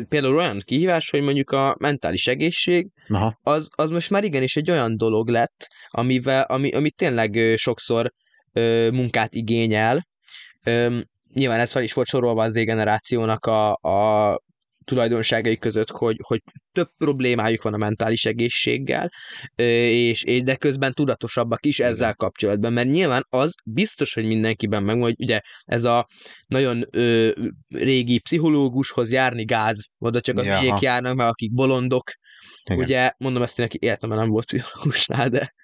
például 0.08 0.36
olyan 0.36 0.62
kihívás, 0.64 1.10
hogy 1.10 1.22
mondjuk 1.22 1.50
a 1.50 1.76
mentális 1.78 2.26
egészség, 2.26 2.90
Aha. 3.08 3.38
az, 3.42 3.68
az 3.74 3.90
most 3.90 4.10
már 4.10 4.24
igenis 4.24 4.56
egy 4.56 4.70
olyan 4.70 4.96
dolog 4.96 5.28
lett, 5.28 5.68
amivel, 5.88 6.42
ami, 6.42 6.70
ami 6.70 6.90
tényleg 6.90 7.54
sokszor 7.56 8.12
ö, 8.52 8.90
munkát 8.92 9.34
igényel. 9.34 10.06
Ö, 10.64 10.98
nyilván 11.34 11.60
ez 11.60 11.70
fel 11.70 11.82
is 11.82 11.92
volt 11.92 12.06
sorolva 12.06 12.42
az 12.42 12.52
Z-generációnak 12.52 13.46
a, 13.46 13.72
a 13.72 14.38
tulajdonságai 14.90 15.56
között, 15.56 15.90
hogy, 15.90 16.16
hogy 16.22 16.42
több 16.72 16.88
problémájuk 16.98 17.62
van 17.62 17.74
a 17.74 17.76
mentális 17.76 18.24
egészséggel, 18.24 19.10
és, 19.54 20.24
de 20.44 20.56
közben 20.56 20.92
tudatosabbak 20.92 21.66
is 21.66 21.80
ezzel 21.80 22.14
kapcsolatban, 22.14 22.72
mert 22.72 22.88
nyilván 22.88 23.26
az 23.28 23.54
biztos, 23.64 24.14
hogy 24.14 24.24
mindenkiben 24.24 24.82
megvan, 24.82 25.02
hogy 25.04 25.14
ugye 25.18 25.40
ez 25.64 25.84
a 25.84 26.06
nagyon 26.46 26.84
ö, 26.90 27.30
régi 27.68 28.18
pszichológushoz 28.18 29.12
járni 29.12 29.44
gáz, 29.44 29.90
oda 29.98 30.20
csak 30.20 30.38
a 30.38 30.58
hülyék 30.58 30.80
járnak, 30.80 31.14
mert 31.14 31.30
akik 31.30 31.52
bolondok, 31.52 32.10
Igen. 32.64 32.82
ugye 32.82 33.10
mondom 33.18 33.42
ezt, 33.42 33.58
hogy 33.58 33.76
életemben 33.82 34.18
nem 34.18 34.28
volt 34.28 34.44
pszichológusnál, 34.44 35.28
de 35.28 35.54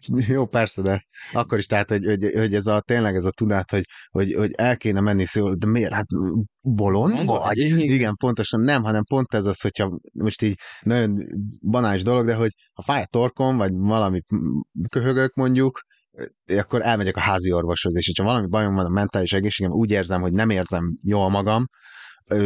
jó, 0.34 0.46
persze, 0.46 0.82
de 0.82 1.06
akkor 1.32 1.58
is, 1.58 1.66
tehát, 1.66 1.90
hogy, 1.90 2.04
hogy, 2.04 2.30
hogy 2.34 2.54
ez 2.54 2.66
a, 2.66 2.80
tényleg 2.80 3.14
ez 3.14 3.24
a 3.24 3.30
tudat, 3.30 3.70
hogy, 3.70 3.84
hogy, 4.10 4.32
hogy 4.32 4.50
el 4.56 4.76
kéne 4.76 5.00
menni 5.00 5.24
szól, 5.24 5.54
de 5.54 5.66
miért? 5.66 5.92
Hát 5.92 6.06
bolond 6.60 7.24
vagy? 7.24 7.58
Igen, 7.58 8.16
pontosan 8.16 8.60
nem, 8.60 8.82
hanem 8.82 9.04
pont 9.04 9.34
ez 9.34 9.46
az, 9.46 9.60
hogyha 9.60 9.98
most 10.12 10.42
így 10.42 10.58
nagyon 10.80 11.14
banális 11.60 12.02
dolog, 12.02 12.26
de 12.26 12.34
hogy 12.34 12.50
ha 12.72 12.82
fáj 12.82 13.02
a 13.02 13.06
torkom, 13.06 13.56
vagy 13.56 13.70
valami 13.72 14.20
köhögök 14.88 15.34
mondjuk, 15.34 15.80
akkor 16.56 16.82
elmegyek 16.82 17.16
a 17.16 17.20
házi 17.20 17.52
orvoshoz, 17.52 17.96
és 17.96 18.12
ha 18.18 18.24
valami 18.24 18.48
bajom 18.48 18.74
van 18.74 18.84
a 18.84 18.88
mentális 18.88 19.32
egészségem, 19.32 19.72
úgy 19.72 19.90
érzem, 19.90 20.20
hogy 20.20 20.32
nem 20.32 20.50
érzem 20.50 20.98
jól 21.02 21.30
magam, 21.30 21.66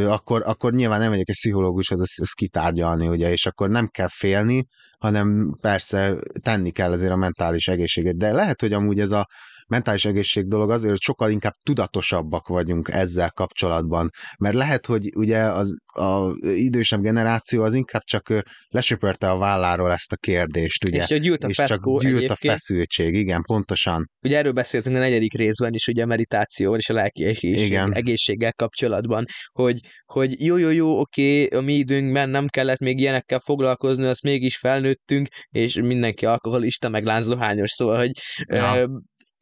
akkor, 0.06 0.42
akkor 0.46 0.72
nyilván 0.72 1.00
nem 1.00 1.10
megyek 1.10 1.28
egy 1.28 1.34
pszichológushoz 1.34 2.00
ezt, 2.00 2.20
ezt 2.20 2.34
kitárgyalni, 2.34 3.08
ugye, 3.08 3.30
és 3.30 3.46
akkor 3.46 3.68
nem 3.68 3.86
kell 3.86 4.08
félni, 4.10 4.66
hanem 4.98 5.54
persze 5.60 6.16
tenni 6.42 6.70
kell 6.70 6.92
azért 6.92 7.12
a 7.12 7.16
mentális 7.16 7.68
egészséget. 7.68 8.16
De 8.16 8.32
lehet, 8.32 8.60
hogy 8.60 8.72
amúgy 8.72 9.00
ez 9.00 9.10
a 9.10 9.28
mentális 9.68 10.04
egészség 10.04 10.48
dolog 10.48 10.70
azért, 10.70 10.90
hogy 10.90 11.00
sokkal 11.00 11.30
inkább 11.30 11.54
tudatosabbak 11.62 12.48
vagyunk 12.48 12.88
ezzel 12.88 13.30
kapcsolatban. 13.30 14.10
Mert 14.38 14.54
lehet, 14.54 14.86
hogy 14.86 15.08
ugye 15.16 15.38
az 15.38 15.76
a 15.98 16.32
idősebb 16.42 17.00
generáció 17.00 17.62
az 17.62 17.74
inkább 17.74 18.02
csak 18.02 18.44
lesöpörte 18.68 19.30
a 19.30 19.38
válláról 19.38 19.92
ezt 19.92 20.12
a 20.12 20.16
kérdést, 20.16 20.84
ugye? 20.84 21.04
És 21.08 21.20
gyűlt 21.20 21.44
a 21.44 21.48
és 21.48 21.56
csak 21.66 22.00
gyűlt 22.00 22.30
a 22.30 22.36
feszültség, 22.36 23.14
igen, 23.14 23.42
pontosan. 23.42 24.10
Ugye 24.22 24.36
erről 24.36 24.52
beszéltünk 24.52 24.96
a 24.96 24.98
negyedik 24.98 25.34
részben 25.34 25.74
is, 25.74 25.86
ugye 25.86 26.02
a 26.02 26.06
meditáció 26.06 26.76
és 26.76 26.88
a 26.88 26.92
lelki 26.92 27.24
egészség, 27.24 27.72
egészséggel 27.74 28.52
kapcsolatban, 28.52 29.24
hogy, 29.52 29.80
hogy 30.04 30.44
jó, 30.44 30.56
jó, 30.56 30.70
jó, 30.70 31.00
oké, 31.00 31.46
a 31.46 31.60
mi 31.60 31.72
időnkben 31.72 32.28
nem 32.28 32.46
kellett 32.46 32.78
még 32.78 32.98
ilyenekkel 32.98 33.40
foglalkozni, 33.40 34.06
azt 34.06 34.22
mégis 34.22 34.56
felnőttünk, 34.56 35.28
és 35.48 35.74
mindenki 35.74 36.26
alkoholista, 36.26 36.88
meg 36.88 37.04
lánzdohányos, 37.04 37.70
szóval, 37.70 37.96
hogy 37.96 38.10
ja 38.46 38.88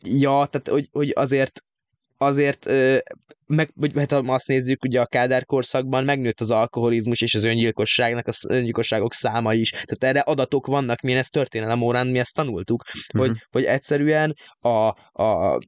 ja, 0.05 0.47
tehát 0.51 0.69
hogy, 0.69 0.89
hogy 0.93 1.13
azért 1.15 1.61
azért, 2.19 2.67
meg, 3.47 3.71
vagy 3.75 3.93
hát 3.95 4.13
ha 4.13 4.19
azt 4.19 4.47
nézzük, 4.47 4.85
ugye 4.85 5.01
a 5.01 5.07
Kádár 5.07 5.45
korszakban 5.45 6.05
megnőtt 6.05 6.41
az 6.41 6.51
alkoholizmus 6.51 7.21
és 7.21 7.35
az 7.35 7.45
öngyilkosságnak, 7.45 8.27
az 8.27 8.47
öngyilkosságok 8.49 9.13
száma 9.13 9.55
is. 9.55 9.71
Tehát 9.71 10.05
erre 10.05 10.21
adatok 10.21 10.67
vannak, 10.67 11.01
milyen 11.01 11.19
ez 11.19 11.29
történelem 11.29 11.83
órán, 11.83 12.07
mi 12.07 12.19
ezt 12.19 12.35
tanultuk, 12.35 12.83
uh-huh. 12.87 13.27
hogy, 13.27 13.47
hogy 13.51 13.65
egyszerűen 13.65 14.35
a, 14.59 14.87
a 15.23 15.59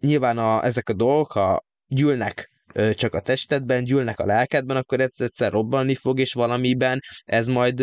nyilván 0.00 0.38
a, 0.38 0.64
ezek 0.64 0.88
a 0.88 0.94
dolgok, 0.94 1.32
ha 1.32 1.64
gyűlnek 1.86 2.53
csak 2.94 3.14
a 3.14 3.20
testedben, 3.20 3.84
gyűlnek 3.84 4.18
a 4.18 4.26
lelkedben, 4.26 4.76
akkor 4.76 5.00
egyszer, 5.00 5.52
robbanni 5.52 5.94
fog, 5.94 6.18
és 6.20 6.32
valamiben 6.32 7.00
ez 7.24 7.46
majd 7.46 7.78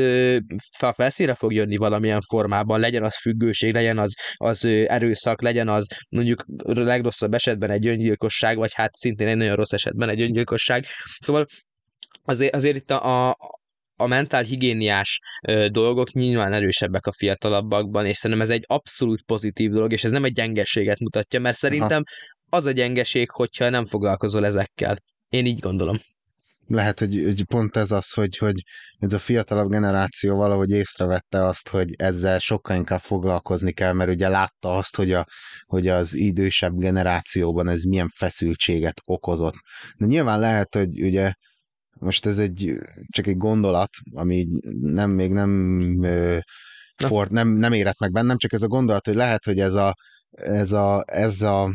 fel 0.78 0.94
felszínre 0.94 1.36
fog 1.36 1.54
jönni 1.54 1.78
valamilyen 1.78 2.22
formában, 2.30 2.80
legyen 2.80 3.04
az 3.04 3.18
függőség, 3.18 3.74
legyen 3.74 3.98
az, 3.98 4.16
az 4.36 4.66
erőszak, 4.66 5.42
legyen 5.42 5.68
az 5.68 5.88
mondjuk 6.10 6.46
legrosszabb 6.64 7.34
esetben 7.34 7.70
egy 7.70 7.88
öngyilkosság, 7.88 8.58
vagy 8.58 8.74
hát 8.74 8.96
szintén 8.96 9.28
egy 9.28 9.38
nagyon 9.38 9.56
rossz 9.56 9.74
esetben 9.74 10.10
egy 10.10 10.22
öngyilkosság. 10.22 10.86
Szóval 11.18 11.46
azért, 12.24 12.56
azért 12.56 12.76
itt 12.76 12.92
a, 12.92 13.30
a 13.30 13.38
a 14.02 14.08
mentál 14.08 14.44
higiéniás 14.44 15.20
ö, 15.48 15.68
dolgok 15.70 16.12
nyilván 16.12 16.54
erősebbek 16.54 17.06
a 17.06 17.12
fiatalabbakban, 17.12 18.06
és 18.06 18.18
szerintem 18.18 18.46
ez 18.46 18.54
egy 18.54 18.64
abszolút 18.68 19.24
pozitív 19.24 19.72
dolog, 19.72 19.92
és 19.92 20.04
ez 20.04 20.12
nem 20.12 20.24
egy 20.24 20.34
gyengességet 20.34 21.00
mutatja, 21.00 21.40
mert 21.40 21.58
szerintem 21.58 22.04
az 22.54 22.66
a 22.66 22.72
gyengeség, 22.72 23.32
hogyha 23.32 23.70
nem 23.70 23.86
foglalkozol 23.86 24.46
ezekkel. 24.46 24.98
Én 25.30 25.46
így 25.46 25.60
gondolom. 25.60 26.00
Lehet, 26.68 27.00
hogy, 27.00 27.22
hogy 27.24 27.44
pont 27.44 27.76
ez 27.76 27.92
az, 27.92 28.14
hogy, 28.14 28.38
hogy 28.38 28.64
ez 29.00 29.14
a 29.14 29.20
fiatalabb 29.20 29.70
generáció 29.70 30.38
valahogy 30.38 30.70
észrevette 30.70 31.46
azt, 31.46 31.70
hogy 31.70 31.94
ezzel 31.98 32.40
sokkal 32.40 32.76
inkább 32.76 33.00
foglalkozni 33.00 33.72
kell, 33.72 33.94
mert 33.94 34.10
ugye 34.10 34.30
látta 34.30 34.76
azt, 34.76 34.96
hogy, 34.96 35.12
a, 35.12 35.26
hogy 35.66 35.88
az 35.88 36.14
idősebb 36.14 36.78
generációban 36.78 37.68
ez 37.68 37.84
milyen 37.84 38.10
feszültséget 38.16 39.02
okozott. 39.06 39.56
De 39.98 40.06
nyilván 40.06 40.40
lehet, 40.40 40.76
hogy 40.76 41.04
ugye 41.04 41.34
most 42.00 42.26
ez 42.26 42.40
egy 42.40 42.78
csak 43.12 43.28
egy 43.28 43.38
gondolat, 43.38 43.90
ami 44.14 44.48
nem 44.80 45.10
még 45.10 45.32
nem 45.32 45.52
Ford 46.96 47.32
nem, 47.32 47.48
nem 47.48 47.74
érett 47.74 48.00
meg 48.00 48.12
bennem, 48.12 48.38
csak 48.38 48.54
ez 48.54 48.62
a 48.62 48.68
gondolat, 48.68 49.06
hogy 49.06 49.16
lehet, 49.16 49.46
hogy 49.46 49.60
ez 49.60 49.74
a, 49.74 49.96
ez 50.32 50.72
a, 50.72 51.04
ez 51.08 51.42
a 51.42 51.74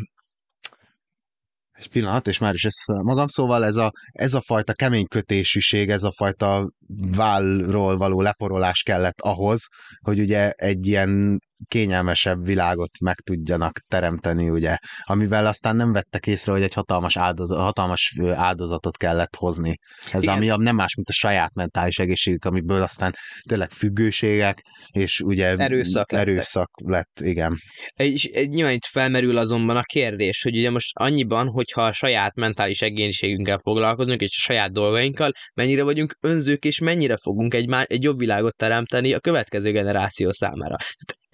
egy 1.77 1.89
pillanat, 1.89 2.27
és 2.27 2.39
már 2.39 2.55
is 2.55 2.65
ezt 2.65 3.03
magam, 3.03 3.27
szóval 3.27 3.65
ez 3.65 3.77
a, 3.77 3.91
ez 4.13 4.35
a 4.35 4.41
fajta 4.41 4.73
kemény 4.73 5.07
kötésűség, 5.07 5.91
ez 5.91 6.03
a 6.03 6.13
fajta 6.17 6.71
vállról 7.17 7.97
való 7.97 8.21
leporolás 8.21 8.83
kellett 8.83 9.21
ahhoz, 9.21 9.61
hogy 10.01 10.21
ugye 10.21 10.51
egy 10.51 10.87
ilyen 10.87 11.39
kényelmesebb 11.69 12.45
világot 12.45 13.01
meg 13.01 13.17
tudjanak 13.17 13.79
teremteni, 13.89 14.51
ugye, 14.51 14.77
amivel 15.03 15.47
aztán 15.47 15.77
nem 15.77 15.93
vettek 15.93 16.27
észre, 16.27 16.53
hogy 16.53 16.63
egy 16.63 16.73
hatalmas, 16.73 17.17
áldozat, 17.17 17.59
hatalmas 17.59 18.15
áldozatot 18.35 18.97
kellett 18.97 19.37
hozni. 19.37 19.75
Ez 20.13 20.23
igen. 20.23 20.35
ami 20.35 20.47
nem 20.47 20.75
más, 20.75 20.95
mint 20.95 21.09
a 21.09 21.13
saját 21.13 21.55
mentális 21.55 21.99
egészségük, 21.99 22.45
amiből 22.45 22.83
aztán 22.83 23.15
tényleg 23.49 23.71
függőségek, 23.71 24.63
és 24.91 25.21
ugye 25.21 25.57
erőszak, 25.57 26.13
erőszak 26.13 26.71
lett, 26.85 27.21
igen. 27.21 27.59
És 27.95 28.31
nyilván 28.47 28.75
itt 28.75 28.85
felmerül 28.85 29.39
azonban 29.39 29.77
a 29.77 29.83
kérdés, 29.83 30.43
hogy 30.43 30.57
ugye 30.57 30.71
most 30.71 30.91
annyiban, 30.93 31.49
hogyha 31.49 31.83
a 31.83 31.93
saját 31.93 32.35
mentális 32.35 32.81
egészségünkkel 32.81 33.59
foglalkozunk, 33.59 34.21
és 34.21 34.37
a 34.39 34.45
saját 34.45 34.73
dolgainkkal, 34.73 35.33
mennyire 35.55 35.83
vagyunk 35.83 36.17
önzők, 36.21 36.65
és 36.65 36.79
mennyire 36.79 37.17
fogunk 37.17 37.55
egy, 37.55 37.69
má- 37.69 37.91
egy 37.91 38.03
jobb 38.03 38.19
világot 38.19 38.57
teremteni 38.57 39.13
a 39.13 39.21
következő 39.21 39.71
generáció 39.71 40.33
számára. 40.33 40.77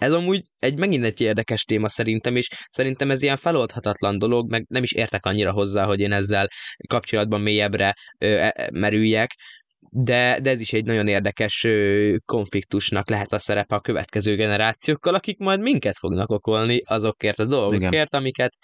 Ez 0.03 0.11
amúgy 0.11 0.41
egy 0.59 0.77
megint 0.77 1.03
egy 1.03 1.21
érdekes 1.21 1.63
téma 1.63 1.89
szerintem, 1.89 2.35
és 2.35 2.47
szerintem 2.69 3.11
ez 3.11 3.21
ilyen 3.21 3.37
feloldhatatlan 3.37 4.17
dolog, 4.17 4.49
meg 4.49 4.65
nem 4.67 4.83
is 4.83 4.91
értek 4.91 5.25
annyira 5.25 5.51
hozzá, 5.51 5.85
hogy 5.85 5.99
én 5.99 6.11
ezzel 6.11 6.47
kapcsolatban 6.87 7.41
mélyebbre 7.41 7.93
ö, 8.17 8.25
e, 8.25 8.53
e 8.55 8.69
merüljek, 8.73 9.31
de, 9.89 10.39
de 10.41 10.49
ez 10.49 10.59
is 10.59 10.73
egy 10.73 10.85
nagyon 10.85 11.07
érdekes 11.07 11.63
ö, 11.63 12.15
konfliktusnak 12.25 13.09
lehet 13.09 13.33
a 13.33 13.39
szerepe 13.39 13.75
a 13.75 13.79
következő 13.79 14.35
generációkkal, 14.35 15.15
akik 15.15 15.37
majd 15.37 15.59
minket 15.59 15.97
fognak 15.97 16.29
okolni 16.29 16.81
azokért 16.85 17.39
a 17.39 17.45
dolgokért, 17.45 17.91
Igen. 17.91 18.07
amiket, 18.11 18.57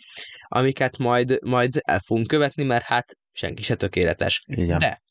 amiket 0.48 0.98
majd, 0.98 1.38
majd 1.42 1.80
el 1.82 2.00
fogunk 2.00 2.28
követni, 2.28 2.64
mert 2.64 2.84
hát 2.84 3.06
senki 3.32 3.64
se 3.64 3.76
tökéletes. 3.76 4.44
Igen. 4.46 4.80
De, 4.80 5.02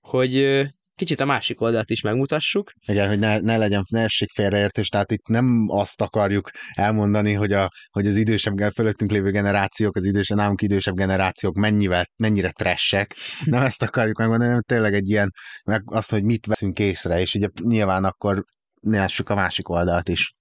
hogy 0.00 0.64
kicsit 0.94 1.20
a 1.20 1.24
másik 1.24 1.60
oldalt 1.60 1.90
is 1.90 2.00
megmutassuk. 2.00 2.70
Igen, 2.86 3.08
hogy 3.08 3.18
ne, 3.18 3.38
ne 3.38 3.56
legyen, 3.56 3.84
ne 3.88 4.00
essék 4.02 4.30
félreértés, 4.30 4.88
tehát 4.88 5.12
itt 5.12 5.26
nem 5.28 5.66
azt 5.68 6.00
akarjuk 6.00 6.50
elmondani, 6.72 7.32
hogy, 7.32 7.52
a, 7.52 7.70
hogy 7.90 8.06
az 8.06 8.16
idősebb, 8.16 8.58
fölöttünk 8.74 9.10
lévő 9.10 9.30
generációk, 9.30 9.96
az 9.96 10.04
idősebb, 10.04 10.36
nálunk 10.36 10.62
idősebb 10.62 10.94
generációk 10.94 11.54
mennyivel, 11.54 12.06
mennyire 12.16 12.50
tressek, 12.50 13.14
nem 13.44 13.62
ezt 13.62 13.82
akarjuk 13.82 14.18
megmondani, 14.18 14.48
hanem 14.48 14.64
tényleg 14.66 14.94
egy 14.94 15.08
ilyen, 15.08 15.30
meg 15.64 15.82
azt, 15.84 16.10
hogy 16.10 16.22
mit 16.22 16.46
veszünk 16.46 16.78
észre, 16.78 17.20
és 17.20 17.34
ugye 17.34 17.48
nyilván 17.62 18.04
akkor 18.04 18.44
lássuk 18.80 19.28
a 19.28 19.34
másik 19.34 19.68
oldalt 19.68 20.08
is. 20.08 20.34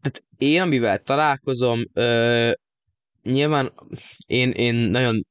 Tehát 0.00 0.22
én, 0.36 0.60
amivel 0.60 0.98
találkozom, 0.98 1.82
ö, 1.92 2.50
nyilván 3.22 3.72
én, 4.26 4.50
én 4.50 4.74
nagyon 4.74 5.22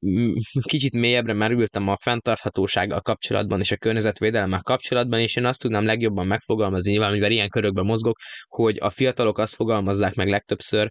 kicsit 0.62 0.92
mélyebbre 0.92 1.32
merültem 1.32 1.88
a 1.88 1.96
fenntarthatósággal 2.00 3.00
kapcsolatban 3.00 3.60
és 3.60 3.70
a 3.70 3.76
környezetvédelemmel 3.76 4.62
kapcsolatban, 4.62 5.20
és 5.20 5.36
én 5.36 5.44
azt 5.44 5.60
tudnám 5.60 5.84
legjobban 5.84 6.26
megfogalmazni, 6.26 6.90
nyilván, 6.90 7.12
mivel 7.12 7.30
ilyen 7.30 7.48
körökben 7.48 7.84
mozgok, 7.84 8.16
hogy 8.48 8.76
a 8.80 8.90
fiatalok 8.90 9.38
azt 9.38 9.54
fogalmazzák 9.54 10.14
meg 10.14 10.28
legtöbbször, 10.28 10.88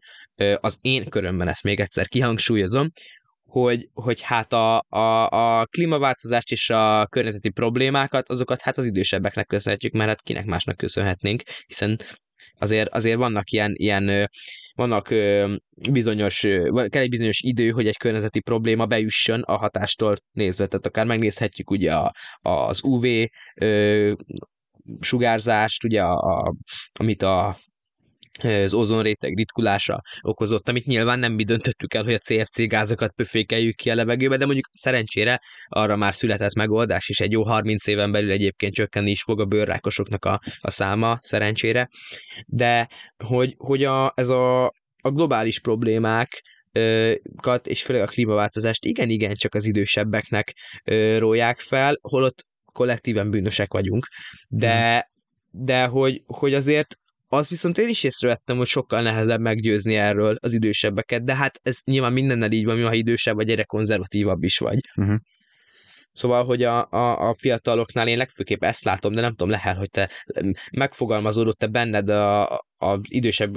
az 0.59 0.77
én 0.81 1.09
körömben 1.09 1.47
ezt 1.47 1.63
még 1.63 1.79
egyszer 1.79 2.07
kihangsúlyozom, 2.07 2.89
hogy, 3.43 3.89
hogy 3.93 4.21
hát 4.21 4.53
a, 4.53 4.83
a, 4.89 5.29
a 5.29 5.65
klímaváltozást 5.65 6.51
és 6.51 6.69
a 6.69 7.07
környezeti 7.09 7.49
problémákat, 7.49 8.29
azokat 8.29 8.61
hát 8.61 8.77
az 8.77 8.85
idősebbeknek 8.85 9.45
köszönhetjük, 9.45 9.93
mert 9.93 10.09
hát 10.09 10.21
kinek 10.21 10.45
másnak 10.45 10.77
köszönhetnénk, 10.77 11.41
hiszen 11.65 11.99
azért, 12.57 12.89
azért 12.89 13.17
vannak 13.17 13.51
ilyen, 13.51 13.73
ilyen 13.75 14.29
vannak 14.75 15.13
bizonyos, 15.91 16.39
kell 16.89 17.01
egy 17.01 17.09
bizonyos 17.09 17.41
idő, 17.41 17.69
hogy 17.69 17.87
egy 17.87 17.97
környezeti 17.97 18.39
probléma 18.39 18.85
beüssön 18.85 19.41
a 19.41 19.57
hatástól 19.57 20.15
nézve. 20.31 20.67
Tehát 20.67 20.85
akár 20.85 21.05
megnézhetjük 21.05 21.69
ugye 21.69 21.93
a, 21.93 22.13
az 22.41 22.83
UV 22.83 23.05
sugárzást, 24.99 25.83
ugye 25.83 26.01
a, 26.01 26.15
a, 26.15 26.53
amit 26.93 27.21
a 27.21 27.57
az 28.43 28.73
ozonréteg 28.73 29.35
ritkulása 29.35 30.01
okozott, 30.21 30.69
amit 30.69 30.85
nyilván 30.85 31.19
nem 31.19 31.33
mi 31.33 31.43
döntöttük 31.43 31.93
el, 31.93 32.03
hogy 32.03 32.13
a 32.13 32.17
CFC 32.17 32.67
gázokat 32.67 33.11
pöfékeljük 33.11 33.75
ki 33.75 33.89
a 33.89 33.95
levegőbe, 33.95 34.37
de 34.37 34.45
mondjuk 34.45 34.69
szerencsére 34.73 35.41
arra 35.67 35.95
már 35.95 36.15
született 36.15 36.53
megoldás, 36.53 37.09
és 37.09 37.19
egy 37.19 37.31
jó 37.31 37.43
30 37.43 37.87
éven 37.87 38.11
belül 38.11 38.31
egyébként 38.31 38.73
csökkenni 38.73 39.11
is 39.11 39.21
fog 39.21 39.39
a 39.39 39.45
bőrrákosoknak 39.45 40.25
a, 40.25 40.41
a 40.59 40.69
száma, 40.69 41.19
szerencsére. 41.21 41.89
De 42.45 42.87
hogy, 43.17 43.55
hogy 43.57 43.83
a, 43.83 44.11
ez 44.15 44.29
a, 44.29 44.65
a 45.01 45.11
globális 45.11 45.59
problémák, 45.59 46.41
és 47.63 47.83
főleg 47.83 48.01
a 48.01 48.05
klímaváltozást 48.05 48.85
igen-igen 48.85 49.33
csak 49.33 49.53
az 49.53 49.65
idősebbeknek 49.65 50.53
róják 51.17 51.59
fel, 51.59 51.97
holott 52.01 52.45
kollektíven 52.65 53.29
bűnösek 53.29 53.73
vagyunk, 53.73 54.07
de, 54.47 55.07
mhm. 55.51 55.65
de 55.65 55.85
hogy, 55.85 56.21
hogy 56.25 56.53
azért 56.53 56.97
az 57.27 57.49
viszont 57.49 57.77
én 57.77 57.87
is 57.87 58.03
észrevettem, 58.03 58.57
hogy 58.57 58.67
sokkal 58.67 59.01
nehezebb 59.01 59.39
meggyőzni 59.39 59.95
erről 59.95 60.35
az 60.39 60.53
idősebbeket, 60.53 61.23
de 61.23 61.35
hát 61.35 61.59
ez 61.63 61.77
nyilván 61.83 62.13
mindennel 62.13 62.51
így 62.51 62.65
van, 62.65 62.83
ha 62.83 62.93
idősebb 62.93 63.35
vagy, 63.35 63.49
egyre 63.49 63.63
konzervatívabb 63.63 64.43
is 64.43 64.57
vagy. 64.57 64.79
Uh-huh. 64.95 65.17
Szóval, 66.11 66.45
hogy 66.45 66.63
a, 66.63 66.87
a, 66.89 67.29
a 67.29 67.35
fiataloknál 67.37 68.07
én 68.07 68.17
legfőképp 68.17 68.63
ezt 68.63 68.83
látom, 68.83 69.13
de 69.13 69.21
nem 69.21 69.29
tudom, 69.29 69.49
lehet, 69.49 69.77
hogy 69.77 69.89
te 69.89 70.09
megfogalmazódott 70.71 71.57
te 71.57 71.67
benned 71.67 72.09
a, 72.09 72.47
az 72.77 72.99
idősebb 73.01 73.53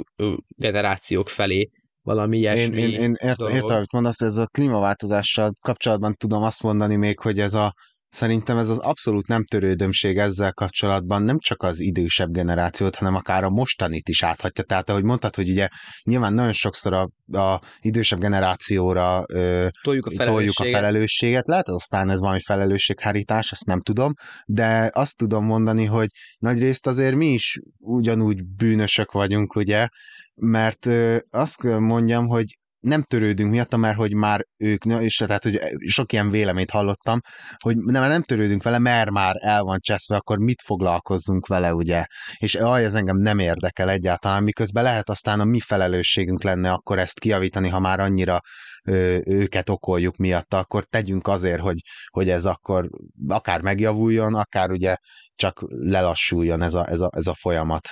generációk 0.57 1.29
felé 1.29 1.71
valami 2.03 2.39
ilyesmi 2.39 2.83
Én, 2.83 2.91
én, 2.91 3.01
én 3.01 3.15
értem, 3.19 3.55
értem, 3.55 3.77
amit 3.77 3.93
mondasz, 3.93 4.21
ez 4.21 4.37
a 4.37 4.47
klímaváltozással 4.47 5.53
kapcsolatban 5.61 6.15
tudom 6.15 6.43
azt 6.43 6.63
mondani 6.63 6.97
még, 6.97 7.19
hogy 7.19 7.39
ez 7.39 7.55
a 7.55 7.75
Szerintem 8.11 8.57
ez 8.57 8.69
az 8.69 8.79
abszolút 8.79 9.27
nem 9.27 9.45
törődömség 9.45 10.19
ezzel 10.19 10.53
kapcsolatban 10.53 11.23
nem 11.23 11.39
csak 11.39 11.63
az 11.63 11.81
idősebb 11.81 12.31
generációt, 12.31 12.97
hanem 12.97 13.15
akár 13.15 13.45
a 13.45 13.51
mostanit 13.51 14.09
is 14.09 14.23
áthatja. 14.23 14.65
Tehát 14.65 14.91
ahogy 14.91 15.03
mondtad, 15.03 15.35
hogy 15.35 15.49
ugye 15.49 15.69
nyilván 16.03 16.35
nagyon 16.35 16.53
sokszor 16.53 16.93
a, 16.93 17.11
a 17.39 17.61
idősebb 17.81 18.19
generációra 18.19 19.25
ö, 19.33 19.69
toljuk, 19.83 20.07
a 20.07 20.25
toljuk 20.25 20.59
a 20.59 20.65
felelősséget. 20.65 21.47
Lehet 21.47 21.69
aztán 21.69 22.11
ez 22.11 22.21
valami 22.21 22.41
felelősséghárítás, 22.41 23.51
ezt 23.51 23.67
nem 23.67 23.81
tudom, 23.81 24.13
de 24.47 24.91
azt 24.93 25.17
tudom 25.17 25.45
mondani, 25.45 25.85
hogy 25.85 26.09
nagyrészt 26.39 26.87
azért 26.87 27.15
mi 27.15 27.33
is 27.33 27.59
ugyanúgy 27.79 28.45
bűnösök 28.45 29.13
vagyunk, 29.13 29.57
ugye, 29.57 29.89
mert 30.35 30.87
ö, 30.87 31.19
azt 31.31 31.63
mondjam, 31.63 32.27
hogy 32.27 32.59
nem 32.81 33.03
törődünk 33.03 33.51
miatta, 33.51 33.77
mert 33.77 33.97
hogy 33.97 34.15
már 34.15 34.47
ők, 34.59 34.85
és 34.85 35.17
tehát, 35.17 35.43
hogy 35.43 35.61
sok 35.87 36.13
ilyen 36.13 36.31
véleményt 36.31 36.71
hallottam, 36.71 37.21
hogy 37.59 37.77
nem, 37.77 38.09
nem 38.09 38.23
törődünk 38.23 38.63
vele, 38.63 38.79
mert 38.79 39.11
már 39.11 39.37
el 39.39 39.63
van 39.63 39.79
cseszve, 39.81 40.17
akkor 40.17 40.39
mit 40.39 40.63
foglalkozzunk 40.63 41.47
vele, 41.47 41.75
ugye? 41.75 42.05
És 42.37 42.55
aj, 42.55 42.85
ez 42.85 42.95
engem 42.95 43.17
nem 43.17 43.39
érdekel 43.39 43.91
egyáltalán, 43.91 44.43
miközben 44.43 44.83
lehet 44.83 45.09
aztán 45.09 45.41
a 45.41 45.45
mi 45.45 45.61
felelősségünk 45.61 46.43
lenne 46.43 46.73
akkor 46.73 46.99
ezt 46.99 47.21
kiavítani, 47.21 47.69
ha 47.69 47.79
már 47.79 48.01
annyira 48.01 48.41
ö, 48.89 49.19
őket 49.25 49.69
okoljuk 49.69 50.17
miatta, 50.17 50.59
akkor 50.59 50.85
tegyünk 50.85 51.29
azért, 51.29 51.61
hogy, 51.61 51.79
hogy 52.11 52.29
ez 52.29 52.45
akkor 52.45 52.89
akár 53.29 53.61
megjavuljon, 53.61 54.35
akár 54.35 54.71
ugye 54.71 54.97
csak 55.35 55.61
lelassuljon 55.69 56.63
ez 56.63 56.75
a, 56.75 56.89
ez 56.89 57.01
a, 57.01 57.11
ez 57.17 57.27
a 57.27 57.35
folyamat. 57.35 57.89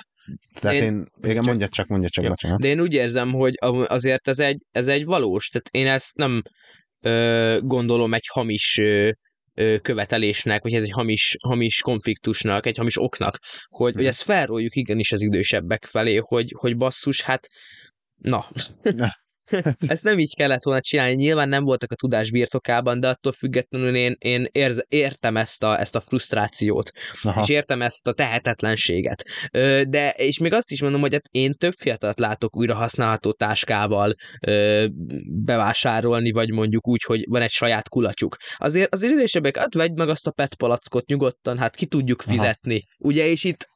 Tehát 0.59 0.77
én, 0.77 0.83
én 0.83 1.07
igen, 1.21 1.35
csak, 1.35 1.45
mondja 1.45 1.67
csak, 1.67 1.87
mondja 1.87 2.09
csak, 2.09 2.27
bocsánat. 2.27 2.59
De 2.59 2.67
én 2.67 2.79
úgy 2.79 2.93
érzem, 2.93 3.31
hogy 3.31 3.53
azért 3.87 4.27
ez 4.27 4.39
egy, 4.39 4.63
ez 4.71 4.87
egy 4.87 5.05
valós, 5.05 5.47
tehát 5.47 5.67
én 5.71 5.87
ezt 5.87 6.15
nem 6.15 6.41
ö, 7.01 7.57
gondolom 7.61 8.13
egy 8.13 8.27
hamis 8.31 8.77
ö, 8.77 9.09
követelésnek, 9.81 10.61
vagy 10.61 10.73
ez 10.73 10.83
egy 10.83 10.91
hamis, 10.91 11.35
hamis 11.47 11.81
konfliktusnak, 11.81 12.65
egy 12.65 12.77
hamis 12.77 13.01
oknak, 13.01 13.37
hogy, 13.67 13.91
hogy 13.91 14.01
hmm. 14.01 14.09
ezt 14.09 14.21
felróljuk 14.21 14.75
igenis 14.75 15.11
az 15.11 15.21
idősebbek 15.21 15.85
felé, 15.85 16.15
hogy, 16.15 16.53
hogy 16.57 16.77
basszus, 16.77 17.21
hát 17.21 17.47
na. 18.15 18.49
Ezt 19.87 20.03
nem 20.03 20.19
így 20.19 20.35
kellett 20.35 20.63
volna 20.63 20.81
csinálni, 20.81 21.13
nyilván 21.13 21.49
nem 21.49 21.63
voltak 21.63 21.91
a 21.91 21.95
tudás 21.95 22.31
birtokában, 22.31 22.99
de 22.99 23.07
attól 23.07 23.31
függetlenül 23.31 23.95
én, 23.95 24.15
én 24.17 24.47
érz, 24.51 24.85
értem 24.87 25.37
ezt 25.37 25.63
a, 25.63 25.79
ezt 25.79 25.95
a 25.95 25.99
frusztrációt, 25.99 26.91
Aha. 27.21 27.41
és 27.41 27.49
értem 27.49 27.81
ezt 27.81 28.07
a 28.07 28.13
tehetetlenséget. 28.13 29.23
De, 29.87 30.09
és 30.09 30.37
még 30.37 30.53
azt 30.53 30.71
is 30.71 30.81
mondom, 30.81 31.01
hogy 31.01 31.13
hát 31.13 31.27
én 31.31 31.53
több 31.53 31.73
fiatalt 31.73 32.19
látok 32.19 32.57
újra 32.57 32.75
használható 32.75 33.31
táskával 33.31 34.15
bevásárolni, 35.45 36.31
vagy 36.31 36.51
mondjuk 36.51 36.87
úgy, 36.87 37.03
hogy 37.03 37.25
van 37.29 37.41
egy 37.41 37.51
saját 37.51 37.89
kulacsuk. 37.89 38.37
Azért, 38.57 38.93
azért 38.93 39.13
idősebbek, 39.13 39.57
hát 39.57 39.73
vedd 39.73 39.93
meg 39.95 40.09
azt 40.09 40.27
a 40.27 40.31
PET 40.31 40.55
palackot 40.55 41.07
nyugodtan, 41.07 41.57
hát 41.57 41.75
ki 41.75 41.85
tudjuk 41.85 42.21
fizetni. 42.21 42.73
Aha. 42.73 43.09
Ugye, 43.09 43.27
és 43.27 43.43
itt 43.43 43.67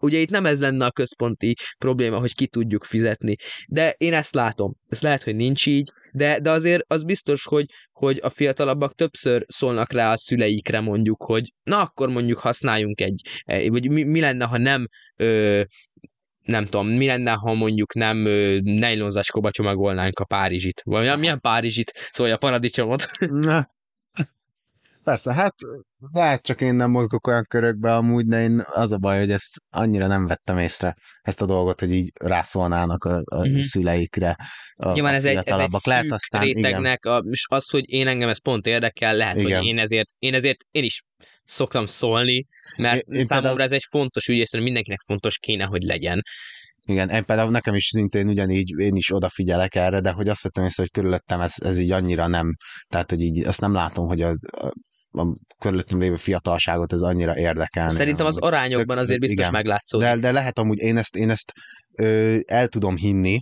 ugye 0.00 0.18
itt 0.18 0.30
nem 0.30 0.46
ez 0.46 0.60
lenne 0.60 0.84
a 0.84 0.90
központi 0.90 1.56
probléma, 1.78 2.18
hogy 2.18 2.34
ki 2.34 2.46
tudjuk 2.46 2.84
fizetni. 2.84 3.36
De 3.68 3.94
én 3.96 4.14
ezt 4.14 4.34
látom. 4.34 4.74
Ez 4.88 5.02
lehet, 5.02 5.22
hogy 5.22 5.36
nincs 5.36 5.66
így, 5.66 5.90
de, 6.12 6.40
de 6.40 6.50
azért 6.50 6.82
az 6.86 7.04
biztos, 7.04 7.44
hogy, 7.44 7.66
hogy 7.92 8.18
a 8.22 8.30
fiatalabbak 8.30 8.94
többször 8.94 9.44
szólnak 9.48 9.92
rá 9.92 10.12
a 10.12 10.16
szüleikre 10.16 10.80
mondjuk, 10.80 11.22
hogy 11.22 11.52
na 11.62 11.80
akkor 11.80 12.08
mondjuk 12.08 12.38
használjunk 12.38 13.00
egy, 13.00 13.20
vagy 13.44 13.90
mi, 13.90 14.02
mi 14.02 14.20
lenne, 14.20 14.44
ha 14.44 14.58
nem 14.58 14.86
ö, 15.16 15.62
nem 16.42 16.64
tudom, 16.64 16.88
mi 16.88 17.06
lenne, 17.06 17.32
ha 17.32 17.54
mondjuk 17.54 17.94
nem 17.94 18.16
nejlonzacskóba 18.62 19.50
csomagolnánk 19.50 20.18
a 20.18 20.24
Párizsit. 20.24 20.82
Vagy 20.84 21.18
milyen 21.18 21.40
Párizsit? 21.40 21.92
Szóval 22.10 22.32
a 22.32 22.36
paradicsomot. 22.36 23.06
Na, 23.18 23.68
Persze, 25.04 25.34
hát 25.34 25.54
lehet 26.12 26.42
csak 26.42 26.60
én 26.60 26.74
nem 26.74 26.90
mozgok 26.90 27.26
olyan 27.26 27.44
körökbe 27.48 27.94
amúgy, 27.94 28.26
de 28.26 28.42
én 28.42 28.64
az 28.72 28.92
a 28.92 28.98
baj, 28.98 29.18
hogy 29.18 29.30
ezt 29.30 29.56
annyira 29.70 30.06
nem 30.06 30.26
vettem 30.26 30.58
észre, 30.58 30.96
ezt 31.22 31.42
a 31.42 31.46
dolgot, 31.46 31.80
hogy 31.80 31.92
így 31.92 32.10
rászólnának 32.14 33.04
a, 33.04 33.16
a 33.16 33.36
uh-huh. 33.36 33.60
szüleikre. 33.60 34.36
A, 34.74 34.92
Nyilván 34.92 35.12
a 35.12 35.16
ez 35.16 35.24
egy, 35.24 35.36
ez 35.36 35.58
egy 35.58 35.76
lehet 35.84 36.12
aztán, 36.12 36.42
rétegnek, 36.42 37.04
a, 37.04 37.22
és 37.30 37.46
az, 37.48 37.70
hogy 37.70 37.88
én 37.88 38.06
engem 38.06 38.28
ez 38.28 38.42
pont 38.42 38.66
érdekel, 38.66 39.16
lehet, 39.16 39.36
igen. 39.36 39.58
hogy 39.58 39.66
én 39.66 39.78
ezért, 39.78 40.08
én 40.18 40.34
ezért 40.34 40.58
én 40.70 40.84
is 40.84 41.02
szoktam 41.44 41.86
szólni, 41.86 42.46
mert 42.76 43.08
én, 43.08 43.16
én 43.16 43.24
számomra 43.24 43.48
például... 43.48 43.62
ez 43.62 43.72
egy 43.72 43.86
fontos 43.90 44.28
ügy, 44.28 44.38
és 44.38 44.50
mindenkinek 44.50 45.00
fontos 45.06 45.38
kéne, 45.38 45.64
hogy 45.64 45.82
legyen. 45.82 46.22
Igen, 46.82 47.08
én 47.08 47.24
például 47.24 47.50
nekem 47.50 47.74
is 47.74 47.84
szintén 47.84 48.28
ugyanígy, 48.28 48.74
én 48.78 48.96
is 48.96 49.12
odafigyelek 49.12 49.74
erre, 49.74 50.00
de 50.00 50.10
hogy 50.10 50.28
azt 50.28 50.42
vettem 50.42 50.64
észre, 50.64 50.82
hogy 50.82 50.90
körülöttem 50.90 51.40
ez, 51.40 51.54
ez 51.56 51.78
így 51.78 51.90
annyira 51.90 52.26
nem, 52.26 52.54
tehát 52.88 53.10
hogy 53.10 53.20
így 53.20 53.46
azt 53.46 53.60
nem 53.60 53.72
látom, 53.72 54.06
hogy 54.06 54.22
a, 54.22 54.28
a 54.40 54.72
a 55.12 55.36
körülöttem 55.58 56.00
lévő 56.00 56.16
fiatalságot 56.16 56.92
ez 56.92 57.00
annyira 57.00 57.36
érdekel. 57.36 57.88
Szerintem 57.88 58.26
az 58.26 58.38
arányokban 58.38 58.98
azért 58.98 59.20
biztos 59.20 59.38
igen, 59.38 59.52
meglátszódik. 59.52 60.06
De, 60.06 60.16
de 60.16 60.32
lehet 60.32 60.58
amúgy, 60.58 60.78
én 60.78 60.96
ezt, 60.96 61.16
én 61.16 61.30
ezt 61.30 61.52
ö, 61.92 62.38
el 62.46 62.68
tudom 62.68 62.96
hinni, 62.96 63.40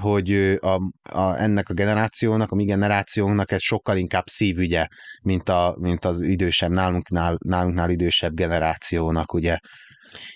hogy 0.00 0.58
a, 0.60 0.80
a, 1.02 1.40
ennek 1.40 1.68
a 1.68 1.74
generációnak, 1.74 2.50
a 2.50 2.54
mi 2.54 2.64
generációnknak 2.64 3.50
ez 3.50 3.62
sokkal 3.62 3.96
inkább 3.96 4.26
szívügye, 4.26 4.86
mint, 5.22 5.48
a, 5.48 5.76
mint 5.78 6.04
az 6.04 6.20
idősebb, 6.20 6.70
nálunknál, 6.70 7.38
nálunknál 7.44 7.90
idősebb 7.90 8.34
generációnak, 8.34 9.32
ugye. 9.32 9.58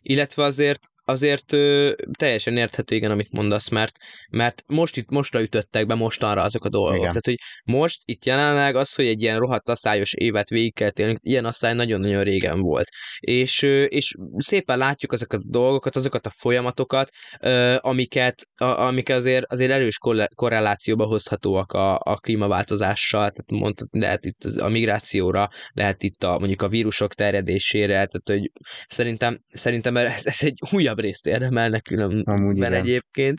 Illetve 0.01 0.43
azért 0.43 0.81
azért 1.05 1.53
ö, 1.53 1.93
teljesen 2.19 2.57
érthető, 2.57 2.95
igen, 2.95 3.11
amit 3.11 3.33
mondasz, 3.33 3.69
mert, 3.69 3.97
mert 4.31 4.63
most 4.67 4.97
itt 4.97 5.09
mostra 5.09 5.43
ütöttek 5.43 5.87
be 5.87 5.95
mostanra 5.95 6.43
azok 6.43 6.65
a 6.65 6.69
dolgok. 6.69 6.95
Igen. 6.95 7.07
Tehát, 7.07 7.25
hogy 7.27 7.39
most 7.65 8.01
itt 8.05 8.25
jelenleg 8.25 8.77
az, 8.77 8.95
hogy 8.95 9.07
egy 9.07 9.23
ilyen 9.23 9.39
rohadt 9.39 9.69
asszályos 9.69 10.13
évet 10.15 10.49
végig 10.49 10.75
kell 10.75 10.91
télni, 10.91 11.15
ilyen 11.21 11.45
asszály 11.45 11.75
nagyon-nagyon 11.75 12.23
régen 12.23 12.61
volt. 12.61 12.89
És, 13.19 13.63
ö, 13.63 13.83
és 13.83 14.15
szépen 14.37 14.79
látjuk 14.79 15.13
azokat 15.13 15.41
a 15.41 15.49
dolgokat, 15.49 15.97
azokat 15.97 16.27
a 16.27 16.33
folyamatokat, 16.37 17.11
ö, 17.41 17.77
amiket, 17.81 18.43
a, 18.55 18.65
amik 18.65 19.09
azért, 19.09 19.53
azért 19.53 19.71
erős 19.71 19.99
korrelációba 20.35 21.05
hozhatóak 21.05 21.73
a, 21.73 21.99
a 21.99 22.17
klímaváltozással, 22.17 23.31
tehát 23.31 23.63
mondtad, 23.63 23.89
lehet 23.91 24.25
itt 24.25 24.45
a 24.45 24.69
migrációra, 24.69 25.49
lehet 25.73 26.03
itt 26.03 26.25
a, 26.25 26.39
mondjuk 26.39 26.63
a 26.63 26.69
vírusok 26.69 27.15
terjedésére, 27.15 27.93
tehát 27.93 28.23
hogy 28.25 28.51
szerintem, 28.87 29.41
szerintem 29.53 29.97
ez, 29.97 30.27
ez 30.27 30.43
egy 30.43 30.59
újabb 30.71 30.94
újabb 30.95 30.99
részt 30.99 31.27
érdemelnek 31.27 31.83
különben 31.83 32.73
egyébként, 32.73 33.39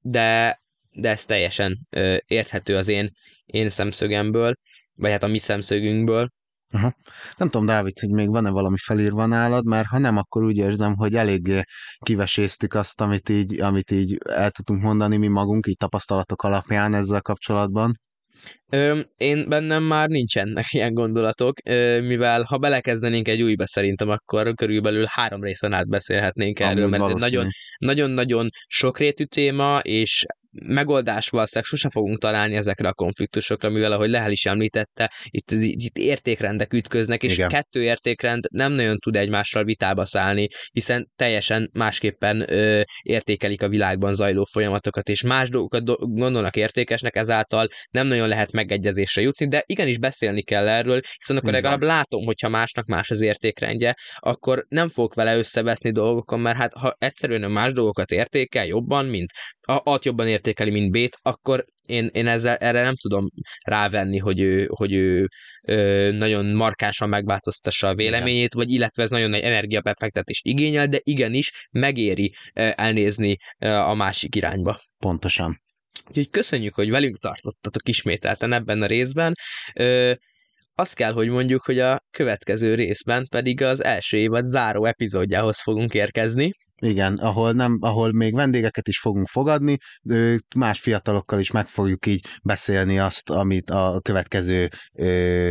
de 0.00 0.58
de 0.92 1.10
ez 1.10 1.24
teljesen 1.24 1.88
érthető 2.26 2.76
az 2.76 2.88
én, 2.88 3.10
én 3.44 3.68
szemszögemből, 3.68 4.54
vagy 4.94 5.10
hát 5.10 5.22
a 5.22 5.26
mi 5.26 5.38
szemszögünkből. 5.38 6.28
Aha. 6.72 6.94
Nem 7.36 7.50
tudom, 7.50 7.66
Dávid, 7.66 7.98
hogy 7.98 8.10
még 8.10 8.28
van-e 8.28 8.50
valami 8.50 8.76
felírva 8.84 9.26
nálad, 9.26 9.64
mert 9.64 9.86
ha 9.86 9.98
nem, 9.98 10.16
akkor 10.16 10.42
úgy 10.42 10.56
érzem, 10.56 10.94
hogy 10.94 11.14
eléggé 11.14 11.62
kiveséztük 11.98 12.74
azt, 12.74 13.00
amit 13.00 13.28
így, 13.28 13.60
amit 13.60 13.90
így 13.90 14.18
el 14.28 14.50
tudtunk 14.50 14.82
mondani 14.82 15.16
mi 15.16 15.28
magunk, 15.28 15.66
így 15.66 15.76
tapasztalatok 15.76 16.42
alapján 16.42 16.94
ezzel 16.94 17.20
kapcsolatban. 17.20 18.00
Én 19.16 19.48
bennem 19.48 19.82
már 19.82 20.08
nincsenek 20.08 20.64
ilyen 20.74 20.94
gondolatok, 20.94 21.62
mivel 22.00 22.42
ha 22.42 22.58
belekezdenénk 22.58 23.28
egy 23.28 23.42
újba 23.42 23.66
szerintem, 23.66 24.08
akkor 24.08 24.54
körülbelül 24.54 25.04
három 25.08 25.42
részen 25.42 25.72
át 25.72 25.88
beszélhetnénk 25.88 26.60
erről, 26.60 26.94
Amúgy 26.94 27.20
mert 27.20 27.46
nagyon-nagyon 27.78 28.48
sokrétű 28.66 29.24
téma, 29.24 29.78
és 29.78 30.24
megoldás 30.50 31.28
valószínűleg 31.28 31.68
sose 31.68 31.88
fogunk 31.90 32.18
találni 32.18 32.56
ezekre 32.56 32.88
a 32.88 32.92
konfliktusokra, 32.92 33.70
mivel 33.70 33.92
ahogy 33.92 34.10
Lehel 34.10 34.30
is 34.30 34.46
említette, 34.46 35.12
itt, 35.24 35.50
itt 35.50 35.98
értékrendek 35.98 36.72
ütköznek, 36.72 37.22
és 37.22 37.32
Igen. 37.32 37.48
kettő 37.48 37.82
értékrend 37.82 38.44
nem 38.50 38.72
nagyon 38.72 38.98
tud 38.98 39.16
egymással 39.16 39.64
vitába 39.64 40.04
szállni, 40.04 40.48
hiszen 40.72 41.10
teljesen 41.16 41.70
másképpen 41.72 42.52
ö, 42.52 42.80
értékelik 43.02 43.62
a 43.62 43.68
világban 43.68 44.14
zajló 44.14 44.44
folyamatokat, 44.44 45.08
és 45.08 45.22
más 45.22 45.48
dolgokat 45.48 45.84
do- 45.84 45.98
gondolnak 46.00 46.56
értékesnek, 46.56 47.16
ezáltal 47.16 47.68
nem 47.90 48.06
nagyon 48.06 48.28
lehet 48.28 48.52
megegyezésre 48.52 49.22
jutni, 49.22 49.48
de 49.48 49.62
igenis 49.66 49.98
beszélni 49.98 50.42
kell 50.42 50.68
erről, 50.68 51.00
hiszen 51.16 51.36
akkor 51.36 51.52
van. 51.52 51.60
legalább 51.60 51.82
látom, 51.82 52.24
hogyha 52.24 52.48
másnak 52.48 52.86
más 52.86 53.10
az 53.10 53.22
értékrendje, 53.22 53.94
akkor 54.16 54.64
nem 54.68 54.88
fogok 54.88 55.14
vele 55.14 55.36
összeveszni 55.36 55.90
dolgokon, 55.90 56.40
mert 56.40 56.56
hát 56.56 56.72
ha 56.72 56.94
egyszerűen 56.98 57.50
más 57.50 57.72
dolgokat 57.72 58.10
értékel 58.10 58.66
jobban, 58.66 59.06
mint 59.06 59.32
A-t 59.76 60.04
jobban 60.04 60.28
értékeli, 60.28 60.70
mint 60.70 60.92
B-t, 60.92 61.18
akkor 61.22 61.64
én, 61.86 62.10
én 62.12 62.26
ezzel, 62.26 62.56
erre 62.56 62.82
nem 62.82 62.94
tudom 62.96 63.28
rávenni, 63.64 64.18
hogy 64.18 64.40
ő, 64.40 64.68
hogy 64.70 64.92
ő 64.92 65.28
ö, 65.62 66.10
nagyon 66.12 66.46
markánsan 66.46 67.08
megváltoztassa 67.08 67.88
a 67.88 67.94
véleményét, 67.94 68.54
vagy 68.54 68.70
illetve 68.70 69.02
ez 69.02 69.10
nagyon 69.10 69.30
nagy 69.30 69.40
energiabefektetést 69.40 70.46
igényel, 70.46 70.86
de 70.86 71.00
igenis 71.02 71.66
megéri 71.70 72.34
elnézni 72.52 73.36
a 73.58 73.94
másik 73.94 74.34
irányba. 74.34 74.80
Pontosan. 74.98 75.60
Úgyhogy 76.08 76.30
köszönjük, 76.30 76.74
hogy 76.74 76.90
velünk 76.90 77.18
tartottatok 77.18 77.88
ismételten 77.88 78.52
ebben 78.52 78.82
a 78.82 78.86
részben. 78.86 79.32
Ö, 79.74 80.12
azt 80.74 80.94
kell, 80.94 81.12
hogy 81.12 81.28
mondjuk, 81.28 81.64
hogy 81.64 81.78
a 81.78 82.00
következő 82.10 82.74
részben 82.74 83.26
pedig 83.30 83.62
az 83.62 83.84
első 83.84 84.16
évad 84.16 84.44
záró 84.44 84.84
epizódjához 84.84 85.60
fogunk 85.60 85.94
érkezni. 85.94 86.50
Igen, 86.82 87.14
ahol, 87.14 87.52
nem, 87.52 87.78
ahol 87.80 88.12
még 88.12 88.34
vendégeket 88.34 88.88
is 88.88 88.98
fogunk 88.98 89.26
fogadni, 89.26 89.76
más 90.56 90.80
fiatalokkal 90.80 91.38
is 91.38 91.50
meg 91.50 91.66
fogjuk 91.66 92.06
így 92.06 92.26
beszélni 92.42 92.98
azt, 92.98 93.30
amit 93.30 93.70
a 93.70 94.00
következő 94.02 94.68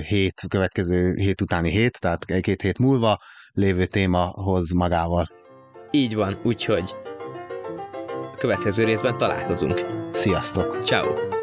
hét, 0.07 0.41
következő 0.47 1.13
hét 1.15 1.41
utáni 1.41 1.69
hét, 1.69 1.99
tehát 1.99 2.25
két 2.41 2.61
hét 2.61 2.77
múlva 2.77 3.17
lévő 3.51 3.85
téma 3.85 4.25
hoz 4.25 4.71
magával. 4.71 5.27
Így 5.91 6.15
van, 6.15 6.39
úgyhogy 6.43 6.95
a 8.33 8.37
következő 8.37 8.83
részben 8.83 9.17
találkozunk. 9.17 9.85
Sziasztok! 10.11 10.79
Ciao. 10.83 11.38